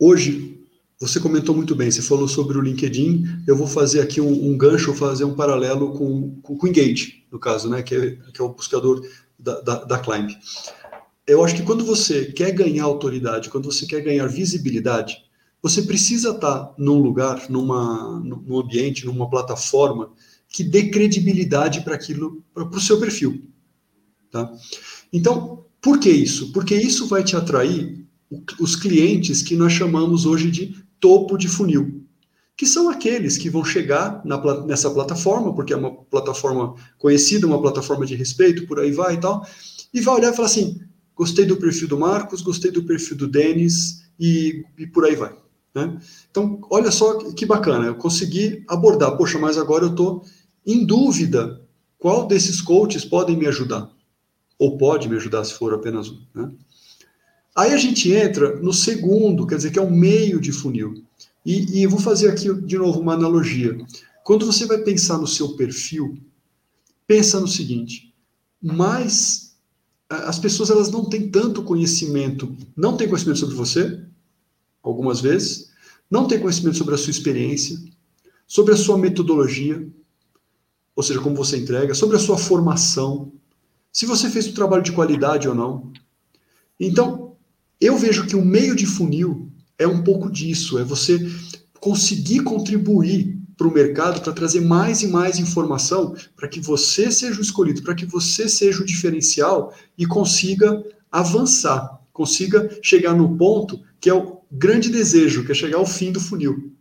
hoje, 0.00 0.61
você 1.02 1.18
comentou 1.18 1.52
muito 1.52 1.74
bem, 1.74 1.90
você 1.90 2.00
falou 2.00 2.28
sobre 2.28 2.56
o 2.56 2.60
LinkedIn, 2.60 3.42
eu 3.44 3.56
vou 3.56 3.66
fazer 3.66 4.00
aqui 4.00 4.20
um, 4.20 4.50
um 4.50 4.56
gancho, 4.56 4.94
fazer 4.94 5.24
um 5.24 5.34
paralelo 5.34 5.94
com, 5.94 6.40
com, 6.40 6.56
com 6.56 6.66
o 6.66 6.68
Engage, 6.68 7.24
no 7.28 7.40
caso, 7.40 7.68
né, 7.68 7.82
que 7.82 7.92
é, 7.92 8.16
que 8.32 8.40
é 8.40 8.44
o 8.44 8.50
buscador 8.50 9.04
da, 9.36 9.60
da, 9.60 9.84
da 9.84 9.98
Climb. 9.98 10.30
Eu 11.26 11.44
acho 11.44 11.56
que 11.56 11.64
quando 11.64 11.84
você 11.84 12.26
quer 12.26 12.52
ganhar 12.52 12.84
autoridade, 12.84 13.50
quando 13.50 13.64
você 13.64 13.84
quer 13.84 14.00
ganhar 14.00 14.28
visibilidade, 14.28 15.16
você 15.60 15.82
precisa 15.82 16.30
estar 16.30 16.72
num 16.78 17.00
lugar, 17.00 17.50
numa, 17.50 18.20
num 18.20 18.60
ambiente, 18.60 19.04
numa 19.04 19.28
plataforma 19.28 20.12
que 20.48 20.62
dê 20.62 20.88
credibilidade 20.88 21.80
para 21.80 21.96
aquilo, 21.96 22.44
para 22.54 22.64
o 22.64 22.80
seu 22.80 23.00
perfil. 23.00 23.42
Tá? 24.30 24.52
Então, 25.12 25.64
por 25.80 25.98
que 25.98 26.10
isso? 26.10 26.52
Porque 26.52 26.76
isso 26.76 27.08
vai 27.08 27.24
te 27.24 27.36
atrair 27.36 28.06
os 28.60 28.76
clientes 28.76 29.42
que 29.42 29.56
nós 29.56 29.72
chamamos 29.72 30.24
hoje 30.24 30.50
de 30.50 30.81
topo 31.02 31.36
de 31.36 31.48
funil, 31.48 32.00
que 32.56 32.64
são 32.64 32.88
aqueles 32.88 33.36
que 33.36 33.50
vão 33.50 33.64
chegar 33.64 34.22
na, 34.24 34.64
nessa 34.64 34.88
plataforma, 34.88 35.52
porque 35.52 35.72
é 35.72 35.76
uma 35.76 35.92
plataforma 36.04 36.76
conhecida, 36.96 37.46
uma 37.46 37.60
plataforma 37.60 38.06
de 38.06 38.14
respeito, 38.14 38.68
por 38.68 38.78
aí 38.78 38.92
vai 38.92 39.14
e 39.14 39.20
tal, 39.20 39.44
e 39.92 40.00
vai 40.00 40.14
olhar 40.14 40.32
e 40.32 40.36
falar 40.36 40.46
assim: 40.46 40.80
gostei 41.16 41.44
do 41.44 41.56
perfil 41.56 41.88
do 41.88 41.98
Marcos, 41.98 42.40
gostei 42.40 42.70
do 42.70 42.84
perfil 42.84 43.16
do 43.16 43.26
Denis, 43.26 44.04
e, 44.18 44.64
e 44.78 44.86
por 44.86 45.04
aí 45.04 45.16
vai. 45.16 45.34
Né? 45.74 45.98
Então, 46.30 46.60
olha 46.70 46.92
só 46.92 47.18
que 47.32 47.44
bacana, 47.44 47.86
eu 47.86 47.96
consegui 47.96 48.64
abordar, 48.68 49.16
poxa, 49.16 49.38
mas 49.38 49.58
agora 49.58 49.84
eu 49.84 49.90
estou 49.90 50.22
em 50.64 50.86
dúvida 50.86 51.60
qual 51.98 52.28
desses 52.28 52.60
coaches 52.60 53.04
podem 53.04 53.36
me 53.36 53.46
ajudar 53.46 53.90
ou 54.58 54.78
pode 54.78 55.08
me 55.08 55.16
ajudar 55.16 55.42
se 55.44 55.54
for 55.54 55.74
apenas 55.74 56.08
um. 56.08 56.20
Né? 56.32 56.52
Aí 57.54 57.72
a 57.72 57.76
gente 57.76 58.10
entra 58.10 58.56
no 58.60 58.72
segundo, 58.72 59.46
quer 59.46 59.56
dizer, 59.56 59.70
que 59.70 59.78
é 59.78 59.82
o 59.82 59.90
meio 59.90 60.40
de 60.40 60.52
funil. 60.52 61.04
E, 61.44 61.78
e 61.78 61.82
eu 61.82 61.90
vou 61.90 62.00
fazer 62.00 62.30
aqui 62.30 62.52
de 62.62 62.78
novo 62.78 63.00
uma 63.00 63.14
analogia. 63.14 63.76
Quando 64.24 64.46
você 64.46 64.66
vai 64.66 64.78
pensar 64.78 65.18
no 65.18 65.26
seu 65.26 65.56
perfil, 65.56 66.16
pensa 67.06 67.40
no 67.40 67.48
seguinte: 67.48 68.14
mais 68.60 69.54
as 70.08 70.38
pessoas 70.38 70.70
elas 70.70 70.90
não 70.90 71.04
têm 71.04 71.28
tanto 71.30 71.62
conhecimento, 71.62 72.54
não 72.76 72.96
têm 72.96 73.08
conhecimento 73.08 73.40
sobre 73.40 73.54
você, 73.54 74.02
algumas 74.82 75.20
vezes, 75.20 75.70
não 76.10 76.26
têm 76.26 76.40
conhecimento 76.40 76.76
sobre 76.76 76.94
a 76.94 76.98
sua 76.98 77.10
experiência, 77.10 77.78
sobre 78.46 78.74
a 78.74 78.76
sua 78.76 78.98
metodologia, 78.98 79.86
ou 80.94 81.02
seja, 81.02 81.20
como 81.20 81.34
você 81.34 81.56
entrega, 81.56 81.94
sobre 81.94 82.16
a 82.16 82.20
sua 82.20 82.36
formação, 82.36 83.32
se 83.90 84.06
você 84.06 84.28
fez 84.28 84.46
um 84.46 84.52
trabalho 84.52 84.82
de 84.82 84.92
qualidade 84.92 85.48
ou 85.48 85.54
não. 85.54 85.90
Então, 86.78 87.21
eu 87.84 87.96
vejo 87.96 88.26
que 88.26 88.36
o 88.36 88.44
meio 88.44 88.74
de 88.74 88.86
funil 88.86 89.50
é 89.78 89.86
um 89.86 90.02
pouco 90.02 90.30
disso, 90.30 90.78
é 90.78 90.84
você 90.84 91.18
conseguir 91.80 92.40
contribuir 92.40 93.38
para 93.56 93.66
o 93.66 93.72
mercado 93.72 94.20
para 94.20 94.32
trazer 94.32 94.60
mais 94.60 95.02
e 95.02 95.08
mais 95.08 95.38
informação 95.38 96.14
para 96.36 96.48
que 96.48 96.60
você 96.60 97.10
seja 97.10 97.38
o 97.38 97.42
escolhido, 97.42 97.82
para 97.82 97.94
que 97.94 98.06
você 98.06 98.48
seja 98.48 98.82
o 98.82 98.86
diferencial 98.86 99.74
e 99.96 100.06
consiga 100.06 100.82
avançar, 101.10 102.00
consiga 102.12 102.78
chegar 102.82 103.14
no 103.14 103.36
ponto 103.36 103.80
que 104.00 104.08
é 104.08 104.14
o 104.14 104.40
grande 104.50 104.90
desejo, 104.90 105.44
que 105.44 105.52
é 105.52 105.54
chegar 105.54 105.78
ao 105.78 105.86
fim 105.86 106.10
do 106.10 106.20
funil. 106.20 106.72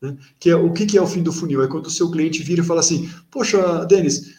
Né? 0.00 0.16
Que 0.38 0.50
é, 0.50 0.56
o 0.56 0.72
que, 0.72 0.86
que 0.86 0.98
é 0.98 1.02
o 1.02 1.06
fim 1.06 1.22
do 1.22 1.32
funil? 1.32 1.62
É 1.62 1.68
quando 1.68 1.86
o 1.86 1.90
seu 1.90 2.10
cliente 2.10 2.42
vira 2.42 2.62
e 2.62 2.64
fala 2.64 2.80
assim: 2.80 3.08
Poxa, 3.30 3.84
Denis, 3.84 4.34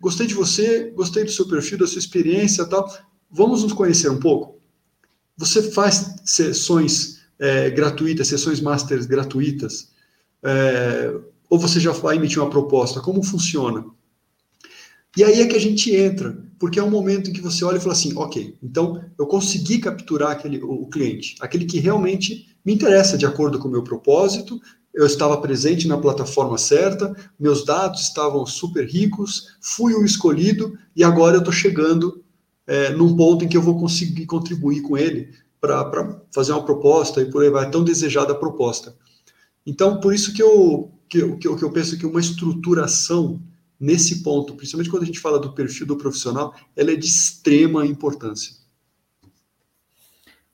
Gostei 0.00 0.26
de 0.26 0.32
você, 0.32 0.90
gostei 0.96 1.24
do 1.24 1.30
seu 1.30 1.46
perfil, 1.46 1.76
da 1.76 1.86
sua 1.86 1.98
experiência 1.98 2.64
tal. 2.64 2.90
Vamos 3.30 3.62
nos 3.62 3.74
conhecer 3.74 4.10
um 4.10 4.18
pouco? 4.18 4.58
Você 5.40 5.62
faz 5.62 6.16
sessões 6.22 7.22
é, 7.38 7.70
gratuitas, 7.70 8.28
sessões 8.28 8.60
masters 8.60 9.06
gratuitas? 9.06 9.88
É, 10.42 11.14
ou 11.48 11.58
você 11.58 11.80
já 11.80 11.92
vai 11.92 12.16
emitir 12.16 12.42
uma 12.42 12.50
proposta? 12.50 13.00
Como 13.00 13.22
funciona? 13.22 13.86
E 15.16 15.24
aí 15.24 15.40
é 15.40 15.46
que 15.46 15.56
a 15.56 15.60
gente 15.60 15.96
entra, 15.96 16.38
porque 16.58 16.78
é 16.78 16.82
um 16.82 16.90
momento 16.90 17.30
em 17.30 17.32
que 17.32 17.40
você 17.40 17.64
olha 17.64 17.78
e 17.78 17.80
fala 17.80 17.94
assim, 17.94 18.12
ok, 18.16 18.54
então 18.62 19.02
eu 19.18 19.26
consegui 19.26 19.78
capturar 19.78 20.32
aquele, 20.32 20.62
o, 20.62 20.86
cliente, 20.88 21.36
aquele 21.40 21.64
que 21.64 21.80
realmente 21.80 22.54
me 22.62 22.74
interessa 22.74 23.16
de 23.16 23.24
acordo 23.24 23.58
com 23.58 23.66
o 23.66 23.70
meu 23.70 23.82
propósito, 23.82 24.60
eu 24.94 25.06
estava 25.06 25.40
presente 25.40 25.88
na 25.88 25.96
plataforma 25.96 26.58
certa, 26.58 27.16
meus 27.38 27.64
dados 27.64 28.02
estavam 28.02 28.44
super 28.44 28.86
ricos, 28.86 29.56
fui 29.62 29.94
o 29.94 30.04
escolhido 30.04 30.78
e 30.94 31.02
agora 31.02 31.36
eu 31.36 31.40
estou 31.40 31.52
chegando 31.52 32.22
é, 32.66 32.90
num 32.90 33.16
ponto 33.16 33.44
em 33.44 33.48
que 33.48 33.56
eu 33.56 33.62
vou 33.62 33.78
conseguir 33.78 34.26
contribuir 34.26 34.82
com 34.82 34.96
ele 34.96 35.32
para 35.60 36.22
fazer 36.34 36.52
uma 36.52 36.64
proposta 36.64 37.20
e 37.20 37.30
por 37.30 37.42
aí 37.42 37.50
vai, 37.50 37.70
tão 37.70 37.84
desejada 37.84 38.32
a 38.32 38.36
proposta. 38.36 38.96
Então, 39.66 40.00
por 40.00 40.14
isso 40.14 40.32
que 40.32 40.42
eu, 40.42 40.90
que, 41.08 41.18
eu, 41.18 41.36
que, 41.36 41.46
eu, 41.46 41.70
penso 41.70 41.98
que 41.98 42.06
uma 42.06 42.20
estruturação 42.20 43.42
nesse 43.78 44.22
ponto, 44.22 44.54
principalmente 44.54 44.90
quando 44.90 45.02
a 45.02 45.06
gente 45.06 45.20
fala 45.20 45.38
do 45.38 45.52
perfil 45.52 45.86
do 45.86 45.96
profissional, 45.96 46.54
ela 46.76 46.90
é 46.92 46.96
de 46.96 47.06
extrema 47.06 47.84
importância. 47.86 48.54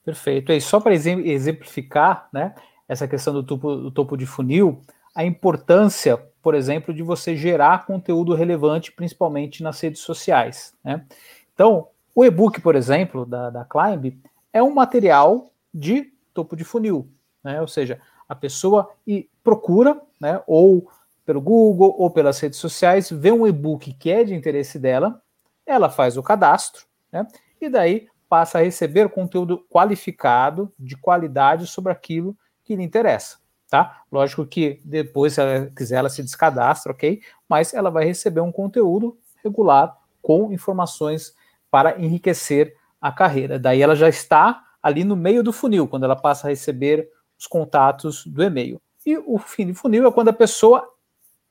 Perfeito. 0.03 0.51
E 0.51 0.61
só 0.61 0.79
para 0.79 0.93
exemplificar, 0.93 2.29
né, 2.33 2.55
essa 2.87 3.07
questão 3.07 3.33
do 3.33 3.43
topo, 3.43 3.75
do 3.75 3.91
topo 3.91 4.15
de 4.15 4.25
funil, 4.25 4.81
a 5.13 5.25
importância, 5.25 6.17
por 6.41 6.55
exemplo, 6.55 6.93
de 6.93 7.03
você 7.03 7.35
gerar 7.35 7.85
conteúdo 7.85 8.33
relevante, 8.33 8.91
principalmente 8.91 9.61
nas 9.61 9.79
redes 9.81 10.01
sociais. 10.01 10.73
Né? 10.83 11.05
Então, 11.53 11.87
o 12.17 12.25
e-book, 12.25 12.59
por 12.61 12.75
exemplo, 12.75 13.27
da, 13.27 13.51
da 13.51 13.63
Climb, 13.63 14.19
é 14.51 14.63
um 14.63 14.73
material 14.73 15.51
de 15.71 16.11
topo 16.33 16.55
de 16.55 16.63
funil, 16.63 17.07
né? 17.43 17.61
ou 17.61 17.67
seja, 17.67 18.01
a 18.27 18.33
pessoa 18.33 18.89
e 19.05 19.29
procura, 19.43 20.01
né, 20.19 20.41
ou 20.47 20.89
pelo 21.23 21.39
Google 21.39 21.93
ou 21.95 22.09
pelas 22.09 22.39
redes 22.39 22.57
sociais, 22.57 23.11
vê 23.11 23.31
um 23.31 23.45
e-book 23.45 23.93
que 23.93 24.09
é 24.09 24.23
de 24.23 24.33
interesse 24.33 24.79
dela, 24.79 25.21
ela 25.63 25.91
faz 25.91 26.17
o 26.17 26.23
cadastro, 26.23 26.87
né, 27.11 27.27
e 27.61 27.69
daí 27.69 28.07
passa 28.27 28.57
a 28.57 28.63
receber 28.63 29.09
conteúdo 29.09 29.63
qualificado, 29.69 30.73
de 30.79 30.97
qualidade 30.97 31.67
sobre 31.67 31.91
aquilo 31.91 32.35
que 32.63 32.75
lhe 32.75 32.81
interessa, 32.81 33.37
tá? 33.69 34.01
Lógico 34.11 34.43
que 34.43 34.81
depois, 34.83 35.33
se 35.33 35.41
ela 35.41 35.67
quiser, 35.67 35.97
ela 35.97 36.09
se 36.09 36.23
descadastra, 36.23 36.91
ok? 36.91 37.21
Mas 37.47 37.75
ela 37.75 37.91
vai 37.91 38.05
receber 38.05 38.41
um 38.41 38.51
conteúdo 38.51 39.15
regular 39.43 39.95
com 40.19 40.51
informações 40.51 41.36
para 41.69 41.99
enriquecer 41.99 42.75
a 42.99 43.11
carreira. 43.11 43.59
Daí 43.59 43.81
ela 43.81 43.95
já 43.95 44.09
está 44.09 44.63
ali 44.81 45.03
no 45.03 45.15
meio 45.15 45.43
do 45.43 45.51
funil, 45.53 45.87
quando 45.87 46.03
ela 46.03 46.15
passa 46.15 46.47
a 46.47 46.49
receber 46.49 47.09
os 47.37 47.47
contatos 47.47 48.25
do 48.25 48.43
e-mail. 48.43 48.81
E 49.05 49.17
o 49.17 49.37
fim 49.37 49.67
do 49.67 49.75
funil 49.75 50.07
é 50.07 50.11
quando 50.11 50.29
a 50.29 50.33
pessoa, 50.33 50.87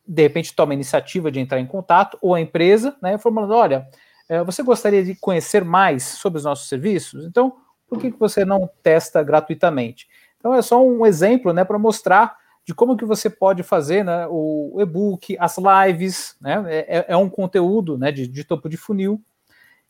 de 0.07 0.23
repente, 0.23 0.55
toma 0.55 0.73
a 0.73 0.75
iniciativa 0.75 1.31
de 1.31 1.41
entrar 1.41 1.61
em 1.61 1.67
contato, 1.67 2.19
ou 2.21 2.35
a 2.35 2.41
empresa, 2.41 2.97
né, 3.01 3.17
formando, 3.19 3.55
olha, 3.55 3.87
é, 4.29 4.43
você 4.43 4.63
gostaria 4.63 5.05
de 5.05 5.15
conhecer 5.15 5.65
mais 5.65 6.03
sobre 6.03 6.39
os 6.39 6.45
nossos 6.45 6.69
serviços? 6.69 7.25
Então, 7.25 7.57
por 7.89 7.99
que, 7.99 8.11
que 8.11 8.19
você 8.19 8.45
não 8.45 8.69
testa 8.83 9.23
gratuitamente? 9.23 10.09
Então 10.39 10.55
é 10.55 10.63
só 10.63 10.85
um 10.85 11.07
exemplo, 11.07 11.53
né, 11.53 11.65
para 11.65 11.79
mostrar 11.79 12.37
de 12.65 12.75
como 12.75 12.97
que 12.97 13.05
você 13.05 13.31
pode 13.31 13.63
fazer 13.63 14.05
né, 14.05 14.27
o 14.29 14.77
e-book, 14.81 15.37
as 15.39 15.57
lives, 15.57 16.37
né, 16.41 16.65
é, 16.67 16.99
é, 16.99 17.05
é 17.09 17.17
um 17.17 17.31
conteúdo 17.31 17.97
né, 17.97 18.11
de, 18.11 18.27
de, 18.27 18.45
topo 18.45 18.69
de 18.69 18.77
funil, 18.77 19.23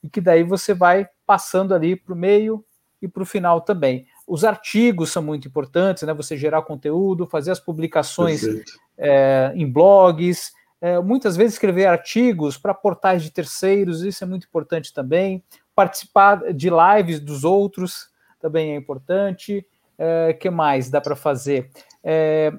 e 0.07 0.09
que 0.09 0.21
daí 0.21 0.45
você 0.45 0.73
vai 0.73 1.09
passando 1.27 1.75
ali 1.75 1.97
para 1.97 2.15
o 2.15 2.17
meio 2.17 2.65
e 3.03 3.09
para 3.09 3.25
o 3.25 3.27
final 3.27 3.61
também. 3.61 4.07
Os 4.27 4.45
artigos 4.45 5.11
são 5.11 5.23
muito 5.23 5.49
importantes, 5.49 6.05
né, 6.05 6.15
você 6.15 6.37
gerar 6.37 6.63
conteúdo, 6.63 7.27
fazer 7.27 7.51
as 7.51 7.59
publicações 7.59 8.43
é, 8.97 9.53
em 9.57 9.71
blogs, 9.71 10.53
é, 10.81 11.01
muitas 11.01 11.37
vezes 11.37 11.55
escrever 11.55 11.87
artigos 11.87 12.57
para 12.57 12.73
portais 12.73 13.23
de 13.23 13.33
terceiros, 13.33 14.03
isso 14.03 14.23
é 14.23 14.27
muito 14.27 14.47
importante 14.47 14.95
também. 14.95 15.43
Participar 15.75 16.53
de 16.53 16.71
lives 16.71 17.19
dos 17.19 17.43
outros 17.43 18.09
também 18.41 18.73
é 18.73 18.77
importante 18.77 19.67
é, 19.99 20.33
que 20.33 20.49
mais 20.49 20.89
dá 20.89 21.01
para 21.01 21.17
fazer? 21.17 21.71
É, 22.03 22.53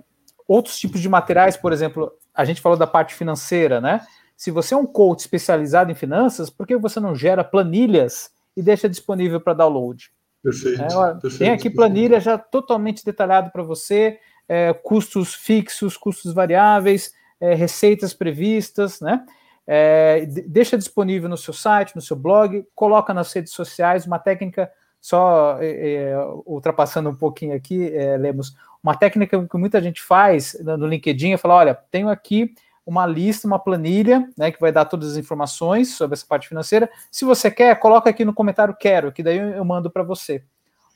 outros 0.45 0.77
tipos 0.77 0.99
de 0.99 1.07
materiais, 1.07 1.55
por 1.55 1.71
exemplo, 1.71 2.11
a 2.33 2.43
gente 2.43 2.61
falou 2.61 2.77
da 2.77 2.87
parte 2.87 3.15
financeira, 3.15 3.79
né? 3.79 4.05
Se 4.37 4.51
você 4.51 4.75
é 4.75 4.77
um 4.77 4.85
coach 4.85 5.21
especializado 5.21 5.91
em 5.91 5.95
finanças, 5.95 6.47
por 6.47 6.67
que 6.67 6.77
você 6.77 6.99
não 6.99 7.15
gera 7.15 7.43
planilhas 7.43 8.29
e 8.55 8.61
deixa 8.61 8.87
disponível 8.87 9.41
para 9.41 9.55
download? 9.55 10.11
Perfeito, 10.43 10.81
é, 10.81 11.11
perfeito, 11.13 11.37
Tem 11.39 11.49
aqui 11.49 11.71
planilha 11.71 12.19
já 12.19 12.37
totalmente 12.37 13.03
detalhado 13.03 13.49
para 13.51 13.63
você, 13.63 14.19
é, 14.47 14.71
custos 14.73 15.33
fixos, 15.33 15.97
custos 15.97 16.33
variáveis, 16.33 17.11
é, 17.41 17.55
receitas 17.55 18.13
previstas, 18.13 19.01
né? 19.01 19.25
É, 19.65 20.25
deixa 20.47 20.77
disponível 20.77 21.27
no 21.27 21.35
seu 21.35 21.53
site, 21.53 21.95
no 21.95 22.01
seu 22.01 22.15
blog, 22.15 22.65
coloca 22.73 23.13
nas 23.13 23.33
redes 23.33 23.51
sociais 23.51 24.05
uma 24.05 24.19
técnica 24.19 24.71
só 25.01 25.57
é, 25.59 25.95
é, 25.95 26.17
ultrapassando 26.45 27.09
um 27.09 27.15
pouquinho 27.15 27.55
aqui, 27.55 27.91
Lemos, 28.19 28.55
uma 28.81 28.95
técnica 28.95 29.45
que 29.45 29.57
muita 29.57 29.81
gente 29.81 30.01
faz 30.01 30.55
no 30.63 30.87
LinkedIn 30.87 31.33
é 31.33 31.37
falar: 31.37 31.55
olha, 31.55 31.73
tenho 31.91 32.07
aqui 32.07 32.53
uma 32.87 33.05
lista, 33.05 33.45
uma 33.45 33.59
planilha, 33.59 34.29
né, 34.37 34.49
que 34.49 34.61
vai 34.61 34.71
dar 34.71 34.85
todas 34.85 35.11
as 35.11 35.17
informações 35.17 35.95
sobre 35.95 36.13
essa 36.13 36.25
parte 36.25 36.47
financeira. 36.47 36.89
Se 37.11 37.25
você 37.25 37.51
quer, 37.51 37.77
coloca 37.77 38.09
aqui 38.09 38.23
no 38.23 38.33
comentário 38.33 38.73
quero, 38.73 39.11
que 39.11 39.21
daí 39.21 39.37
eu 39.37 39.65
mando 39.65 39.91
para 39.91 40.03
você. 40.03 40.41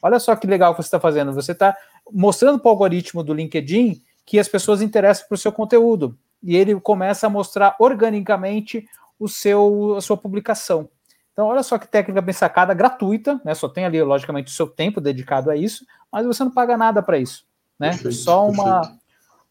Olha 0.01 0.17
só 0.17 0.33
que 0.37 0.47
legal 0.47 0.73
que 0.73 0.81
você 0.81 0.87
está 0.87 1.01
fazendo. 1.01 1.33
Você 1.33 1.51
está 1.51 1.75
mostrando 2.09 2.59
para 2.59 2.69
o 2.69 2.71
algoritmo 2.71 3.21
do 3.21 3.33
LinkedIn 3.33 4.01
que 4.25 4.39
as 4.39 4.47
pessoas 4.47 4.81
interessam 4.81 5.27
para 5.27 5.35
o 5.35 5.37
seu 5.37 5.51
conteúdo. 5.51 6.17
E 6.41 6.55
ele 6.55 6.79
começa 6.79 7.27
a 7.27 7.29
mostrar 7.29 7.75
organicamente 7.77 8.87
o 9.19 9.27
seu, 9.27 9.95
a 9.97 10.01
sua 10.01 10.15
publicação. 10.15 10.89
Então, 11.33 11.47
olha 11.47 11.61
só 11.61 11.77
que 11.77 11.87
técnica 11.87 12.21
bem 12.21 12.33
sacada, 12.33 12.73
gratuita, 12.73 13.39
né? 13.43 13.53
Só 13.53 13.67
tem 13.67 13.83
ali, 13.83 14.01
logicamente, 14.01 14.49
o 14.49 14.55
seu 14.55 14.67
tempo 14.67 15.01
dedicado 15.01 15.51
a 15.51 15.57
isso, 15.57 15.85
mas 16.09 16.25
você 16.25 16.43
não 16.43 16.51
paga 16.51 16.77
nada 16.77 17.03
para 17.03 17.17
isso, 17.17 17.45
né? 17.77 17.89
Perfeito, 17.89 18.15
só 18.15 18.47
uma, 18.47 18.97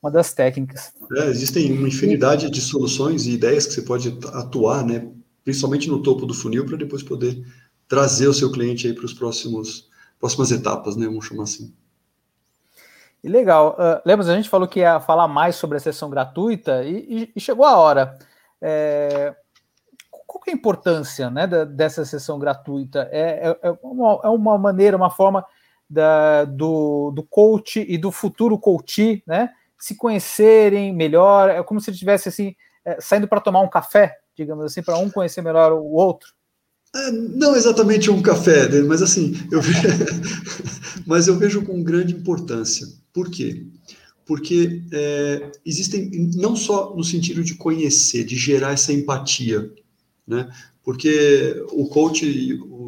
uma 0.02 0.10
das 0.10 0.32
técnicas. 0.32 0.92
É, 1.16 1.26
existem 1.26 1.72
uma 1.72 1.88
infinidade 1.88 2.50
de 2.50 2.60
soluções 2.60 3.26
e 3.26 3.32
ideias 3.32 3.66
que 3.66 3.74
você 3.74 3.82
pode 3.82 4.18
atuar, 4.32 4.84
né? 4.84 5.08
Principalmente 5.44 5.88
no 5.88 6.02
topo 6.02 6.26
do 6.26 6.34
funil, 6.34 6.64
para 6.64 6.76
depois 6.76 7.02
poder 7.02 7.44
trazer 7.88 8.28
o 8.28 8.34
seu 8.34 8.50
cliente 8.50 8.86
aí 8.86 8.94
para 8.94 9.04
os 9.04 9.12
próximos 9.12 9.88
próximas 10.18 10.50
etapas, 10.50 10.96
né? 10.96 11.06
Vamos 11.06 11.26
chamar 11.26 11.44
assim. 11.44 11.74
E 13.22 13.28
legal. 13.28 13.76
Uh, 13.78 14.00
lembra, 14.04 14.26
a 14.26 14.36
gente 14.36 14.48
falou 14.48 14.68
que 14.68 14.80
ia 14.80 15.00
falar 15.00 15.28
mais 15.28 15.56
sobre 15.56 15.76
a 15.76 15.80
sessão 15.80 16.08
gratuita 16.08 16.84
e, 16.84 17.24
e, 17.24 17.32
e 17.36 17.40
chegou 17.40 17.64
a 17.64 17.76
hora. 17.76 18.18
É, 18.60 19.34
qual 20.10 20.42
é 20.46 20.50
a 20.50 20.54
importância 20.54 21.28
né, 21.30 21.46
da, 21.46 21.64
dessa 21.64 22.04
sessão 22.04 22.38
gratuita? 22.38 23.08
É, 23.10 23.48
é, 23.48 23.68
é, 23.68 23.78
uma, 23.82 24.20
é 24.24 24.28
uma 24.28 24.56
maneira, 24.56 24.96
uma 24.96 25.10
forma 25.10 25.44
da, 25.88 26.44
do, 26.44 27.10
do 27.10 27.22
coach 27.22 27.84
e 27.86 27.98
do 27.98 28.12
futuro 28.12 28.58
coach 28.58 29.22
né, 29.26 29.50
se 29.80 29.96
conhecerem 29.96 30.94
melhor, 30.94 31.48
é 31.48 31.62
como 31.62 31.80
se 31.80 31.90
estivesse 31.90 32.28
assim, 32.28 32.54
é, 32.84 33.00
saindo 33.00 33.26
para 33.26 33.40
tomar 33.40 33.60
um 33.60 33.68
café, 33.68 34.18
digamos 34.36 34.64
assim, 34.64 34.82
para 34.82 34.98
um 34.98 35.10
conhecer 35.10 35.42
melhor 35.42 35.72
o 35.72 35.92
outro. 35.92 36.28
É, 36.94 37.10
não 37.10 37.54
exatamente 37.56 38.10
um 38.10 38.20
café, 38.20 38.68
mas 38.82 39.00
assim, 39.00 39.34
eu 39.50 39.62
vejo, 39.62 39.80
mas 41.06 41.28
eu 41.28 41.38
vejo 41.38 41.62
com 41.62 41.82
grande 41.82 42.14
importância. 42.14 42.86
Por 43.12 43.30
quê? 43.30 43.64
Porque 44.26 44.82
é, 44.92 45.50
existem, 45.64 46.10
não 46.34 46.54
só 46.54 46.94
no 46.94 47.02
sentido 47.02 47.42
de 47.42 47.54
conhecer, 47.54 48.24
de 48.24 48.36
gerar 48.36 48.72
essa 48.72 48.92
empatia, 48.92 49.72
né? 50.26 50.48
Porque 50.82 51.62
o 51.70 51.86
coach, 51.88 52.24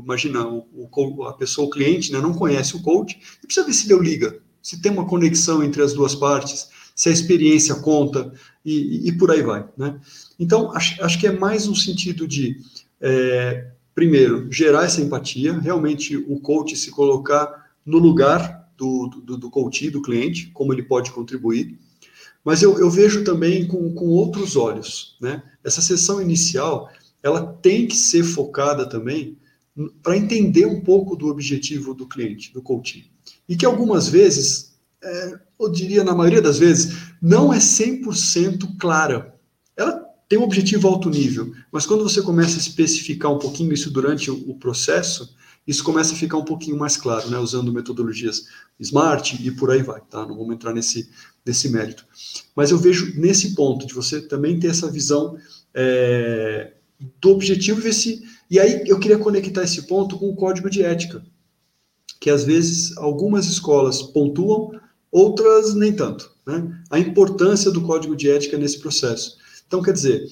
imagina, 0.02 0.46
o, 0.46 0.66
o, 0.72 1.24
a 1.24 1.34
pessoa, 1.34 1.66
o 1.66 1.70
cliente, 1.70 2.10
né, 2.10 2.20
não 2.20 2.32
conhece 2.32 2.74
o 2.74 2.82
coach, 2.82 3.20
e 3.42 3.46
precisa 3.46 3.66
ver 3.66 3.72
se 3.72 3.86
deu 3.86 4.02
liga, 4.02 4.40
se 4.62 4.80
tem 4.80 4.90
uma 4.90 5.06
conexão 5.06 5.62
entre 5.62 5.82
as 5.82 5.92
duas 5.92 6.14
partes, 6.14 6.68
se 6.94 7.08
a 7.08 7.12
experiência 7.12 7.74
conta, 7.76 8.32
e, 8.64 9.08
e 9.08 9.12
por 9.12 9.30
aí 9.30 9.42
vai, 9.42 9.66
né? 9.76 9.98
Então, 10.38 10.72
acho, 10.72 11.02
acho 11.02 11.18
que 11.18 11.26
é 11.26 11.32
mais 11.32 11.66
um 11.66 11.74
sentido 11.74 12.26
de, 12.26 12.56
é, 13.00 13.68
primeiro, 13.94 14.50
gerar 14.50 14.84
essa 14.84 15.00
empatia, 15.00 15.58
realmente 15.58 16.16
o 16.16 16.38
coach 16.40 16.76
se 16.76 16.90
colocar 16.90 17.70
no 17.84 17.98
lugar 17.98 18.68
do, 18.76 19.08
do, 19.08 19.36
do 19.36 19.50
coach, 19.50 19.90
do 19.90 20.02
cliente, 20.02 20.50
como 20.52 20.72
ele 20.72 20.82
pode 20.82 21.10
contribuir, 21.10 21.78
mas 22.44 22.62
eu, 22.62 22.78
eu 22.78 22.90
vejo 22.90 23.24
também 23.24 23.66
com, 23.66 23.94
com 23.94 24.06
outros 24.06 24.56
olhos, 24.56 25.16
né? 25.20 25.42
Essa 25.62 25.80
sessão 25.80 26.20
inicial, 26.20 26.90
ela 27.22 27.46
tem 27.46 27.86
que 27.86 27.94
ser 27.94 28.24
focada 28.24 28.88
também 28.88 29.36
para 30.02 30.16
entender 30.16 30.66
um 30.66 30.80
pouco 30.80 31.16
do 31.16 31.28
objetivo 31.28 31.94
do 31.94 32.06
cliente, 32.06 32.52
do 32.52 32.60
coaching. 32.60 33.04
E 33.48 33.56
que 33.56 33.64
algumas 33.64 34.08
vezes, 34.08 34.71
é, 35.02 35.40
eu 35.60 35.70
diria 35.70 36.04
na 36.04 36.14
maioria 36.14 36.42
das 36.42 36.58
vezes, 36.58 37.12
não 37.20 37.52
é 37.52 37.58
100% 37.58 38.76
clara. 38.78 39.34
Ela 39.76 40.00
tem 40.28 40.38
um 40.38 40.44
objetivo 40.44 40.88
alto 40.88 41.10
nível, 41.10 41.52
mas 41.70 41.84
quando 41.84 42.02
você 42.02 42.22
começa 42.22 42.56
a 42.56 42.60
especificar 42.60 43.32
um 43.32 43.38
pouquinho 43.38 43.72
isso 43.72 43.90
durante 43.90 44.30
o, 44.30 44.50
o 44.50 44.54
processo, 44.58 45.34
isso 45.66 45.84
começa 45.84 46.14
a 46.14 46.16
ficar 46.16 46.38
um 46.38 46.44
pouquinho 46.44 46.76
mais 46.76 46.96
claro, 46.96 47.30
né, 47.30 47.38
usando 47.38 47.72
metodologias 47.72 48.46
SMART 48.80 49.34
e 49.34 49.50
por 49.50 49.70
aí 49.70 49.82
vai, 49.82 50.00
tá? 50.00 50.26
Não 50.26 50.36
vamos 50.36 50.54
entrar 50.54 50.72
nesse, 50.72 51.08
nesse 51.46 51.68
mérito. 51.68 52.04
Mas 52.56 52.70
eu 52.70 52.78
vejo 52.78 53.18
nesse 53.20 53.54
ponto 53.54 53.86
de 53.86 53.94
você 53.94 54.20
também 54.20 54.58
ter 54.58 54.68
essa 54.68 54.90
visão 54.90 55.36
é, 55.72 56.72
do 57.20 57.30
objetivo 57.30 57.80
e 57.80 57.82
ver 57.82 57.92
se. 57.92 58.22
E 58.50 58.58
aí 58.58 58.82
eu 58.86 58.98
queria 58.98 59.18
conectar 59.18 59.62
esse 59.62 59.82
ponto 59.82 60.18
com 60.18 60.28
o 60.28 60.34
código 60.34 60.68
de 60.68 60.82
ética, 60.82 61.22
que 62.20 62.30
às 62.30 62.44
vezes 62.44 62.96
algumas 62.96 63.46
escolas 63.46 64.02
pontuam 64.02 64.72
outras 65.12 65.74
nem 65.74 65.92
tanto. 65.92 66.32
Né? 66.46 66.82
A 66.90 66.98
importância 66.98 67.70
do 67.70 67.82
código 67.82 68.16
de 68.16 68.30
ética 68.30 68.56
nesse 68.56 68.80
processo. 68.80 69.36
Então, 69.66 69.82
quer 69.82 69.92
dizer, 69.92 70.26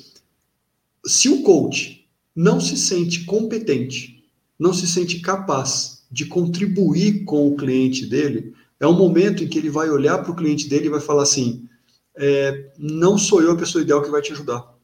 se 1.04 1.28
o 1.28 1.42
coach 1.42 2.08
não 2.34 2.60
se 2.60 2.76
sente 2.76 3.24
competente, 3.24 4.24
não 4.58 4.72
se 4.72 4.86
sente 4.86 5.20
capaz 5.20 6.04
de 6.10 6.26
contribuir 6.26 7.24
com 7.24 7.46
o 7.46 7.56
cliente 7.56 8.06
dele, 8.06 8.54
é 8.80 8.86
um 8.86 8.96
momento 8.96 9.44
em 9.44 9.48
que 9.48 9.58
ele 9.58 9.70
vai 9.70 9.90
olhar 9.90 10.18
para 10.18 10.32
o 10.32 10.36
cliente 10.36 10.68
dele 10.68 10.86
e 10.86 10.90
vai 10.90 11.00
falar 11.00 11.22
assim: 11.22 11.68
é, 12.16 12.72
não 12.78 13.18
sou 13.18 13.42
eu 13.42 13.52
a 13.52 13.56
pessoa 13.56 13.82
ideal 13.82 14.02
que 14.02 14.10
vai 14.10 14.22
te 14.22 14.32
ajudar. 14.32 14.74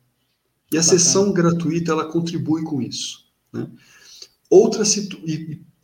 E 0.71 0.77
a 0.77 0.81
Bacana. 0.81 0.83
sessão 0.83 1.33
gratuita 1.33 1.93
ela 1.93 2.05
contribui 2.05 2.63
com 2.63 2.83
isso. 2.83 3.27
Né? 3.53 3.69
Outra 4.51 4.85
situação 4.85 5.27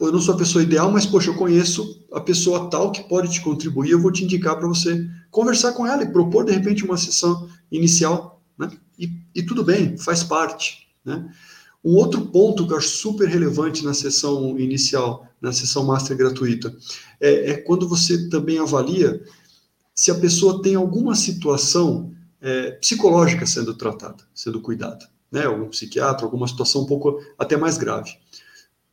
eu 0.07 0.13
não 0.13 0.21
sou 0.21 0.35
a 0.35 0.39
pessoa 0.39 0.63
ideal, 0.63 0.91
mas 0.91 1.07
poxa, 1.07 1.31
eu 1.31 1.35
conheço 1.35 2.05
a 2.13 2.21
pessoa 2.21 2.69
tal 2.71 2.91
que 2.91 3.03
pode 3.09 3.31
te 3.31 3.41
contribuir, 3.41 3.91
eu 3.91 4.01
vou 4.01 4.13
te 4.13 4.25
indicar 4.25 4.57
para 4.57 4.69
você 4.69 5.09
conversar 5.31 5.73
com 5.73 5.87
ela 5.87 6.03
e 6.03 6.13
propor 6.13 6.45
de 6.45 6.53
repente 6.53 6.85
uma 6.85 6.97
sessão 6.97 7.49
inicial, 7.71 8.43
né? 8.59 8.71
E, 8.99 9.11
e 9.35 9.43
tudo 9.43 9.65
bem, 9.65 9.97
faz 9.97 10.23
parte, 10.23 10.89
né? 11.05 11.29
Um 11.85 11.97
outro 11.97 12.27
ponto 12.27 12.67
que 12.67 12.73
eu 12.73 12.77
acho 12.77 12.89
super 12.89 13.29
relevante 13.29 13.85
na 13.85 13.93
sessão 13.93 14.59
inicial, 14.59 15.27
na 15.41 15.53
sessão 15.53 15.85
master 15.85 16.17
gratuita, 16.17 16.75
é, 17.21 17.51
é 17.51 17.57
quando 17.57 17.89
você 17.89 18.29
também 18.29 18.59
avalia 18.59 19.21
se 19.95 20.11
a 20.11 20.15
pessoa 20.15 20.63
tem 20.63 20.75
alguma 20.75 21.15
situação 21.15 22.13
é, 22.41 22.73
psicológica 22.73 23.47
sendo 23.47 23.75
tratada, 23.75 24.25
sendo 24.35 24.61
cuidada, 24.61 25.09
né? 25.31 25.45
Algum 25.45 25.69
psiquiatra, 25.69 26.25
alguma 26.25 26.47
situação 26.47 26.83
um 26.83 26.87
pouco 26.87 27.21
até 27.39 27.57
mais 27.57 27.77
grave. 27.77 28.13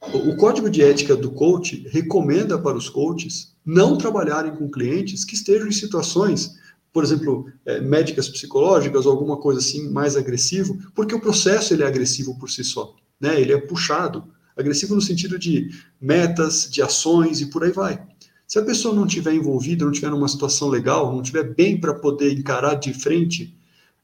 O 0.02 0.36
código 0.38 0.70
de 0.70 0.82
ética 0.82 1.16
do 1.16 1.30
coach 1.30 1.86
recomenda 1.90 2.58
para 2.58 2.78
os 2.78 2.90
coaches 2.90 3.54
não 3.66 3.98
trabalharem 3.98 4.56
com 4.56 4.72
clientes 4.72 5.26
que 5.26 5.36
estejam 5.36 5.68
em 5.68 5.74
situações, 5.74 6.56
por 6.94 7.04
exemplo, 7.04 7.52
é, 7.66 7.82
médicas 7.82 8.30
psicológicas 8.30 9.06
ou 9.06 9.12
alguma 9.12 9.38
coisa 9.38 9.60
assim 9.60 9.90
mais 9.90 10.16
agressivo, 10.16 10.78
porque 10.96 11.14
o 11.14 11.20
processo 11.20 11.74
ele 11.74 11.84
é 11.84 11.88
agressivo 11.88 12.38
por 12.40 12.50
si 12.50 12.64
só, 12.64 12.96
né? 13.20 13.40
Ele 13.40 13.52
é 13.52 13.58
puxado, 13.58 14.24
agressivo 14.56 14.96
no 14.96 15.02
sentido 15.02 15.38
de 15.38 15.70
metas, 16.00 16.70
de 16.72 16.82
ações 16.82 17.42
e 17.42 17.48
por 17.48 17.64
aí 17.64 17.72
vai. 17.72 18.02
Se 18.48 18.58
a 18.58 18.64
pessoa 18.64 18.96
não 18.96 19.06
estiver 19.06 19.34
envolvida, 19.34 19.84
não 19.84 19.92
estiver 19.92 20.10
numa 20.10 20.28
situação 20.28 20.70
legal, 20.70 21.12
não 21.12 21.22
estiver 21.22 21.54
bem 21.54 21.80
para 21.80 21.94
poder 21.94 22.34
encarar 22.34 22.76
de 22.76 22.94
frente, 22.94 23.56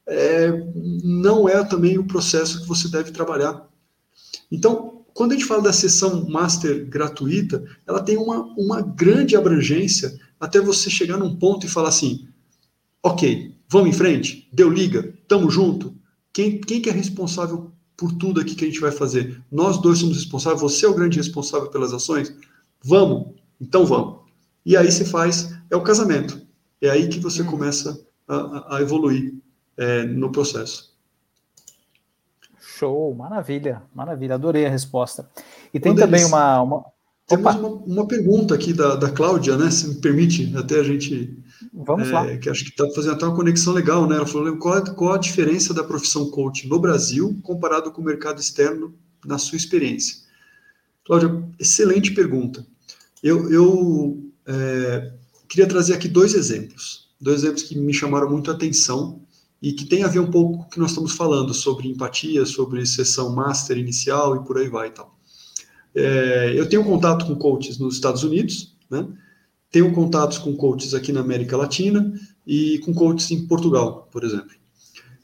é, 0.06 0.52
não 1.02 1.48
é 1.48 1.64
também 1.64 1.98
o 1.98 2.06
processo 2.06 2.60
que 2.60 2.68
você 2.68 2.88
deve 2.88 3.10
trabalhar. 3.10 3.66
Então, 4.52 4.95
quando 5.16 5.32
a 5.32 5.34
gente 5.34 5.46
fala 5.46 5.62
da 5.62 5.72
sessão 5.72 6.28
master 6.28 6.86
gratuita, 6.86 7.64
ela 7.86 8.02
tem 8.02 8.18
uma, 8.18 8.42
uma 8.54 8.82
grande 8.82 9.34
abrangência 9.34 10.14
até 10.38 10.60
você 10.60 10.90
chegar 10.90 11.16
num 11.16 11.34
ponto 11.34 11.64
e 11.64 11.70
falar 11.70 11.88
assim: 11.88 12.28
ok, 13.02 13.54
vamos 13.66 13.88
em 13.88 13.92
frente, 13.94 14.46
deu 14.52 14.68
liga, 14.68 15.14
tamo 15.26 15.50
junto. 15.50 15.94
Quem, 16.34 16.60
quem 16.60 16.82
que 16.82 16.90
é 16.90 16.92
responsável 16.92 17.72
por 17.96 18.12
tudo 18.12 18.42
aqui 18.42 18.54
que 18.54 18.64
a 18.64 18.68
gente 18.68 18.78
vai 18.78 18.92
fazer? 18.92 19.42
Nós 19.50 19.80
dois 19.80 20.00
somos 20.00 20.18
responsáveis, 20.18 20.60
você 20.60 20.84
é 20.84 20.88
o 20.90 20.94
grande 20.94 21.16
responsável 21.16 21.70
pelas 21.70 21.94
ações? 21.94 22.36
Vamos, 22.84 23.32
então 23.58 23.86
vamos. 23.86 24.18
E 24.66 24.76
aí 24.76 24.92
você 24.92 25.06
faz, 25.06 25.50
é 25.70 25.76
o 25.76 25.82
casamento. 25.82 26.38
É 26.78 26.90
aí 26.90 27.08
que 27.08 27.18
você 27.18 27.40
hum. 27.40 27.46
começa 27.46 27.98
a, 28.28 28.76
a 28.76 28.82
evoluir 28.82 29.32
é, 29.78 30.04
no 30.04 30.30
processo. 30.30 30.94
Show, 32.78 33.14
maravilha, 33.14 33.82
maravilha, 33.94 34.34
adorei 34.34 34.66
a 34.66 34.70
resposta. 34.70 35.28
E 35.72 35.80
tem 35.80 35.94
também 35.94 36.24
uma, 36.24 36.60
uma... 36.60 36.84
Temos 37.26 37.54
uma, 37.54 37.68
uma, 37.68 38.06
pergunta 38.06 38.54
aqui 38.54 38.72
da, 38.72 38.94
da 38.94 39.10
Cláudia, 39.10 39.56
né? 39.56 39.70
Se 39.70 39.88
me 39.88 39.94
permite, 39.96 40.54
até 40.56 40.78
a 40.78 40.82
gente. 40.82 41.36
Vamos 41.72 42.08
é, 42.08 42.12
lá. 42.12 42.36
Que 42.36 42.50
acho 42.50 42.62
que 42.64 42.70
está 42.70 42.88
fazendo 42.94 43.14
até 43.14 43.24
uma 43.24 43.34
conexão 43.34 43.72
legal, 43.72 44.06
né? 44.06 44.16
Ela 44.16 44.26
falou 44.26 44.56
qual, 44.58 44.84
qual 44.94 45.14
a 45.14 45.18
diferença 45.18 45.74
da 45.74 45.82
profissão 45.82 46.30
coach 46.30 46.68
no 46.68 46.78
Brasil 46.78 47.36
comparado 47.42 47.90
com 47.90 48.02
o 48.02 48.04
mercado 48.04 48.40
externo 48.40 48.94
na 49.24 49.38
sua 49.38 49.56
experiência. 49.56 50.18
Cláudia, 51.04 51.42
excelente 51.58 52.12
pergunta. 52.12 52.64
Eu, 53.22 53.50
eu 53.50 54.22
é, 54.46 55.12
queria 55.48 55.66
trazer 55.66 55.94
aqui 55.94 56.08
dois 56.08 56.34
exemplos, 56.34 57.08
dois 57.20 57.42
exemplos 57.42 57.62
que 57.62 57.76
me 57.76 57.94
chamaram 57.94 58.30
muito 58.30 58.50
a 58.50 58.54
atenção 58.54 59.25
e 59.66 59.72
que 59.72 59.84
tem 59.84 60.04
a 60.04 60.06
ver 60.06 60.20
um 60.20 60.30
pouco 60.30 60.58
com 60.58 60.62
o 60.62 60.68
que 60.68 60.78
nós 60.78 60.90
estamos 60.90 61.10
falando 61.10 61.52
sobre 61.52 61.88
empatia, 61.88 62.46
sobre 62.46 62.86
sessão 62.86 63.34
master 63.34 63.76
inicial 63.76 64.36
e 64.36 64.44
por 64.44 64.58
aí 64.58 64.68
vai 64.68 64.86
e 64.86 64.90
tal. 64.92 65.18
É, 65.92 66.52
eu 66.54 66.68
tenho 66.68 66.84
contato 66.84 67.26
com 67.26 67.34
coaches 67.34 67.76
nos 67.76 67.96
Estados 67.96 68.22
Unidos, 68.22 68.76
né? 68.88 69.04
tenho 69.68 69.92
contatos 69.92 70.38
com 70.38 70.54
coaches 70.54 70.94
aqui 70.94 71.10
na 71.10 71.18
América 71.18 71.56
Latina 71.56 72.14
e 72.46 72.78
com 72.84 72.94
coaches 72.94 73.28
em 73.32 73.44
Portugal, 73.48 74.08
por 74.12 74.22
exemplo. 74.22 74.54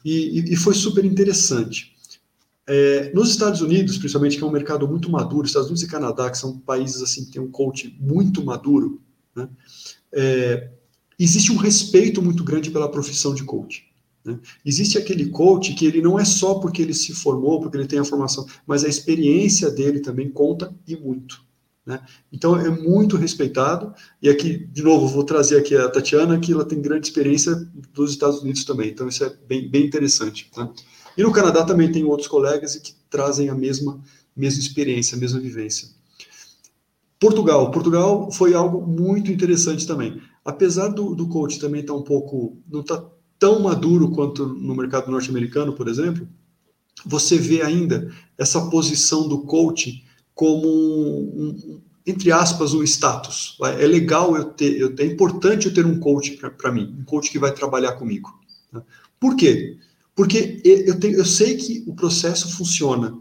E, 0.05 0.53
e 0.53 0.57
foi 0.57 0.74
super 0.74 1.05
interessante. 1.05 1.95
É, 2.66 3.12
nos 3.14 3.30
Estados 3.30 3.61
Unidos, 3.61 3.97
principalmente, 3.97 4.36
que 4.36 4.43
é 4.43 4.47
um 4.47 4.51
mercado 4.51 4.88
muito 4.88 5.09
maduro, 5.09 5.47
Estados 5.47 5.68
Unidos 5.68 5.84
e 5.84 5.88
Canadá, 5.88 6.28
que 6.28 6.38
são 6.38 6.59
países 6.59 7.01
assim 7.01 7.24
que 7.26 7.30
têm 7.30 7.43
um 7.43 7.51
coach 7.51 7.97
muito 8.01 8.45
maduro, 8.45 9.01
né? 9.36 9.49
é, 10.12 10.68
existe 11.16 11.53
um 11.53 11.57
respeito 11.57 12.20
muito 12.20 12.43
grande 12.43 12.72
pela 12.72 12.90
profissão 12.90 13.32
de 13.36 13.45
coach. 13.45 13.91
Né? 14.25 14.39
Existe 14.64 14.99
aquele 14.99 15.31
coach 15.31 15.75
que 15.75 15.87
ele 15.87 16.01
não 16.01 16.18
é 16.18 16.25
só 16.25 16.55
porque 16.55 16.83
ele 16.83 16.95
se 16.95 17.12
formou, 17.12 17.61
porque 17.61 17.77
ele 17.77 17.87
tem 17.87 17.99
a 17.99 18.05
formação, 18.05 18.47
mas 18.66 18.85
a 18.85 18.89
experiência 18.89 19.70
dele 19.70 20.01
também 20.01 20.31
conta 20.31 20.75
e 20.87 20.97
muito. 20.97 21.45
Né? 21.85 22.01
Então 22.33 22.57
é 22.57 22.70
muito 22.70 23.16
respeitado. 23.16 23.93
E 24.20 24.29
aqui, 24.29 24.57
de 24.57 24.83
novo, 24.83 25.09
vou 25.09 25.25
trazer 25.25 25.59
aqui 25.59 25.75
a 25.77 25.89
Tatiana, 25.89 26.39
que 26.39 26.53
ela 26.53 26.64
tem 26.64 26.81
grande 26.81 27.07
experiência 27.07 27.55
dos 27.93 28.12
Estados 28.12 28.41
Unidos 28.41 28.64
também. 28.64 28.91
Então 28.91 29.09
isso 29.09 29.25
é 29.25 29.35
bem, 29.49 29.68
bem 29.68 29.85
interessante. 29.85 30.49
Né? 30.57 30.70
E 31.16 31.23
no 31.23 31.33
Canadá 31.33 31.64
também 31.64 31.91
tem 31.91 32.05
outros 32.05 32.29
colegas 32.29 32.77
que 32.77 32.95
trazem 33.11 33.49
a 33.49 33.55
mesma, 33.55 34.01
mesma 34.35 34.61
experiência, 34.61 35.16
a 35.16 35.20
mesma 35.20 35.41
vivência. 35.41 35.89
Portugal. 37.18 37.70
Portugal 37.70 38.31
foi 38.33 38.55
algo 38.55 38.85
muito 38.85 39.31
interessante 39.31 39.87
também. 39.87 40.20
Apesar 40.45 40.89
do, 40.89 41.14
do 41.14 41.29
coach 41.29 41.59
também 41.59 41.81
estar 41.81 41.93
tá 41.93 41.99
um 41.99 42.03
pouco. 42.03 42.59
não 42.68 42.81
está 42.81 43.05
tão 43.43 43.59
maduro 43.59 44.12
quanto 44.12 44.47
no 44.47 44.72
mercado 44.72 45.11
norte-americano, 45.11 45.72
por 45.72 45.88
exemplo, 45.88 46.28
você 47.05 47.36
vê 47.36 47.61
ainda 47.61 48.09
essa 48.38 48.70
posição 48.70 49.28
do 49.28 49.43
coach 49.43 50.05
como 50.32 50.68
um, 50.68 51.49
um, 51.49 51.80
entre 52.07 52.30
aspas, 52.30 52.72
um 52.72 52.84
status. 52.84 53.59
É 53.80 53.84
legal 53.84 54.36
eu 54.36 54.45
ter, 54.45 54.80
eu, 54.80 54.95
é 54.97 55.05
importante 55.05 55.66
eu 55.66 55.74
ter 55.74 55.84
um 55.84 55.99
coach 55.99 56.38
para 56.57 56.70
mim, 56.70 56.95
um 57.01 57.05
coach 57.05 57.32
que 57.32 57.38
vai 57.40 57.53
trabalhar 57.53 57.95
comigo. 57.95 58.30
Tá? 58.70 58.80
Por 59.18 59.34
quê? 59.34 59.76
Porque 60.14 60.62
eu, 60.64 61.01
tenho, 61.01 61.18
eu 61.18 61.26
sei 61.26 61.57
que 61.57 61.82
o 61.88 61.97
processo 61.97 62.49
funciona, 62.57 63.18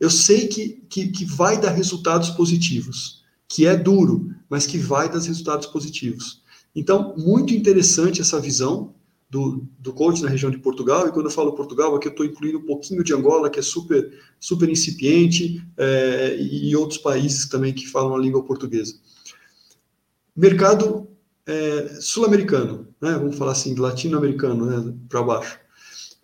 eu 0.00 0.08
sei 0.08 0.48
que, 0.48 0.82
que, 0.88 1.08
que 1.08 1.26
vai 1.26 1.60
dar 1.60 1.72
resultados 1.72 2.30
positivos, 2.30 3.22
que 3.46 3.66
é 3.66 3.76
duro, 3.76 4.34
mas 4.48 4.66
que 4.66 4.78
vai 4.78 5.06
dar 5.06 5.20
resultados 5.20 5.66
positivos. 5.66 6.42
Então, 6.74 7.14
muito 7.18 7.52
interessante 7.52 8.22
essa 8.22 8.40
visão, 8.40 8.94
do, 9.30 9.64
do 9.78 9.92
coach 9.92 10.22
na 10.22 10.28
região 10.28 10.50
de 10.50 10.58
Portugal, 10.58 11.06
e 11.06 11.12
quando 11.12 11.26
eu 11.26 11.30
falo 11.30 11.54
Portugal, 11.54 11.94
aqui 11.94 12.08
eu 12.08 12.10
estou 12.10 12.26
incluindo 12.26 12.58
um 12.58 12.66
pouquinho 12.66 13.04
de 13.04 13.14
Angola, 13.14 13.48
que 13.48 13.60
é 13.60 13.62
super, 13.62 14.12
super 14.40 14.68
incipiente, 14.68 15.64
é, 15.76 16.36
e 16.40 16.74
outros 16.74 16.98
países 16.98 17.48
também 17.48 17.72
que 17.72 17.86
falam 17.86 18.14
a 18.14 18.18
língua 18.18 18.42
portuguesa. 18.42 18.96
Mercado 20.34 21.08
é, 21.46 22.00
sul-americano, 22.00 22.88
né, 23.00 23.12
vamos 23.12 23.36
falar 23.36 23.52
assim, 23.52 23.74
latino-americano, 23.76 24.66
né, 24.66 24.94
para 25.08 25.22
baixo, 25.22 25.58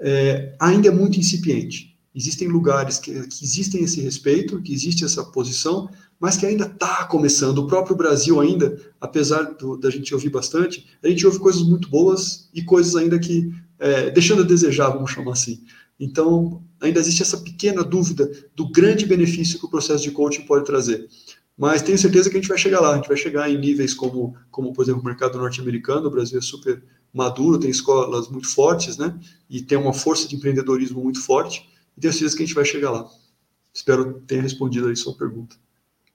é, 0.01 0.57
ainda 0.59 0.89
é 0.89 0.91
muito 0.91 1.19
incipiente. 1.19 1.97
Existem 2.13 2.49
lugares 2.49 2.99
que, 2.99 3.13
que 3.29 3.45
existem 3.45 3.85
esse 3.85 4.01
respeito, 4.01 4.61
que 4.63 4.73
existe 4.73 5.05
essa 5.05 5.23
posição, 5.23 5.89
mas 6.19 6.37
que 6.37 6.47
ainda 6.47 6.67
está 6.67 7.05
começando. 7.05 7.59
O 7.59 7.67
próprio 7.67 7.97
Brasil 7.97 8.41
ainda, 8.41 8.81
apesar 9.01 9.43
do, 9.43 9.77
da 9.77 9.91
gente 9.91 10.15
ouvir 10.15 10.31
bastante, 10.31 10.87
a 11.03 11.09
gente 11.09 11.27
ouve 11.27 11.39
coisas 11.39 11.63
muito 11.63 11.89
boas 11.89 12.49
e 12.55 12.63
coisas 12.63 12.97
ainda 12.97 13.19
que 13.19 13.53
é, 13.79 14.11
deixando 14.11 14.43
a 14.43 14.47
desejar, 14.47 14.91
vamos 14.91 15.11
chamar 15.11 15.33
assim. 15.33 15.63
Então, 15.99 16.63
ainda 16.81 17.01
existe 17.01 17.23
essa 17.23 17.39
pequena 17.39 17.83
dúvida 17.83 18.31
do 18.55 18.71
grande 18.71 19.07
benefício 19.07 19.59
que 19.59 19.67
o 19.67 19.71
processo 19.71 20.03
de 20.03 20.11
coaching 20.11 20.43
pode 20.43 20.65
trazer. 20.65 21.09
Mas 21.57 21.81
tenho 21.81 21.97
certeza 21.97 22.29
que 22.29 22.37
a 22.37 22.41
gente 22.41 22.49
vai 22.49 22.59
chegar 22.59 22.81
lá, 22.81 22.93
a 22.93 22.97
gente 22.97 23.09
vai 23.09 23.17
chegar 23.17 23.51
em 23.51 23.59
níveis 23.59 23.95
como, 23.95 24.37
como 24.51 24.73
por 24.75 24.83
exemplo, 24.83 25.01
o 25.01 25.05
mercado 25.05 25.39
norte-americano, 25.39 26.07
o 26.07 26.11
Brasil 26.11 26.39
é 26.39 26.43
super 26.43 26.83
maduro, 27.13 27.59
tem 27.59 27.71
escolas 27.71 28.29
muito 28.29 28.49
fortes, 28.49 28.99
né? 28.99 29.19
E 29.49 29.63
tem 29.63 29.79
uma 29.79 29.95
força 29.95 30.29
de 30.29 30.37
empreendedorismo 30.37 31.03
muito 31.03 31.21
forte, 31.23 31.67
e 31.97 32.01
tenho 32.01 32.13
certeza 32.13 32.37
que 32.37 32.43
a 32.43 32.47
gente 32.47 32.55
vai 32.55 32.65
chegar 32.65 32.91
lá. 32.91 33.09
Espero 33.73 34.21
ter 34.27 34.43
respondido 34.43 34.89
aí 34.89 34.97
sua 34.97 35.15
pergunta. 35.15 35.57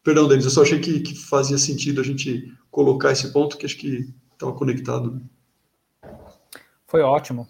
Perdão, 0.04 0.28
Denis, 0.28 0.46
eu 0.46 0.52
só 0.52 0.64
achei 0.64 0.80
que, 0.80 1.00
que, 1.00 1.16
fazia 1.16 1.58
sentido 1.58 2.02
a 2.02 2.04
gente 2.04 2.52
colocar 2.72 3.12
esse 3.12 3.32
ponto, 3.32 3.58
que 3.58 3.66
acho 3.66 3.78
que 3.78 4.10
estava 4.34 4.54
conectado. 4.54 5.12
Né? 5.12 5.22
Foi 6.88 7.02
ótimo. 7.02 7.48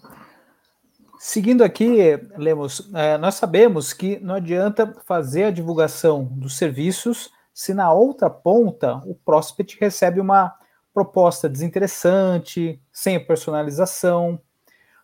Seguindo 1.18 1.62
aqui, 1.62 1.96
Lemos, 2.36 2.90
é, 2.94 3.16
nós 3.16 3.36
sabemos 3.36 3.92
que 3.92 4.18
não 4.20 4.34
adianta 4.34 4.94
fazer 5.06 5.44
a 5.44 5.50
divulgação 5.50 6.24
dos 6.24 6.56
serviços 6.56 7.30
se 7.54 7.72
na 7.72 7.92
outra 7.92 8.28
ponta 8.28 8.96
o 9.06 9.14
prospect 9.14 9.78
recebe 9.78 10.20
uma, 10.20 10.54
proposta 10.92 11.48
desinteressante, 11.48 12.80
sem 12.92 13.24
personalização. 13.24 14.40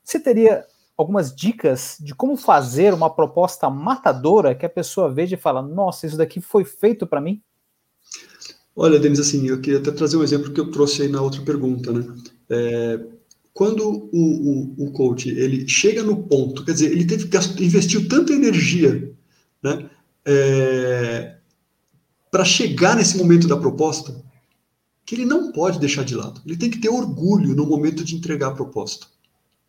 Você 0.05 0.21
teria 0.21 0.67
algumas 0.99 1.35
dicas 1.35 1.97
de 2.01 2.13
como 2.13 2.37
fazer 2.37 2.93
uma 2.93 3.09
proposta 3.09 3.71
matadora 3.71 4.55
que 4.55 4.67
a 4.67 4.71
pessoa 4.71 5.09
veja 5.09 5.37
e 5.37 5.41
fala: 5.41 5.63
Nossa, 5.63 6.07
isso 6.07 6.17
daqui 6.17 6.41
foi 6.41 6.65
feito 6.65 7.07
para 7.07 7.21
mim? 7.21 7.41
Olha, 8.75 8.99
Denis, 8.99 9.21
assim, 9.21 9.47
eu 9.49 9.61
queria 9.61 9.79
até 9.79 9.91
trazer 9.91 10.17
um 10.17 10.23
exemplo 10.23 10.53
que 10.53 10.61
eu 10.61 10.71
trouxe 10.71 11.03
aí 11.03 11.09
na 11.09 11.23
outra 11.23 11.41
pergunta, 11.43 11.93
né? 11.93 12.05
É, 12.51 13.01
quando 13.53 13.89
o, 13.89 14.79
o, 14.83 14.87
o, 14.87 14.93
coach 14.93 15.29
ele 15.29 15.67
chega 15.67 16.03
no 16.03 16.23
ponto, 16.23 16.65
quer 16.65 16.73
dizer, 16.73 16.93
ele 16.93 17.05
teve 17.05 17.29
investiu 17.61 18.09
tanta 18.09 18.33
energia, 18.33 19.13
né, 19.61 19.91
é, 20.25 21.35
para 22.31 22.45
chegar 22.45 22.95
nesse 22.95 23.19
momento 23.19 23.49
da 23.49 23.57
proposta, 23.57 24.15
que 25.05 25.17
ele 25.17 25.25
não 25.25 25.51
pode 25.51 25.81
deixar 25.81 26.05
de 26.05 26.15
lado. 26.15 26.41
Ele 26.47 26.57
tem 26.57 26.71
que 26.71 26.79
ter 26.79 26.89
orgulho 26.89 27.57
no 27.57 27.67
momento 27.67 28.05
de 28.05 28.15
entregar 28.15 28.49
a 28.49 28.55
proposta. 28.55 29.09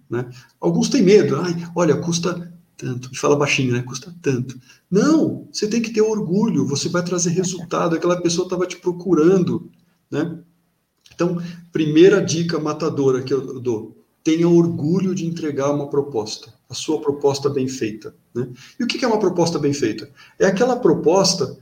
Né? 0.09 0.29
Alguns 0.59 0.89
têm 0.89 1.03
medo, 1.03 1.37
ai, 1.37 1.69
olha, 1.75 1.97
custa 1.97 2.51
tanto, 2.75 3.13
fala 3.19 3.35
baixinho, 3.35 3.73
né? 3.73 3.81
Custa 3.81 4.15
tanto. 4.21 4.59
Não, 4.89 5.47
você 5.51 5.67
tem 5.67 5.81
que 5.81 5.91
ter 5.91 6.01
orgulho, 6.01 6.65
você 6.65 6.87
vai 6.87 7.03
trazer 7.03 7.31
resultado, 7.31 7.95
aquela 7.95 8.21
pessoa 8.21 8.45
estava 8.45 8.65
te 8.65 8.77
procurando, 8.77 9.69
né? 10.09 10.39
Então, 11.13 11.41
primeira 11.73 12.23
dica 12.23 12.57
matadora 12.57 13.21
que 13.21 13.33
eu 13.33 13.59
dou: 13.59 13.97
tenha 14.23 14.47
orgulho 14.47 15.13
de 15.13 15.25
entregar 15.25 15.71
uma 15.71 15.89
proposta, 15.89 16.53
a 16.69 16.73
sua 16.73 17.01
proposta 17.01 17.49
bem 17.49 17.67
feita. 17.67 18.15
Né? 18.33 18.47
E 18.79 18.83
o 18.83 18.87
que 18.87 19.03
é 19.03 19.07
uma 19.07 19.19
proposta 19.19 19.59
bem 19.59 19.73
feita? 19.73 20.09
É 20.39 20.45
aquela 20.45 20.77
proposta 20.77 21.57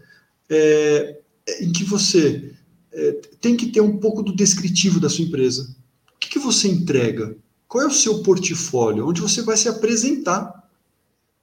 é, 0.47 1.19
em 1.59 1.71
que 1.71 1.83
você 1.83 2.53
é, 2.91 3.11
tem 3.41 3.57
que 3.57 3.67
ter 3.67 3.81
um 3.81 3.97
pouco 3.97 4.21
do 4.21 4.35
descritivo 4.35 4.99
da 4.99 5.09
sua 5.09 5.25
empresa. 5.25 5.75
O 6.15 6.19
que, 6.19 6.29
que 6.29 6.39
você 6.39 6.67
entrega? 6.67 7.35
Qual 7.67 7.83
é 7.83 7.87
o 7.87 7.91
seu 7.91 8.23
portfólio? 8.23 9.07
Onde 9.07 9.21
você 9.21 9.41
vai 9.41 9.57
se 9.57 9.67
apresentar? 9.67 10.67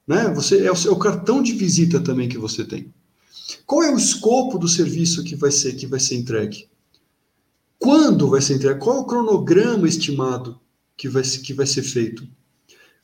Né? 0.07 0.29
Você 0.33 0.65
é 0.65 0.71
o, 0.71 0.75
seu, 0.75 0.91
é 0.91 0.95
o 0.95 0.99
cartão 0.99 1.41
de 1.41 1.53
visita 1.53 1.99
também 1.99 2.27
que 2.27 2.37
você 2.37 2.63
tem. 2.63 2.93
Qual 3.65 3.83
é 3.83 3.93
o 3.93 3.97
escopo 3.97 4.57
do 4.57 4.67
serviço 4.67 5.23
que 5.23 5.35
vai 5.35 5.51
ser 5.51 5.73
que 5.73 5.85
vai 5.85 5.99
ser 5.99 6.15
entregue? 6.15 6.67
Quando 7.77 8.29
vai 8.29 8.41
ser 8.41 8.55
entregue? 8.55 8.79
Qual 8.79 8.97
é 8.97 8.99
o 8.99 9.05
cronograma 9.05 9.87
estimado 9.87 10.59
que 10.97 11.07
vai, 11.07 11.21
que 11.21 11.53
vai 11.53 11.67
ser 11.67 11.83
feito? 11.83 12.27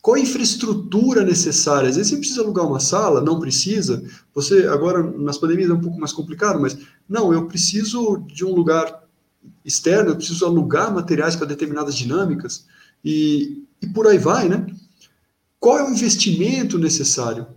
Qual 0.02 0.16
a 0.16 0.20
infraestrutura 0.20 1.24
necessária? 1.24 1.88
Às 1.90 1.96
vezes 1.96 2.10
você 2.12 2.18
precisa 2.18 2.42
alugar 2.42 2.66
uma 2.66 2.80
sala, 2.80 3.22
não 3.22 3.40
precisa. 3.40 4.04
Você 4.34 4.66
agora 4.66 5.04
nas 5.04 5.38
pandemias 5.38 5.70
é 5.70 5.74
um 5.74 5.82
pouco 5.82 6.00
mais 6.00 6.12
complicado, 6.12 6.60
mas 6.60 6.76
não, 7.08 7.32
eu 7.32 7.46
preciso 7.46 8.18
de 8.28 8.44
um 8.44 8.52
lugar 8.52 9.04
externo, 9.64 10.10
eu 10.10 10.16
preciso 10.16 10.44
alugar 10.44 10.92
materiais 10.92 11.36
para 11.36 11.46
determinadas 11.46 11.96
dinâmicas 11.96 12.66
e, 13.04 13.64
e 13.82 13.88
por 13.88 14.08
aí 14.08 14.18
vai, 14.18 14.48
né? 14.48 14.66
Qual 15.60 15.78
é 15.78 15.84
o 15.84 15.92
investimento 15.92 16.78
necessário? 16.78 17.48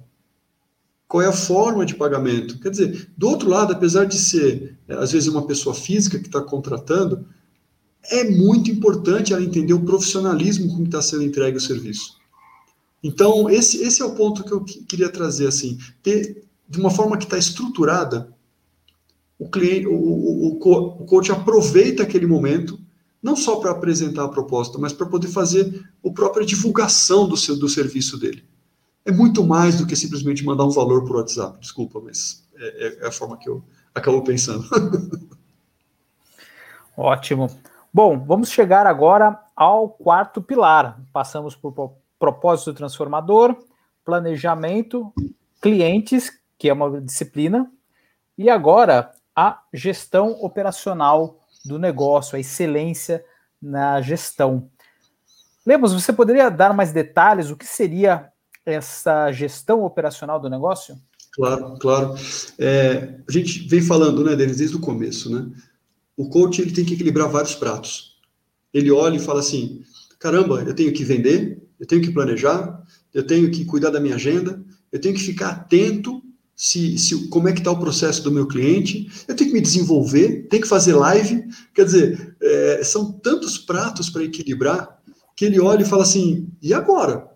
Qual 1.07 1.23
é 1.23 1.27
a 1.27 1.33
forma 1.33 1.87
de 1.87 1.95
pagamento? 1.95 2.59
Quer 2.59 2.71
dizer, 2.71 3.11
do 3.17 3.29
outro 3.29 3.49
lado, 3.49 3.73
apesar 3.73 4.05
de 4.05 4.19
ser, 4.19 4.79
é, 4.89 4.95
às 4.95 5.13
vezes, 5.13 5.29
uma 5.29 5.47
pessoa 5.47 5.75
física 5.75 6.19
que 6.19 6.27
está 6.27 6.41
contratando, 6.41 7.27
é 8.11 8.25
muito 8.31 8.71
importante 8.71 9.33
ela 9.33 9.43
entender 9.43 9.73
o 9.73 9.85
profissionalismo 9.85 10.69
com 10.69 10.79
que 10.79 10.89
está 10.89 11.01
sendo 11.01 11.23
entregue 11.23 11.57
o 11.57 11.61
serviço. 11.61 12.19
Então, 13.03 13.49
esse, 13.51 13.83
esse 13.83 14.03
é 14.03 14.05
o 14.05 14.15
ponto 14.15 14.45
que 14.45 14.53
eu 14.53 14.63
queria 14.63 15.09
trazer, 15.09 15.47
assim, 15.47 15.79
ter, 16.03 16.45
de 16.69 16.79
uma 16.79 16.91
forma 16.91 17.17
que 17.17 17.25
está 17.25 17.39
estruturada, 17.39 18.35
o 19.39 19.49
cliente, 19.49 19.87
o, 19.87 19.95
o, 19.95 20.49
o 20.49 21.05
coach 21.07 21.31
aproveita 21.31 22.03
aquele 22.03 22.27
momento 22.27 22.79
não 23.25 23.35
só 23.35 23.57
para 23.57 23.71
apresentar 23.71 24.25
a 24.25 24.29
proposta, 24.29 24.79
mas 24.79 24.93
para 24.93 25.07
poder 25.07 25.29
fazer 25.29 25.83
a 26.05 26.11
própria 26.11 26.45
divulgação 26.45 27.27
do, 27.27 27.39
seu, 27.39 27.59
do 27.59 27.71
serviço 27.71 28.21
dele. 28.21 28.45
É 29.03 29.11
muito 29.11 29.43
mais 29.43 29.79
do 29.79 29.87
que 29.87 29.97
simplesmente 29.97 30.45
mandar 30.45 30.67
um 30.67 30.71
valor 30.71 31.07
por 31.07 31.17
WhatsApp, 31.17 31.59
desculpa, 31.59 32.03
mas 32.05 32.47
é, 32.55 32.87
é, 32.87 33.05
é 33.05 33.07
a 33.09 33.11
forma 33.11 33.39
que 33.39 33.49
eu 33.49 33.65
acabo 33.95 34.23
pensando. 34.23 34.69
Ótimo. 36.95 37.49
Bom, 37.93 38.23
vamos 38.23 38.51
chegar 38.51 38.87
agora 38.87 39.41
ao 39.57 39.89
quarto 39.89 40.43
pilar. 40.43 41.01
Passamos 41.11 41.57
por 41.57 41.95
propósito 42.19 42.75
transformador, 42.75 43.57
planejamento, 44.05 45.11
clientes, 45.63 46.31
que 46.59 46.69
é 46.69 46.75
uma 46.75 47.01
disciplina, 47.01 47.73
e 48.37 48.51
agora 48.51 49.13
a 49.35 49.63
gestão 49.73 50.33
operacional 50.43 51.41
do 51.65 51.79
negócio, 51.79 52.37
a 52.37 52.41
excelência 52.41 53.25
na 53.61 54.01
gestão. 54.01 54.69
Lemos, 55.67 55.93
você 55.93 56.13
poderia 56.13 56.51
dar 56.51 56.75
mais 56.75 56.93
detalhes? 56.93 57.51
O 57.51 57.57
que 57.57 57.67
seria 57.67 58.31
essa 58.67 59.33
gestão 59.33 59.83
operacional 59.83 60.39
do 60.39 60.51
negócio? 60.51 60.97
Claro, 61.33 61.77
claro. 61.79 62.15
É, 62.59 63.19
a 63.27 63.33
gente 63.33 63.67
vem 63.69 63.83
falando, 63.83 64.23
né, 64.23 64.37
Denis, 64.37 64.59
desde 64.59 64.77
o 64.77 64.81
começo, 64.81 65.35
né? 65.35 65.51
O 66.17 66.29
coach 66.29 66.61
ele 66.63 66.73
tem 66.73 66.85
que 66.85 66.95
equilibrar 66.95 67.29
vários 67.29 67.55
pratos. 67.55 68.19
Ele 68.73 68.91
olha 68.91 69.17
e 69.17 69.21
fala 69.21 69.41
assim: 69.41 69.83
caramba, 70.19 70.63
eu 70.63 70.75
tenho 70.75 70.93
que 70.93 71.03
vender, 71.03 71.61
eu 71.79 71.87
tenho 71.87 72.03
que 72.03 72.13
planejar, 72.13 72.83
eu 73.13 73.27
tenho 73.27 73.51
que 73.51 73.65
cuidar 73.65 73.91
da 73.91 74.01
minha 74.01 74.15
agenda, 74.15 74.63
eu 74.93 75.01
tenho 75.01 75.15
que 75.15 75.21
ficar 75.21 75.51
atento 75.51 76.23
se, 76.57 76.97
se, 76.99 77.29
como 77.29 77.49
é 77.49 77.53
que 77.53 77.59
está 77.59 77.71
o 77.71 77.79
processo 77.79 78.23
do 78.23 78.31
meu 78.31 78.47
cliente, 78.47 79.11
eu 79.27 79.35
tenho 79.35 79.51
que 79.51 79.57
me 79.57 79.61
desenvolver, 79.61 80.47
tenho 80.49 80.63
que 80.63 80.69
fazer 80.69 80.95
live, 80.95 81.45
quer 81.75 81.85
dizer, 81.85 82.37
é, 82.41 82.81
são 82.85 83.13
tantos 83.13 83.59
pratos 83.59 84.09
para 84.09 84.25
equilibrar 84.25 85.01
que 85.35 85.45
ele 85.45 85.61
olha 85.61 85.83
e 85.83 85.87
fala 85.87 86.03
assim, 86.03 86.49
e 86.63 86.73
agora? 86.73 87.29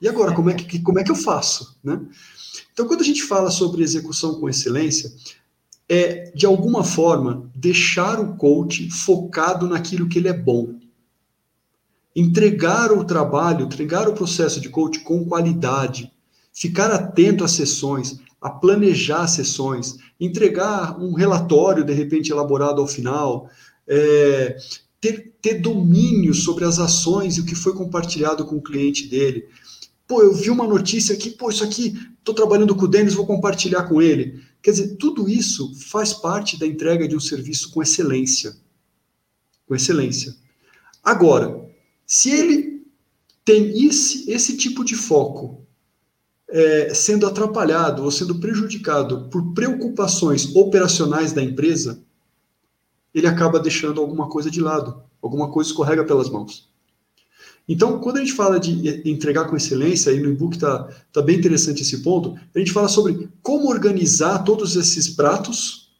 E 0.00 0.08
agora, 0.08 0.34
como 0.34 0.50
é 0.50 0.54
que, 0.54 0.78
como 0.80 0.98
é 0.98 1.04
que 1.04 1.10
eu 1.10 1.16
faço? 1.16 1.78
Né? 1.82 1.98
Então, 2.72 2.86
quando 2.86 3.00
a 3.00 3.04
gente 3.04 3.22
fala 3.22 3.50
sobre 3.50 3.82
execução 3.82 4.38
com 4.38 4.48
excelência, 4.48 5.10
é, 5.88 6.30
de 6.34 6.44
alguma 6.44 6.84
forma, 6.84 7.50
deixar 7.54 8.20
o 8.20 8.36
coach 8.36 8.90
focado 8.90 9.66
naquilo 9.66 10.08
que 10.08 10.18
ele 10.18 10.28
é 10.28 10.32
bom. 10.32 10.74
Entregar 12.14 12.92
o 12.92 13.04
trabalho, 13.04 13.64
entregar 13.64 14.08
o 14.08 14.14
processo 14.14 14.60
de 14.60 14.68
coach 14.68 15.00
com 15.00 15.24
qualidade, 15.24 16.12
ficar 16.52 16.90
atento 16.90 17.44
às 17.44 17.52
sessões, 17.52 18.18
a 18.46 18.50
planejar 18.50 19.26
sessões, 19.26 19.96
entregar 20.20 21.00
um 21.00 21.14
relatório, 21.14 21.82
de 21.82 21.92
repente, 21.92 22.30
elaborado 22.30 22.80
ao 22.80 22.86
final, 22.86 23.50
é, 23.88 24.56
ter, 25.00 25.34
ter 25.42 25.54
domínio 25.54 26.32
sobre 26.32 26.64
as 26.64 26.78
ações 26.78 27.36
e 27.36 27.40
o 27.40 27.44
que 27.44 27.56
foi 27.56 27.74
compartilhado 27.74 28.44
com 28.44 28.54
o 28.54 28.62
cliente 28.62 29.08
dele. 29.08 29.48
Pô, 30.06 30.22
eu 30.22 30.32
vi 30.32 30.48
uma 30.48 30.64
notícia 30.64 31.12
aqui, 31.12 31.30
pô, 31.30 31.50
isso 31.50 31.64
aqui, 31.64 31.98
estou 32.20 32.32
trabalhando 32.32 32.76
com 32.76 32.84
o 32.84 32.88
Denis, 32.88 33.14
vou 33.14 33.26
compartilhar 33.26 33.82
com 33.88 34.00
ele. 34.00 34.40
Quer 34.62 34.70
dizer, 34.70 34.94
tudo 34.94 35.28
isso 35.28 35.74
faz 35.80 36.12
parte 36.12 36.56
da 36.56 36.68
entrega 36.68 37.08
de 37.08 37.16
um 37.16 37.20
serviço 37.20 37.72
com 37.72 37.82
excelência. 37.82 38.56
Com 39.66 39.74
excelência. 39.74 40.36
Agora, 41.02 41.68
se 42.06 42.30
ele 42.30 42.86
tem 43.44 43.84
esse, 43.84 44.30
esse 44.30 44.56
tipo 44.56 44.84
de 44.84 44.94
foco 44.94 45.65
é, 46.56 46.94
sendo 46.94 47.26
atrapalhado 47.26 48.02
ou 48.02 48.10
sendo 48.10 48.36
prejudicado 48.36 49.28
por 49.30 49.52
preocupações 49.52 50.56
operacionais 50.56 51.30
da 51.30 51.42
empresa, 51.42 52.00
ele 53.14 53.26
acaba 53.26 53.60
deixando 53.60 54.00
alguma 54.00 54.26
coisa 54.30 54.50
de 54.50 54.58
lado, 54.58 55.02
alguma 55.20 55.50
coisa 55.50 55.68
escorrega 55.68 56.02
pelas 56.02 56.30
mãos. 56.30 56.70
Então, 57.68 57.98
quando 57.98 58.16
a 58.16 58.20
gente 58.20 58.32
fala 58.32 58.58
de 58.58 59.02
entregar 59.06 59.44
com 59.44 59.56
excelência, 59.56 60.10
e 60.12 60.20
no 60.20 60.30
e-book 60.30 60.54
está 60.54 60.88
tá 61.12 61.20
bem 61.20 61.36
interessante 61.36 61.82
esse 61.82 61.98
ponto, 61.98 62.38
a 62.54 62.58
gente 62.58 62.72
fala 62.72 62.88
sobre 62.88 63.28
como 63.42 63.68
organizar 63.68 64.38
todos 64.38 64.76
esses 64.76 65.10
pratos 65.10 65.90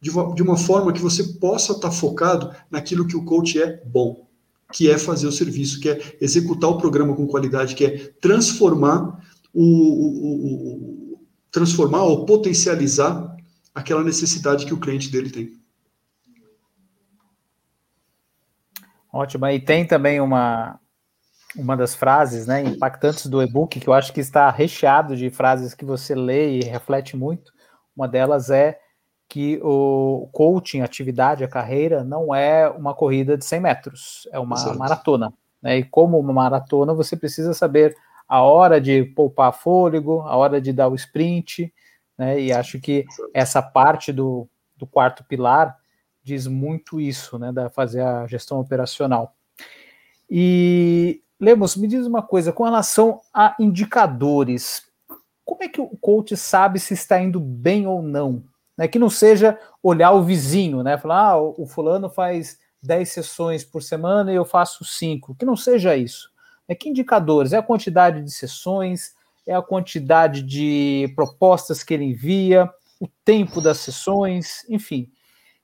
de 0.00 0.08
uma, 0.08 0.34
de 0.34 0.42
uma 0.42 0.56
forma 0.56 0.90
que 0.90 1.02
você 1.02 1.22
possa 1.34 1.72
estar 1.72 1.90
tá 1.90 1.94
focado 1.94 2.50
naquilo 2.70 3.06
que 3.06 3.16
o 3.16 3.24
coach 3.26 3.60
é 3.60 3.82
bom, 3.84 4.26
que 4.72 4.88
é 4.88 4.96
fazer 4.96 5.26
o 5.26 5.32
serviço, 5.32 5.80
que 5.80 5.90
é 5.90 6.16
executar 6.18 6.70
o 6.70 6.78
programa 6.78 7.14
com 7.14 7.26
qualidade, 7.26 7.74
que 7.74 7.84
é 7.84 8.10
transformar 8.22 9.18
o, 9.60 9.64
o, 9.64 11.14
o, 11.14 11.20
transformar 11.50 12.04
ou 12.04 12.24
potencializar 12.24 13.36
aquela 13.74 14.04
necessidade 14.04 14.64
que 14.64 14.72
o 14.72 14.78
cliente 14.78 15.10
dele 15.10 15.30
tem. 15.30 15.58
Ótimo. 19.12 19.46
E 19.48 19.58
tem 19.58 19.84
também 19.84 20.20
uma, 20.20 20.78
uma 21.56 21.76
das 21.76 21.94
frases 21.94 22.46
né, 22.46 22.62
impactantes 22.62 23.26
do 23.26 23.42
e-book, 23.42 23.80
que 23.80 23.88
eu 23.88 23.92
acho 23.92 24.12
que 24.12 24.20
está 24.20 24.48
recheado 24.50 25.16
de 25.16 25.28
frases 25.28 25.74
que 25.74 25.84
você 25.84 26.14
lê 26.14 26.58
e 26.58 26.64
reflete 26.64 27.16
muito. 27.16 27.52
Uma 27.96 28.06
delas 28.06 28.50
é 28.50 28.78
que 29.28 29.58
o 29.62 30.28
coaching, 30.32 30.82
a 30.82 30.84
atividade, 30.84 31.42
a 31.42 31.48
carreira, 31.48 32.04
não 32.04 32.32
é 32.32 32.68
uma 32.68 32.94
corrida 32.94 33.36
de 33.36 33.44
100 33.44 33.60
metros, 33.60 34.28
é 34.32 34.38
uma 34.38 34.56
Exato. 34.56 34.78
maratona. 34.78 35.32
Né? 35.60 35.78
E 35.78 35.84
como 35.84 36.18
uma 36.18 36.32
maratona, 36.32 36.94
você 36.94 37.16
precisa 37.16 37.52
saber 37.52 37.96
a 38.28 38.42
hora 38.42 38.80
de 38.80 39.04
poupar 39.04 39.52
fôlego, 39.52 40.20
a 40.20 40.36
hora 40.36 40.60
de 40.60 40.72
dar 40.72 40.88
o 40.88 40.94
sprint, 40.94 41.72
né? 42.16 42.40
E 42.40 42.52
acho 42.52 42.78
que 42.80 43.06
essa 43.32 43.62
parte 43.62 44.12
do, 44.12 44.48
do 44.76 44.86
quarto 44.86 45.24
pilar 45.24 45.76
diz 46.22 46.46
muito 46.46 47.00
isso, 47.00 47.38
né, 47.38 47.50
da 47.50 47.70
fazer 47.70 48.02
a 48.02 48.26
gestão 48.26 48.60
operacional. 48.60 49.34
E 50.28 51.22
Lemos, 51.40 51.76
me 51.76 51.86
diz 51.86 52.04
uma 52.06 52.22
coisa, 52.22 52.52
com 52.52 52.64
relação 52.64 53.20
a 53.32 53.54
indicadores, 53.58 54.82
como 55.44 55.62
é 55.62 55.68
que 55.68 55.80
o 55.80 55.96
coach 55.96 56.36
sabe 56.36 56.78
se 56.78 56.92
está 56.92 57.20
indo 57.20 57.40
bem 57.40 57.86
ou 57.86 58.02
não? 58.02 58.44
Né, 58.76 58.86
que 58.86 58.98
não 58.98 59.08
seja 59.08 59.58
olhar 59.82 60.12
o 60.12 60.22
vizinho, 60.22 60.82
né? 60.82 60.98
Falar, 60.98 61.30
ah, 61.30 61.40
o 61.40 61.66
fulano 61.66 62.08
faz 62.08 62.58
10 62.82 63.08
sessões 63.08 63.64
por 63.64 63.82
semana 63.82 64.30
e 64.32 64.36
eu 64.36 64.44
faço 64.44 64.84
5. 64.84 65.34
Que 65.34 65.44
não 65.44 65.56
seja 65.56 65.96
isso. 65.96 66.27
É 66.68 66.74
que 66.74 66.88
indicadores? 66.88 67.52
É 67.52 67.56
a 67.56 67.62
quantidade 67.62 68.22
de 68.22 68.30
sessões, 68.30 69.12
é 69.46 69.54
a 69.54 69.62
quantidade 69.62 70.42
de 70.42 71.10
propostas 71.16 71.82
que 71.82 71.94
ele 71.94 72.04
envia, 72.04 72.70
o 73.00 73.08
tempo 73.24 73.60
das 73.60 73.78
sessões, 73.78 74.64
enfim. 74.68 75.10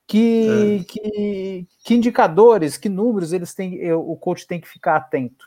Que, 0.07 0.47
é. 0.81 0.85
que, 0.85 1.67
que, 1.85 1.95
indicadores, 1.95 2.77
que 2.77 2.89
números 2.89 3.33
eles 3.33 3.55
têm, 3.55 3.93
o 3.93 4.17
coach 4.17 4.47
tem 4.47 4.61
que 4.61 4.69
ficar 4.69 4.97
atento? 4.97 5.47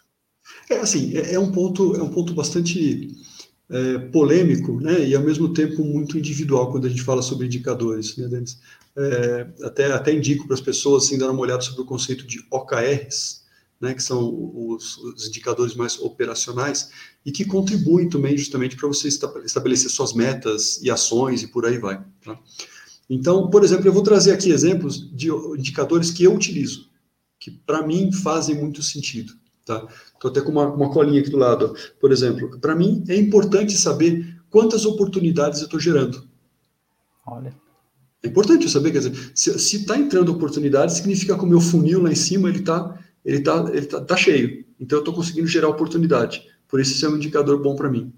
É 0.70 0.78
assim, 0.78 1.16
é, 1.18 1.34
é 1.34 1.39
um 1.39 1.51
ponto, 1.51 1.95
é 1.95 2.01
um 2.01 2.10
ponto 2.10 2.34
bastante 2.34 3.16
é, 3.70 3.97
polêmico, 3.97 4.80
né? 4.80 5.08
E 5.08 5.16
ao 5.16 5.22
mesmo 5.22 5.53
tempo 5.53 5.84
muito 5.84 6.18
individual 6.18 6.72
quando 6.72 6.86
a 6.86 6.89
gente 6.89 7.03
fala 7.03 7.22
sobre 7.22 7.47
indicadores, 7.47 8.16
né, 8.18 8.28
Denis? 8.28 8.60
É, 8.95 9.47
até, 9.64 9.91
até 9.91 10.14
indico 10.14 10.47
para 10.47 10.55
as 10.55 10.62
pessoas 10.62 11.05
assim, 11.05 11.18
dar 11.18 11.30
uma 11.30 11.41
olhada 11.41 11.62
sobre 11.62 11.82
o 11.82 11.86
conceito 11.86 12.26
de 12.26 12.43
OKRs, 12.49 13.43
né, 13.80 13.93
que 13.93 14.01
são 14.01 14.51
os, 14.53 14.97
os, 14.97 15.28
indicadores 15.28 15.75
mais 15.75 15.99
operacionais, 15.99 16.89
e 17.25 17.32
que 17.32 17.45
contribuem 17.45 18.09
também 18.09 18.38
justamente 18.38 18.75
para 18.75 18.88
você 18.88 19.07
estabelecer 19.07 19.89
suas 19.89 20.13
metas 20.13 20.82
e 20.82 20.89
ações 20.89 21.43
e 21.43 21.47
por 21.47 21.65
aí 21.65 21.78
vai. 21.78 22.03
Tá? 22.23 22.39
Então, 23.09 23.49
por 23.49 23.63
exemplo, 23.63 23.88
eu 23.88 23.93
vou 23.93 24.03
trazer 24.03 24.32
aqui 24.32 24.49
exemplos 24.49 25.09
de 25.15 25.30
indicadores 25.30 26.11
que 26.11 26.23
eu 26.23 26.34
utilizo, 26.34 26.89
que 27.39 27.51
para 27.51 27.86
mim 27.86 28.11
fazem 28.11 28.55
muito 28.55 28.82
sentido. 28.82 29.34
Tá? 29.65 29.86
Estou 30.13 30.32
até 30.32 30.41
com 30.41 30.51
uma, 30.51 30.67
uma 30.67 30.89
colinha 30.89 31.19
aqui 31.19 31.30
do 31.30 31.38
lado. 31.38 31.75
Por 31.99 32.11
exemplo, 32.11 32.57
para 32.59 32.75
mim 32.75 33.03
é 33.07 33.15
importante 33.15 33.78
saber 33.78 34.38
quantas 34.49 34.86
oportunidades 34.86 35.59
eu 35.59 35.65
estou 35.65 35.80
gerando. 35.80 36.28
Olha. 37.25 37.53
É 38.23 38.28
importante 38.28 38.63
eu 38.63 38.69
saber, 38.69 38.91
quer 38.91 38.99
dizer, 38.99 39.32
se 39.36 39.78
está 39.78 39.97
entrando 39.97 40.32
oportunidade, 40.32 40.95
significa 40.95 41.38
que 41.38 41.43
o 41.43 41.47
meu 41.47 41.61
funil 41.61 42.01
lá 42.01 42.11
em 42.11 42.15
cima 42.15 42.49
ele 42.49 42.59
está 42.59 42.97
ele 43.28 43.41
tá, 43.41 43.69
ele 43.73 43.86
tá, 43.86 43.99
tá 43.99 44.15
cheio. 44.15 44.65
Então 44.80 44.99
eu 44.99 45.01
estou 45.01 45.13
conseguindo 45.13 45.47
gerar 45.47 45.67
oportunidade. 45.67 46.47
Por 46.65 46.80
isso, 46.80 46.93
isso 46.93 47.05
é 47.05 47.09
um 47.09 47.17
indicador 47.17 47.61
bom 47.61 47.75
para 47.75 47.89
mim. 47.89 48.13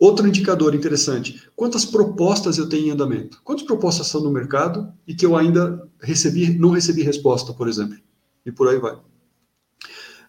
Outro 0.00 0.26
indicador 0.26 0.74
interessante: 0.74 1.48
quantas 1.54 1.84
propostas 1.84 2.58
eu 2.58 2.68
tenho 2.68 2.88
em 2.88 2.90
andamento? 2.90 3.40
Quantas 3.44 3.64
propostas 3.64 4.08
são 4.08 4.20
no 4.20 4.32
mercado 4.32 4.92
e 5.06 5.14
que 5.14 5.24
eu 5.24 5.36
ainda 5.36 5.88
recebi, 6.02 6.58
não 6.58 6.70
recebi 6.70 7.02
resposta, 7.02 7.54
por 7.54 7.68
exemplo? 7.68 7.96
E 8.44 8.50
por 8.50 8.68
aí 8.68 8.80
vai. 8.80 8.98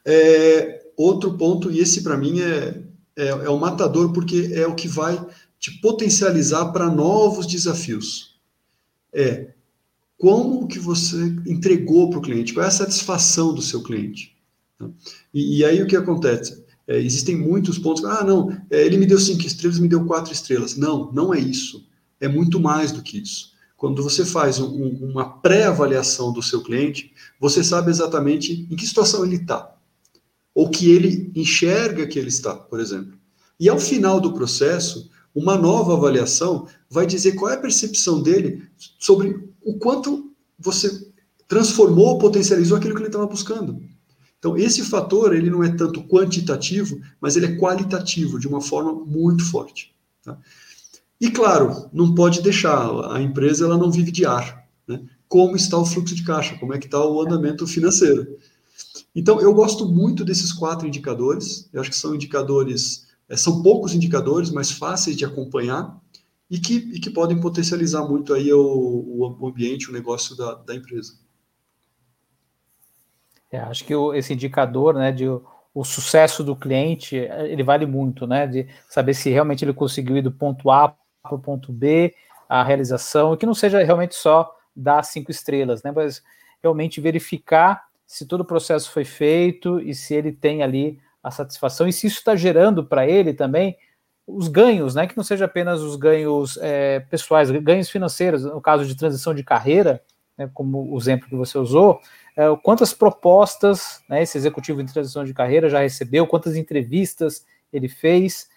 É, 0.06 0.86
outro 0.96 1.36
ponto, 1.36 1.72
e 1.72 1.80
esse 1.80 2.04
para 2.04 2.16
mim 2.16 2.40
é, 2.40 2.84
é, 3.16 3.28
é 3.30 3.50
o 3.50 3.60
matador, 3.60 4.14
porque 4.14 4.52
é 4.54 4.68
o 4.68 4.76
que 4.76 4.88
vai 4.88 5.20
te 5.60 5.72
potencializar 5.82 6.68
para 6.68 6.88
novos 6.88 7.48
desafios. 7.48 8.40
É 9.12 9.57
como 10.18 10.68
que 10.68 10.80
você 10.80 11.36
entregou 11.46 12.10
para 12.10 12.20
o 12.20 12.22
cliente, 12.22 12.54
qual 12.54 12.66
é 12.66 12.68
a 12.68 12.72
satisfação 12.72 13.54
do 13.54 13.62
seu 13.62 13.84
cliente. 13.84 14.36
E, 15.34 15.60
e 15.60 15.66
aí 15.66 15.82
o 15.82 15.88
que 15.88 15.96
acontece? 15.96 16.66
É, 16.88 17.00
existem 17.00 17.36
muitos 17.36 17.78
pontos, 17.78 18.04
ah, 18.06 18.24
não, 18.24 18.50
é, 18.72 18.86
ele 18.86 18.98
me 18.98 19.06
deu 19.06 19.20
cinco 19.20 19.46
estrelas, 19.46 19.78
me 19.78 19.88
deu 19.88 20.06
quatro 20.06 20.32
estrelas. 20.32 20.76
Não, 20.78 21.12
não 21.12 21.34
é 21.34 21.40
isso. 21.40 21.86
É 22.20 22.28
muito 22.28 22.60
mais 22.60 22.92
do 22.92 23.02
que 23.02 23.20
isso. 23.20 23.52
Quando 23.76 24.02
você 24.02 24.26
faz 24.26 24.60
um, 24.60 24.90
uma 25.06 25.26
pré-avaliação 25.40 26.34
do 26.34 26.42
seu 26.42 26.64
cliente, 26.64 27.14
você 27.40 27.64
sabe 27.64 27.92
exatamente 27.92 28.68
em 28.72 28.76
que 28.76 28.88
situação 28.88 29.24
ele 29.24 29.36
está, 29.36 29.76
ou 30.54 30.70
que 30.70 30.90
ele 30.90 31.32
enxerga 31.36 32.08
que 32.08 32.18
ele 32.18 32.30
está, 32.30 32.56
por 32.56 32.80
exemplo. 32.80 33.14
E 33.60 33.70
ao 33.70 33.80
final 33.80 34.20
do 34.20 34.34
processo, 34.34 35.12
uma 35.36 35.56
nova 35.56 35.94
avaliação 35.94 36.68
vai 36.90 37.06
dizer 37.06 37.34
qual 37.34 37.52
é 37.52 37.56
a 37.56 37.62
percepção 37.62 38.22
dele 38.22 38.64
sobre 38.98 39.47
o 39.68 39.78
quanto 39.78 40.32
você 40.58 41.12
transformou, 41.46 42.18
potencializou 42.18 42.78
aquilo 42.78 42.96
que 42.96 43.02
ele 43.02 43.10
estava 43.10 43.28
buscando. 43.28 43.82
Então, 44.40 44.58
esse 44.58 44.82
fator, 44.84 45.36
ele 45.36 45.50
não 45.50 45.62
é 45.62 45.70
tanto 45.70 46.04
quantitativo, 46.04 47.00
mas 47.20 47.36
ele 47.36 47.48
é 47.48 47.58
qualitativo, 47.58 48.40
de 48.40 48.48
uma 48.48 48.62
forma 48.62 48.94
muito 48.94 49.44
forte. 49.44 49.94
Tá? 50.24 50.38
E, 51.20 51.30
claro, 51.30 51.90
não 51.92 52.16
pode 52.16 52.42
deixar, 52.42 53.12
a 53.12 53.22
empresa 53.22 53.66
ela 53.66 53.78
não 53.78 53.92
vive 53.92 54.12
de 54.12 54.26
ar. 54.26 54.66
Né? 54.88 55.02
Como 55.28 55.58
está 55.58 55.78
o 55.78 55.86
fluxo 55.86 56.16
de 56.16 56.24
caixa, 56.24 56.58
como 56.60 56.74
é 56.74 56.78
que 56.78 56.86
está 56.86 57.04
o 57.04 57.22
andamento 57.22 57.68
financeiro. 57.68 58.38
Então, 59.14 59.42
eu 59.42 59.54
gosto 59.54 59.86
muito 59.86 60.24
desses 60.24 60.54
quatro 60.54 60.88
indicadores, 60.88 61.68
eu 61.74 61.82
acho 61.82 61.90
que 61.90 61.98
são 61.98 62.16
indicadores, 62.16 63.08
é, 63.28 63.36
são 63.36 63.62
poucos 63.62 63.94
indicadores, 63.94 64.50
mas 64.50 64.72
fáceis 64.72 65.18
de 65.18 65.26
acompanhar, 65.26 66.00
e 66.50 66.60
que, 66.60 66.76
e 66.76 67.00
que 67.00 67.10
podem 67.10 67.40
potencializar 67.40 68.08
muito 68.08 68.34
aí 68.34 68.52
o, 68.54 69.38
o 69.40 69.48
ambiente, 69.48 69.90
o 69.90 69.94
negócio 69.94 70.36
da, 70.36 70.56
da 70.56 70.76
empresa. 70.76 71.14
É, 73.52 73.60
acho 73.60 73.86
que 73.86 73.96
o, 73.96 74.14
esse 74.14 74.34
indicador, 74.34 74.94
né, 74.94 75.12
de 75.12 75.26
o 75.74 75.84
sucesso 75.84 76.44
do 76.44 76.56
cliente, 76.56 77.16
ele 77.16 77.62
vale 77.62 77.86
muito, 77.86 78.26
né, 78.26 78.48
de 78.48 78.68
saber 78.90 79.14
se 79.14 79.30
realmente 79.30 79.64
ele 79.64 79.74
conseguiu 79.74 80.18
ir 80.18 80.24
do 80.24 80.32
ponto 80.32 80.72
A 80.72 80.96
para 81.22 81.36
o 81.36 81.40
ponto 81.40 81.72
B, 81.72 82.16
a 82.50 82.64
realização, 82.64 83.34
e 83.34 83.38
que 83.38 83.46
não 83.46 83.54
seja 83.54 83.84
realmente 83.84 84.16
só 84.16 84.56
dar 84.76 85.04
cinco 85.04 85.30
estrelas, 85.30 85.84
né, 85.84 85.92
mas 85.92 86.24
realmente 86.64 87.00
verificar 87.00 87.86
se 88.08 88.26
todo 88.26 88.42
o 88.42 88.46
processo 88.46 88.90
foi 88.90 89.04
feito 89.04 89.80
e 89.80 89.94
se 89.94 90.16
ele 90.16 90.32
tem 90.32 90.64
ali 90.64 91.00
a 91.22 91.30
satisfação 91.30 91.88
e 91.88 91.94
se 91.94 92.08
isso 92.08 92.20
está 92.20 92.36
gerando 92.36 92.84
para 92.84 93.08
ele 93.08 93.34
também 93.34 93.78
os 94.28 94.50
ganhos, 94.50 94.94
né? 94.94 95.08
Que 95.08 95.16
não 95.16 95.24
seja 95.24 95.46
apenas 95.46 95.82
os 95.82 95.96
ganhos 95.96 96.60
é, 96.62 97.00
pessoais, 97.00 97.50
ganhos 97.50 97.90
financeiros, 97.90 98.44
no 98.44 98.60
caso 98.60 98.86
de 98.86 98.96
transição 98.96 99.34
de 99.34 99.44
carreira, 99.44 100.04
né, 100.38 100.50
como 100.54 100.94
o 100.94 100.98
exemplo 100.98 101.30
que 101.30 101.36
você 101.36 101.58
usou, 101.58 102.00
é, 102.36 102.44
quantas 102.62 102.94
propostas 102.94 104.02
né, 104.10 104.22
esse 104.22 104.38
executivo 104.38 104.84
de 104.84 104.94
transição 104.94 105.24
de 105.24 105.34
carreira 105.34 105.70
já 105.70 105.80
recebeu, 105.80 106.28
quantas 106.28 106.56
entrevistas 106.56 107.46
ele 107.72 107.88
fez. 107.88 108.50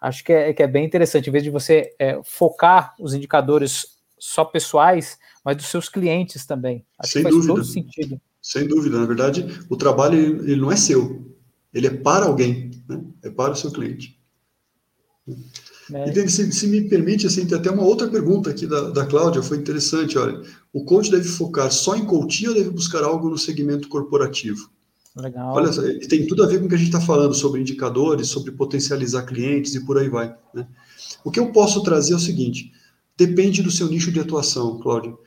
Acho 0.00 0.24
que 0.24 0.32
é, 0.32 0.52
que 0.52 0.62
é 0.62 0.66
bem 0.66 0.84
interessante, 0.84 1.28
em 1.28 1.32
vez 1.32 1.44
de 1.44 1.50
você 1.50 1.94
é, 1.98 2.20
focar 2.24 2.94
os 2.98 3.14
indicadores 3.14 3.98
só 4.18 4.44
pessoais, 4.44 5.18
mas 5.44 5.56
dos 5.56 5.66
seus 5.66 5.88
clientes 5.88 6.46
também. 6.46 6.84
Acho 6.98 7.12
Sem 7.12 7.22
que 7.22 7.24
faz 7.24 7.34
dúvida. 7.34 7.54
todo 7.54 7.64
sentido. 7.64 8.20
Sem 8.40 8.66
dúvida. 8.66 8.98
Na 8.98 9.06
verdade, 9.06 9.46
o 9.68 9.76
trabalho 9.76 10.16
ele 10.16 10.60
não 10.60 10.72
é 10.72 10.76
seu, 10.76 11.36
ele 11.72 11.86
é 11.86 11.90
para 11.90 12.26
alguém, 12.26 12.70
né? 12.88 13.00
é 13.22 13.30
para 13.30 13.52
o 13.52 13.56
seu 13.56 13.70
cliente. 13.70 14.17
É. 15.92 16.28
Se, 16.28 16.52
se, 16.52 16.66
me 16.66 16.82
permite, 16.82 17.26
assim, 17.26 17.46
tem 17.46 17.56
até 17.56 17.70
uma 17.70 17.82
outra 17.82 18.08
pergunta 18.08 18.50
aqui 18.50 18.66
da, 18.66 18.90
da 18.90 19.06
Cláudia, 19.06 19.42
foi 19.42 19.56
interessante, 19.56 20.18
olha. 20.18 20.42
O 20.72 20.84
coach 20.84 21.10
deve 21.10 21.28
focar 21.28 21.72
só 21.72 21.96
em 21.96 22.04
coaching 22.04 22.48
ou 22.48 22.54
deve 22.54 22.70
buscar 22.70 23.02
algo 23.02 23.30
no 23.30 23.38
segmento 23.38 23.88
corporativo? 23.88 24.70
Legal. 25.16 25.54
Olha, 25.54 25.70
tem 26.08 26.26
tudo 26.26 26.44
a 26.44 26.46
ver 26.46 26.60
com 26.60 26.66
o 26.66 26.68
que 26.68 26.74
a 26.74 26.78
gente 26.78 26.88
está 26.88 27.00
falando 27.00 27.34
sobre 27.34 27.60
indicadores, 27.60 28.28
sobre 28.28 28.52
potencializar 28.52 29.22
clientes 29.22 29.74
e 29.74 29.84
por 29.84 29.98
aí 29.98 30.08
vai. 30.08 30.34
Né? 30.54 30.66
O 31.24 31.30
que 31.30 31.40
eu 31.40 31.50
posso 31.50 31.82
trazer 31.82 32.12
é 32.12 32.16
o 32.16 32.20
seguinte: 32.20 32.70
depende 33.16 33.62
do 33.62 33.70
seu 33.70 33.88
nicho 33.88 34.12
de 34.12 34.20
atuação, 34.20 34.78
Cláudio. 34.78 35.18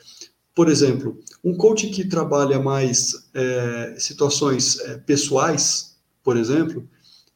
Por 0.54 0.70
exemplo, 0.70 1.18
um 1.44 1.56
coach 1.56 1.88
que 1.88 2.08
trabalha 2.08 2.60
mais 2.60 3.30
é, 3.34 3.96
situações 3.98 4.80
é, 4.80 4.98
pessoais, 4.98 5.96
por 6.24 6.38
exemplo, 6.38 6.88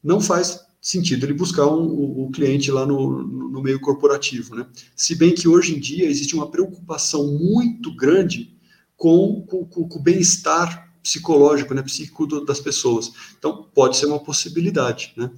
não 0.03 0.21
faz 0.21 0.64
sentido 0.85 1.25
ele 1.25 1.33
buscar 1.33 1.65
um, 1.65 1.83
o, 1.87 2.25
o, 2.25 2.31
cliente 2.31 2.69
lá 2.69 2.85
no, 2.85 3.23
no, 3.23 3.59
meio 3.59 3.79
corporativo, 3.79 4.53
né? 4.53 4.67
Se 4.95 5.15
bem 5.15 5.33
que 5.33 5.47
hoje 5.47 5.75
em 5.75 5.79
dia 5.79 6.05
existe 6.05 6.35
uma 6.35 6.51
preocupação 6.51 7.25
muito 7.25 7.91
grande 7.95 8.55
com, 8.95 9.43
com, 9.47 9.65
com 9.65 9.81
o 9.81 9.99
bem-estar 9.99 10.93
psicológico, 11.01 11.73
né, 11.73 11.81
psíquico 11.81 12.27
do, 12.27 12.45
das 12.45 12.59
pessoas. 12.59 13.11
Então, 13.37 13.67
pode 13.73 13.97
ser 13.97 14.05
uma 14.05 14.19
possibilidade, 14.19 15.11
né? 15.17 15.31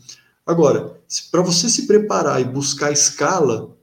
Agora, 0.45 0.99
para 1.31 1.41
você 1.41 1.69
se 1.69 1.87
preparar 1.87 2.41
e 2.41 2.45
buscar 2.45 2.91
escala, 2.91 3.73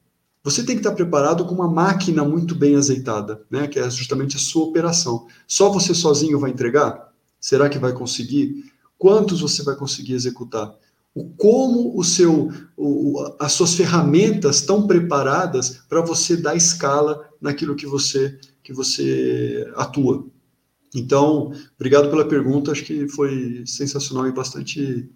você 0.42 0.62
tem 0.62 0.76
que 0.76 0.80
estar 0.80 0.92
preparado 0.92 1.46
com 1.46 1.54
uma 1.54 1.68
máquina 1.68 2.24
muito 2.24 2.54
bem 2.54 2.76
azeitada, 2.76 3.42
né, 3.50 3.66
que 3.66 3.78
é 3.78 3.88
justamente 3.88 4.36
a 4.36 4.40
sua 4.40 4.64
operação. 4.64 5.26
Só 5.46 5.70
você 5.70 5.94
sozinho 5.94 6.38
vai 6.38 6.50
entregar? 6.50 7.10
Será 7.40 7.70
que 7.70 7.78
vai 7.78 7.94
conseguir? 7.94 8.70
Quantos 8.98 9.40
você 9.40 9.62
vai 9.62 9.76
conseguir 9.76 10.12
executar? 10.12 10.74
O 11.14 11.30
como 11.36 11.98
o 11.98 12.02
seu, 12.02 12.50
o, 12.76 13.36
as 13.38 13.52
suas 13.52 13.74
ferramentas 13.74 14.56
estão 14.56 14.86
preparadas 14.86 15.84
para 15.88 16.00
você 16.00 16.36
dar 16.36 16.56
escala 16.56 17.28
naquilo 17.40 17.76
que 17.76 17.86
você 17.86 18.38
que 18.62 18.72
você 18.72 19.70
atua. 19.76 20.26
Então, 20.94 21.52
obrigado 21.76 22.08
pela 22.08 22.26
pergunta, 22.26 22.72
acho 22.72 22.84
que 22.84 23.06
foi 23.08 23.62
sensacional 23.66 24.26
e 24.26 24.32
bastante 24.32 25.10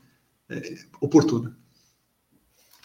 é, 0.51 0.75
oportuna. 1.01 1.57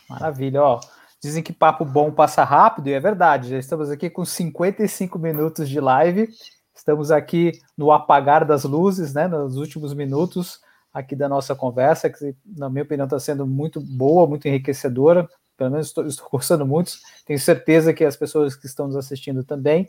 Maravilha, 0.09 0.61
ó. 0.61 0.79
Dizem 1.21 1.43
que 1.43 1.51
papo 1.51 1.83
bom 1.83 2.11
passa 2.11 2.45
rápido, 2.45 2.87
e 2.87 2.93
é 2.93 2.99
verdade. 2.99 3.49
Já 3.49 3.57
estamos 3.57 3.89
aqui 3.89 4.09
com 4.09 4.23
55 4.23 5.19
minutos 5.19 5.67
de 5.67 5.81
live 5.81 6.29
Estamos 6.75 7.11
aqui 7.11 7.51
no 7.77 7.91
apagar 7.91 8.45
das 8.45 8.63
luzes, 8.63 9.13
né, 9.13 9.27
nos 9.27 9.57
últimos 9.57 9.93
minutos 9.93 10.59
aqui 10.93 11.15
da 11.15 11.27
nossa 11.27 11.55
conversa, 11.55 12.09
que 12.09 12.35
na 12.45 12.69
minha 12.69 12.83
opinião 12.83 13.05
está 13.05 13.19
sendo 13.19 13.47
muito 13.47 13.81
boa, 13.81 14.27
muito 14.27 14.47
enriquecedora. 14.47 15.27
Pelo 15.57 15.71
menos 15.71 15.87
estou, 15.87 16.05
estou 16.05 16.29
gostando 16.29 16.65
muito. 16.65 16.93
Tenho 17.25 17.39
certeza 17.39 17.93
que 17.93 18.05
as 18.05 18.15
pessoas 18.15 18.55
que 18.55 18.65
estão 18.65 18.87
nos 18.87 18.95
assistindo 18.95 19.43
também. 19.43 19.87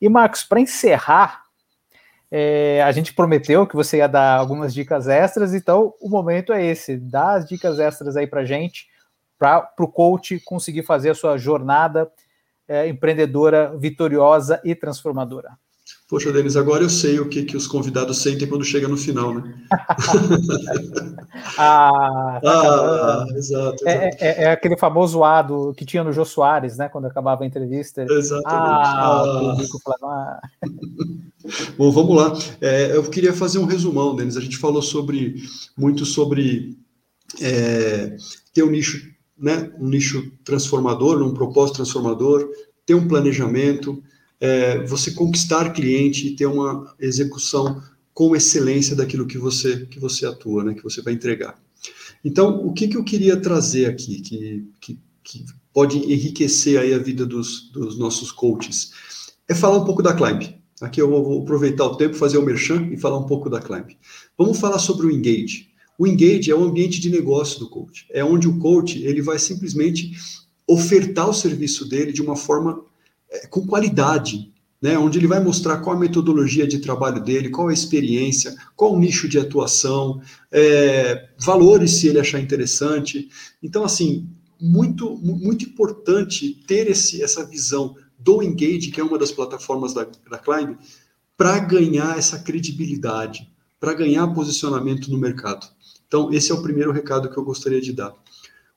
E 0.00 0.08
Marcos, 0.08 0.42
para 0.42 0.60
encerrar, 0.60 1.44
é, 2.30 2.82
a 2.82 2.90
gente 2.90 3.12
prometeu 3.12 3.66
que 3.66 3.76
você 3.76 3.98
ia 3.98 4.08
dar 4.08 4.38
algumas 4.38 4.72
dicas 4.72 5.06
extras, 5.06 5.54
então 5.54 5.94
o 6.00 6.08
momento 6.08 6.52
é 6.52 6.64
esse: 6.64 6.96
dá 6.96 7.34
as 7.34 7.46
dicas 7.46 7.78
extras 7.78 8.16
aí 8.16 8.26
para 8.26 8.44
gente, 8.44 8.88
para 9.38 9.70
o 9.78 9.86
coach 9.86 10.40
conseguir 10.40 10.82
fazer 10.82 11.10
a 11.10 11.14
sua 11.14 11.36
jornada 11.36 12.10
é, 12.66 12.88
empreendedora 12.88 13.76
vitoriosa 13.76 14.60
e 14.64 14.74
transformadora. 14.74 15.58
Poxa, 16.12 16.30
Denis, 16.30 16.56
agora 16.56 16.82
eu 16.82 16.90
sei 16.90 17.18
o 17.18 17.26
que, 17.26 17.42
que 17.42 17.56
os 17.56 17.66
convidados 17.66 18.18
sentem 18.18 18.46
quando 18.46 18.62
chega 18.66 18.86
no 18.86 18.98
final, 18.98 19.32
né? 19.32 19.54
ah, 21.56 22.38
tá 22.42 22.50
ah 22.52 23.26
exato. 23.34 23.88
É, 23.88 24.10
é, 24.20 24.42
é, 24.42 24.50
aquele 24.50 24.76
famoso 24.76 25.24
ado 25.24 25.72
que 25.74 25.86
tinha 25.86 26.04
no 26.04 26.12
Jô 26.12 26.22
Soares, 26.26 26.76
né? 26.76 26.90
Quando 26.90 27.06
acabava 27.06 27.44
a 27.44 27.46
entrevista. 27.46 28.02
Exatamente. 28.02 28.44
Ah, 28.46 29.56
ah. 29.56 29.56
falava, 29.82 30.04
ah. 30.04 30.40
Bom, 31.78 31.90
vamos 31.90 32.14
lá. 32.14 32.38
É, 32.60 32.94
eu 32.94 33.04
queria 33.04 33.32
fazer 33.32 33.58
um 33.58 33.64
resumão, 33.64 34.14
Denis. 34.14 34.36
A 34.36 34.42
gente 34.42 34.58
falou 34.58 34.82
sobre 34.82 35.36
muito 35.74 36.04
sobre 36.04 36.76
é, 37.40 38.14
ter 38.52 38.62
um 38.62 38.70
nicho, 38.70 39.00
né? 39.38 39.72
Um 39.80 39.88
nicho 39.88 40.30
transformador, 40.44 41.22
um 41.22 41.32
propósito 41.32 41.76
transformador, 41.76 42.50
ter 42.84 42.92
um 42.92 43.08
planejamento 43.08 44.02
é, 44.42 44.84
você 44.84 45.12
conquistar 45.12 45.70
cliente 45.70 46.26
e 46.26 46.34
ter 46.34 46.46
uma 46.46 46.92
execução 46.98 47.80
com 48.12 48.34
excelência 48.34 48.96
daquilo 48.96 49.24
que 49.24 49.38
você 49.38 49.86
que 49.86 50.00
você 50.00 50.26
atua, 50.26 50.64
né, 50.64 50.74
que 50.74 50.82
você 50.82 51.00
vai 51.00 51.12
entregar. 51.12 51.54
Então, 52.24 52.66
o 52.66 52.72
que, 52.72 52.88
que 52.88 52.96
eu 52.96 53.04
queria 53.04 53.36
trazer 53.36 53.86
aqui, 53.86 54.20
que, 54.20 54.64
que, 54.80 54.98
que 55.22 55.44
pode 55.72 55.96
enriquecer 55.96 56.80
aí 56.80 56.92
a 56.92 56.98
vida 56.98 57.24
dos, 57.24 57.70
dos 57.70 57.96
nossos 57.96 58.32
coaches, 58.32 58.90
é 59.48 59.54
falar 59.54 59.78
um 59.78 59.84
pouco 59.84 60.02
da 60.02 60.12
Climb. 60.12 60.56
Aqui 60.80 61.00
eu 61.00 61.08
vou 61.08 61.42
aproveitar 61.42 61.84
o 61.84 61.96
tempo, 61.96 62.16
fazer 62.16 62.38
o 62.38 62.44
merchan 62.44 62.88
e 62.92 62.96
falar 62.96 63.18
um 63.18 63.26
pouco 63.26 63.48
da 63.48 63.60
Climb. 63.60 63.96
Vamos 64.36 64.58
falar 64.58 64.80
sobre 64.80 65.06
o 65.06 65.10
Engage. 65.10 65.68
O 65.96 66.04
Engage 66.04 66.50
é 66.50 66.54
o 66.54 66.64
ambiente 66.64 67.00
de 67.00 67.10
negócio 67.10 67.60
do 67.60 67.68
coach. 67.68 68.06
É 68.10 68.24
onde 68.24 68.48
o 68.48 68.58
coach 68.58 69.00
ele 69.04 69.22
vai 69.22 69.38
simplesmente 69.38 70.12
ofertar 70.66 71.28
o 71.28 71.34
serviço 71.34 71.88
dele 71.88 72.12
de 72.12 72.22
uma 72.22 72.34
forma 72.34 72.84
com 73.48 73.66
qualidade, 73.66 74.52
né, 74.80 74.98
onde 74.98 75.18
ele 75.18 75.28
vai 75.28 75.38
mostrar 75.38 75.78
qual 75.78 75.96
a 75.96 76.00
metodologia 76.00 76.66
de 76.66 76.80
trabalho 76.80 77.22
dele, 77.22 77.50
qual 77.50 77.68
a 77.68 77.72
experiência, 77.72 78.54
qual 78.74 78.92
o 78.92 78.98
nicho 78.98 79.28
de 79.28 79.38
atuação, 79.38 80.20
é, 80.50 81.28
valores 81.38 81.92
se 81.92 82.08
ele 82.08 82.18
achar 82.18 82.40
interessante. 82.40 83.28
Então, 83.62 83.84
assim, 83.84 84.28
muito, 84.60 85.16
muito 85.18 85.64
importante 85.64 86.62
ter 86.66 86.88
esse, 86.90 87.22
essa 87.22 87.44
visão 87.46 87.96
do 88.18 88.42
Engage, 88.42 88.90
que 88.90 89.00
é 89.00 89.04
uma 89.04 89.18
das 89.18 89.30
plataformas 89.30 89.94
da, 89.94 90.06
da 90.28 90.38
Climb, 90.38 90.76
para 91.36 91.58
ganhar 91.60 92.18
essa 92.18 92.38
credibilidade, 92.40 93.48
para 93.78 93.94
ganhar 93.94 94.26
posicionamento 94.28 95.10
no 95.10 95.18
mercado. 95.18 95.66
Então, 96.06 96.32
esse 96.32 96.52
é 96.52 96.54
o 96.54 96.62
primeiro 96.62 96.92
recado 96.92 97.30
que 97.30 97.36
eu 97.36 97.44
gostaria 97.44 97.80
de 97.80 97.92
dar. 97.92 98.12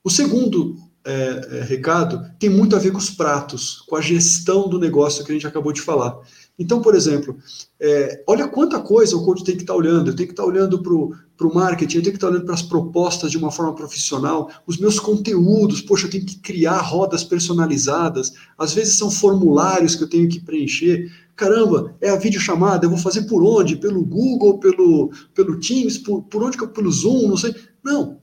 O 0.03 0.09
segundo 0.09 0.77
é, 1.05 1.59
é, 1.59 1.61
recado 1.61 2.25
tem 2.39 2.49
muito 2.49 2.75
a 2.75 2.79
ver 2.79 2.91
com 2.91 2.97
os 2.97 3.11
pratos, 3.11 3.83
com 3.87 3.95
a 3.95 4.01
gestão 4.01 4.67
do 4.67 4.79
negócio 4.79 5.23
que 5.23 5.31
a 5.31 5.35
gente 5.35 5.45
acabou 5.45 5.71
de 5.71 5.81
falar. 5.81 6.19
Então, 6.57 6.81
por 6.81 6.95
exemplo, 6.95 7.37
é, 7.79 8.23
olha 8.27 8.47
quanta 8.47 8.79
coisa 8.79 9.15
o 9.15 9.23
coach 9.23 9.43
tem 9.43 9.55
que 9.55 9.61
estar 9.61 9.73
tá 9.73 9.77
olhando. 9.77 10.09
Eu 10.09 10.15
tenho 10.15 10.27
que 10.27 10.33
estar 10.33 10.43
tá 10.43 10.49
olhando 10.49 10.81
para 10.81 11.47
o 11.47 11.53
marketing, 11.53 11.97
eu 11.97 12.03
tenho 12.03 12.13
que 12.13 12.17
estar 12.17 12.27
tá 12.27 12.33
olhando 12.33 12.45
para 12.45 12.55
as 12.55 12.63
propostas 12.63 13.29
de 13.29 13.37
uma 13.37 13.51
forma 13.51 13.75
profissional, 13.75 14.49
os 14.65 14.77
meus 14.77 14.99
conteúdos, 14.99 15.81
poxa, 15.81 16.07
eu 16.07 16.09
tenho 16.09 16.25
que 16.25 16.39
criar 16.39 16.79
rodas 16.79 17.23
personalizadas, 17.23 18.33
às 18.57 18.73
vezes 18.73 18.97
são 18.97 19.11
formulários 19.11 19.95
que 19.95 20.03
eu 20.03 20.09
tenho 20.09 20.27
que 20.27 20.39
preencher. 20.39 21.11
Caramba, 21.35 21.93
é 22.01 22.09
a 22.09 22.15
videochamada, 22.15 22.85
eu 22.85 22.89
vou 22.89 22.97
fazer 22.97 23.23
por 23.23 23.43
onde? 23.43 23.75
Pelo 23.75 24.03
Google, 24.03 24.57
pelo, 24.57 25.11
pelo 25.35 25.59
Teams, 25.59 25.97
por, 25.97 26.23
por 26.23 26.41
onde 26.41 26.57
que 26.57 26.63
eu, 26.63 26.69
pelo 26.69 26.91
Zoom, 26.91 27.27
não 27.27 27.37
sei. 27.37 27.53
Não. 27.83 28.21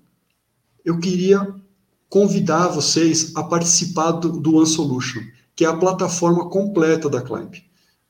Eu 0.85 0.99
queria 0.99 1.62
convidar 2.13 2.69
vocês 2.69 3.33
a 3.35 3.43
participar 3.43 4.11
do, 4.11 4.39
do 4.39 4.57
One 4.57 4.67
Solution, 4.67 5.23
que 5.57 5.65
é 5.65 5.69
a 5.69 5.75
plataforma 5.75 6.47
completa 6.51 7.09
da 7.09 7.23
Climb. 7.23 7.55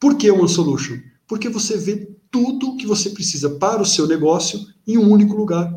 Por 0.01 0.17
que 0.17 0.29
One 0.29 0.49
Solution? 0.49 0.97
Porque 1.25 1.49
você 1.49 1.77
vê 1.77 2.11
tudo 2.29 2.77
que 2.77 2.85
você 2.85 3.11
precisa 3.11 3.49
para 3.49 3.81
o 3.81 3.87
seu 3.87 4.09
negócio 4.09 4.59
em 4.89 4.99
um 4.99 5.09
único 5.09 5.37
lugar. 5.37 5.73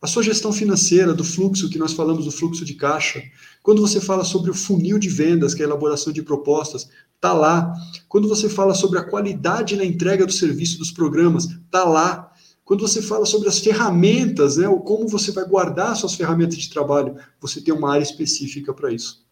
A 0.00 0.06
sua 0.06 0.22
gestão 0.22 0.52
financeira, 0.52 1.12
do 1.12 1.24
fluxo, 1.24 1.68
que 1.68 1.76
nós 1.76 1.92
falamos 1.92 2.24
do 2.24 2.30
fluxo 2.30 2.64
de 2.64 2.74
caixa. 2.74 3.20
Quando 3.64 3.80
você 3.80 4.00
fala 4.00 4.22
sobre 4.22 4.52
o 4.52 4.54
funil 4.54 4.96
de 4.96 5.08
vendas, 5.08 5.52
que 5.52 5.60
é 5.60 5.64
a 5.64 5.68
elaboração 5.68 6.12
de 6.12 6.22
propostas, 6.22 6.88
está 7.16 7.32
lá. 7.32 7.74
Quando 8.08 8.28
você 8.28 8.48
fala 8.48 8.74
sobre 8.74 9.00
a 9.00 9.04
qualidade 9.04 9.74
na 9.74 9.84
entrega 9.84 10.24
do 10.24 10.32
serviço 10.32 10.78
dos 10.78 10.92
programas, 10.92 11.46
está 11.46 11.82
lá. 11.82 12.30
Quando 12.66 12.80
você 12.80 13.00
fala 13.00 13.24
sobre 13.24 13.48
as 13.48 13.60
ferramentas, 13.60 14.56
né, 14.56 14.68
ou 14.68 14.80
como 14.80 15.06
você 15.06 15.30
vai 15.30 15.44
guardar 15.44 15.94
suas 15.94 16.16
ferramentas 16.16 16.58
de 16.58 16.68
trabalho, 16.68 17.14
você 17.40 17.60
tem 17.60 17.72
uma 17.72 17.92
área 17.92 18.02
específica 18.02 18.74
para 18.74 18.92
isso. 18.92 19.24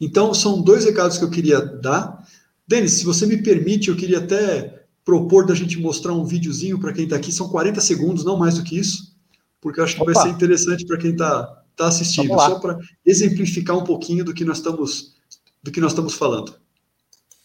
Então, 0.00 0.34
são 0.34 0.60
dois 0.60 0.84
recados 0.84 1.18
que 1.18 1.24
eu 1.24 1.30
queria 1.30 1.60
dar. 1.60 2.26
Denis, 2.66 2.94
se 2.94 3.04
você 3.04 3.26
me 3.26 3.40
permite, 3.40 3.90
eu 3.90 3.96
queria 3.96 4.18
até 4.18 4.86
propor 5.04 5.46
da 5.46 5.54
gente 5.54 5.78
mostrar 5.78 6.12
um 6.12 6.24
videozinho 6.24 6.80
para 6.80 6.92
quem 6.92 7.04
está 7.04 7.14
aqui, 7.14 7.30
são 7.30 7.48
40 7.48 7.80
segundos, 7.80 8.24
não 8.24 8.36
mais 8.36 8.56
do 8.56 8.64
que 8.64 8.76
isso, 8.76 9.16
porque 9.60 9.78
eu 9.78 9.84
acho 9.84 9.94
que 9.94 10.02
Opa. 10.02 10.12
vai 10.12 10.22
ser 10.24 10.30
interessante 10.30 10.84
para 10.84 10.98
quem 10.98 11.12
está 11.12 11.62
tá 11.76 11.86
assistindo, 11.86 12.34
só 12.34 12.58
para 12.58 12.76
exemplificar 13.06 13.78
um 13.78 13.84
pouquinho 13.84 14.24
do 14.24 14.34
que 14.34 14.44
nós 14.44 14.56
estamos 14.56 15.14
do 15.62 15.70
que 15.70 15.80
nós 15.80 15.92
estamos 15.92 16.14
falando. 16.14 16.54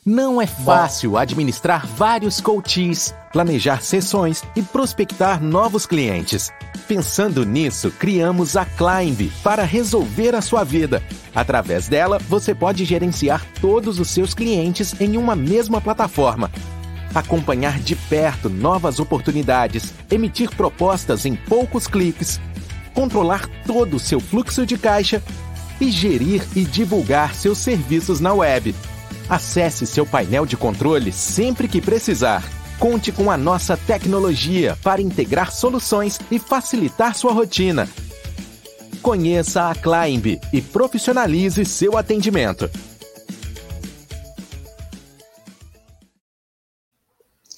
Não 0.05 0.39
é 0.39 0.45
fácil 0.45 1.17
administrar 1.17 1.87
vários 1.87 2.39
coaches, 2.39 3.11
planejar 3.35 3.83
sessões 3.83 4.41
e 4.55 4.61
prospectar 4.61 5.43
novos 5.43 5.85
clientes. 5.85 6.53
Pensando 6.87 7.45
nisso, 7.45 7.91
criamos 7.91 8.55
a 8.55 8.63
Climb 8.63 9.29
para 9.43 9.65
resolver 9.65 10.33
a 10.33 10.41
sua 10.41 10.63
vida. 10.63 11.03
Através 11.35 11.89
dela, 11.89 12.17
você 12.17 12.55
pode 12.55 12.85
gerenciar 12.85 13.45
todos 13.59 13.99
os 13.99 14.09
seus 14.09 14.33
clientes 14.33 14.95
em 15.01 15.17
uma 15.17 15.35
mesma 15.35 15.81
plataforma. 15.81 16.49
Acompanhar 17.13 17.77
de 17.77 17.93
perto 17.93 18.49
novas 18.49 19.01
oportunidades, 19.01 19.93
emitir 20.09 20.49
propostas 20.55 21.25
em 21.25 21.35
poucos 21.35 21.87
cliques, 21.87 22.39
controlar 22.93 23.49
todo 23.67 23.97
o 23.97 23.99
seu 23.99 24.21
fluxo 24.21 24.65
de 24.65 24.77
caixa 24.77 25.21
e 25.81 25.91
gerir 25.91 26.41
e 26.55 26.63
divulgar 26.63 27.35
seus 27.35 27.57
serviços 27.57 28.21
na 28.21 28.33
web. 28.33 28.73
Acesse 29.29 29.85
seu 29.85 30.05
painel 30.05 30.45
de 30.45 30.55
controle 30.55 31.11
sempre 31.11 31.67
que 31.67 31.81
precisar. 31.81 32.41
Conte 32.79 33.11
com 33.11 33.31
a 33.31 33.37
nossa 33.37 33.77
tecnologia 33.77 34.77
para 34.83 35.01
integrar 35.01 35.51
soluções 35.51 36.19
e 36.29 36.37
facilitar 36.37 37.15
sua 37.15 37.31
rotina. 37.31 37.87
Conheça 39.01 39.69
a 39.69 39.75
Climb 39.75 40.39
e 40.51 40.61
profissionalize 40.61 41.63
seu 41.63 41.97
atendimento. 41.97 42.69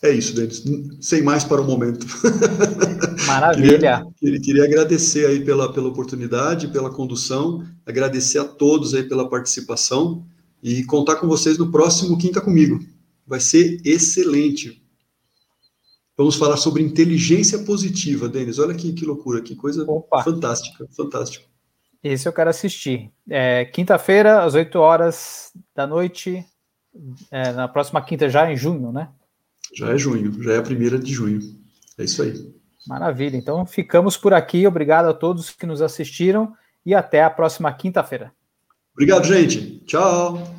É 0.04 0.12
isso, 0.12 0.36
Denis. 0.36 0.64
Sem 1.02 1.24
mais 1.24 1.44
para 1.44 1.62
o 1.62 1.66
momento. 1.66 2.06
Maravilha. 3.26 4.06
queria, 4.20 4.40
queria, 4.40 4.64
agradecer 4.64 5.26
aí 5.26 5.44
pela, 5.44 5.74
pela 5.74 5.88
oportunidade, 5.88 6.68
pela 6.68 6.92
condução, 6.92 7.66
agradecer 7.86 8.38
a 8.38 8.46
todos 8.46 8.94
aí 8.94 9.04
pela 9.04 9.28
participação 9.28 10.24
e 10.62 10.84
contar 10.84 11.16
com 11.16 11.28
vocês 11.28 11.58
no 11.58 11.72
próximo 11.72 12.18
Quinta 12.18 12.40
Comigo. 12.40 12.80
Vai 13.26 13.40
ser 13.40 13.82
excelente. 13.84 14.82
Vamos 16.18 16.36
falar 16.36 16.58
sobre 16.58 16.82
inteligência 16.82 17.60
positiva, 17.60 18.28
Denis. 18.28 18.58
Olha 18.58 18.74
que, 18.74 18.92
que 18.92 19.06
loucura, 19.06 19.40
que 19.42 19.56
coisa 19.56 19.84
Opa. 19.88 20.24
fantástica, 20.24 20.88
fantástico. 20.96 21.48
Esse 22.04 22.28
eu 22.28 22.34
quero 22.34 22.50
assistir. 22.50 23.12
É, 23.30 23.66
Quinta-feira, 23.66 24.44
às 24.44 24.56
8 24.56 24.76
horas 24.80 25.52
da 25.76 25.86
noite, 25.86 26.44
é, 27.30 27.52
na 27.52 27.68
próxima 27.68 28.02
quinta, 28.02 28.30
já 28.30 28.52
em 28.52 28.58
junho, 28.58 28.92
né? 28.92 29.10
Já 29.76 29.90
é 29.90 29.98
junho, 29.98 30.42
já 30.42 30.54
é 30.54 30.58
a 30.58 30.64
primeira 30.64 30.98
de 30.98 31.14
junho. 31.14 31.40
É 31.98 32.04
isso 32.04 32.24
aí. 32.24 32.34
Maravilha. 32.88 33.36
Então 33.36 33.66
ficamos 33.66 34.18
por 34.18 34.34
aqui. 34.34 34.66
Obrigado 34.66 35.08
a 35.08 35.14
todos 35.14 35.52
que 35.52 35.66
nos 35.66 35.82
assistiram 35.82 36.54
e 36.86 36.96
até 36.96 37.24
a 37.24 37.30
próxima 37.30 37.72
quinta-feira. 37.74 38.32
Obrigado, 38.94 39.26
gente. 39.26 39.80
Tchau. 39.86 40.57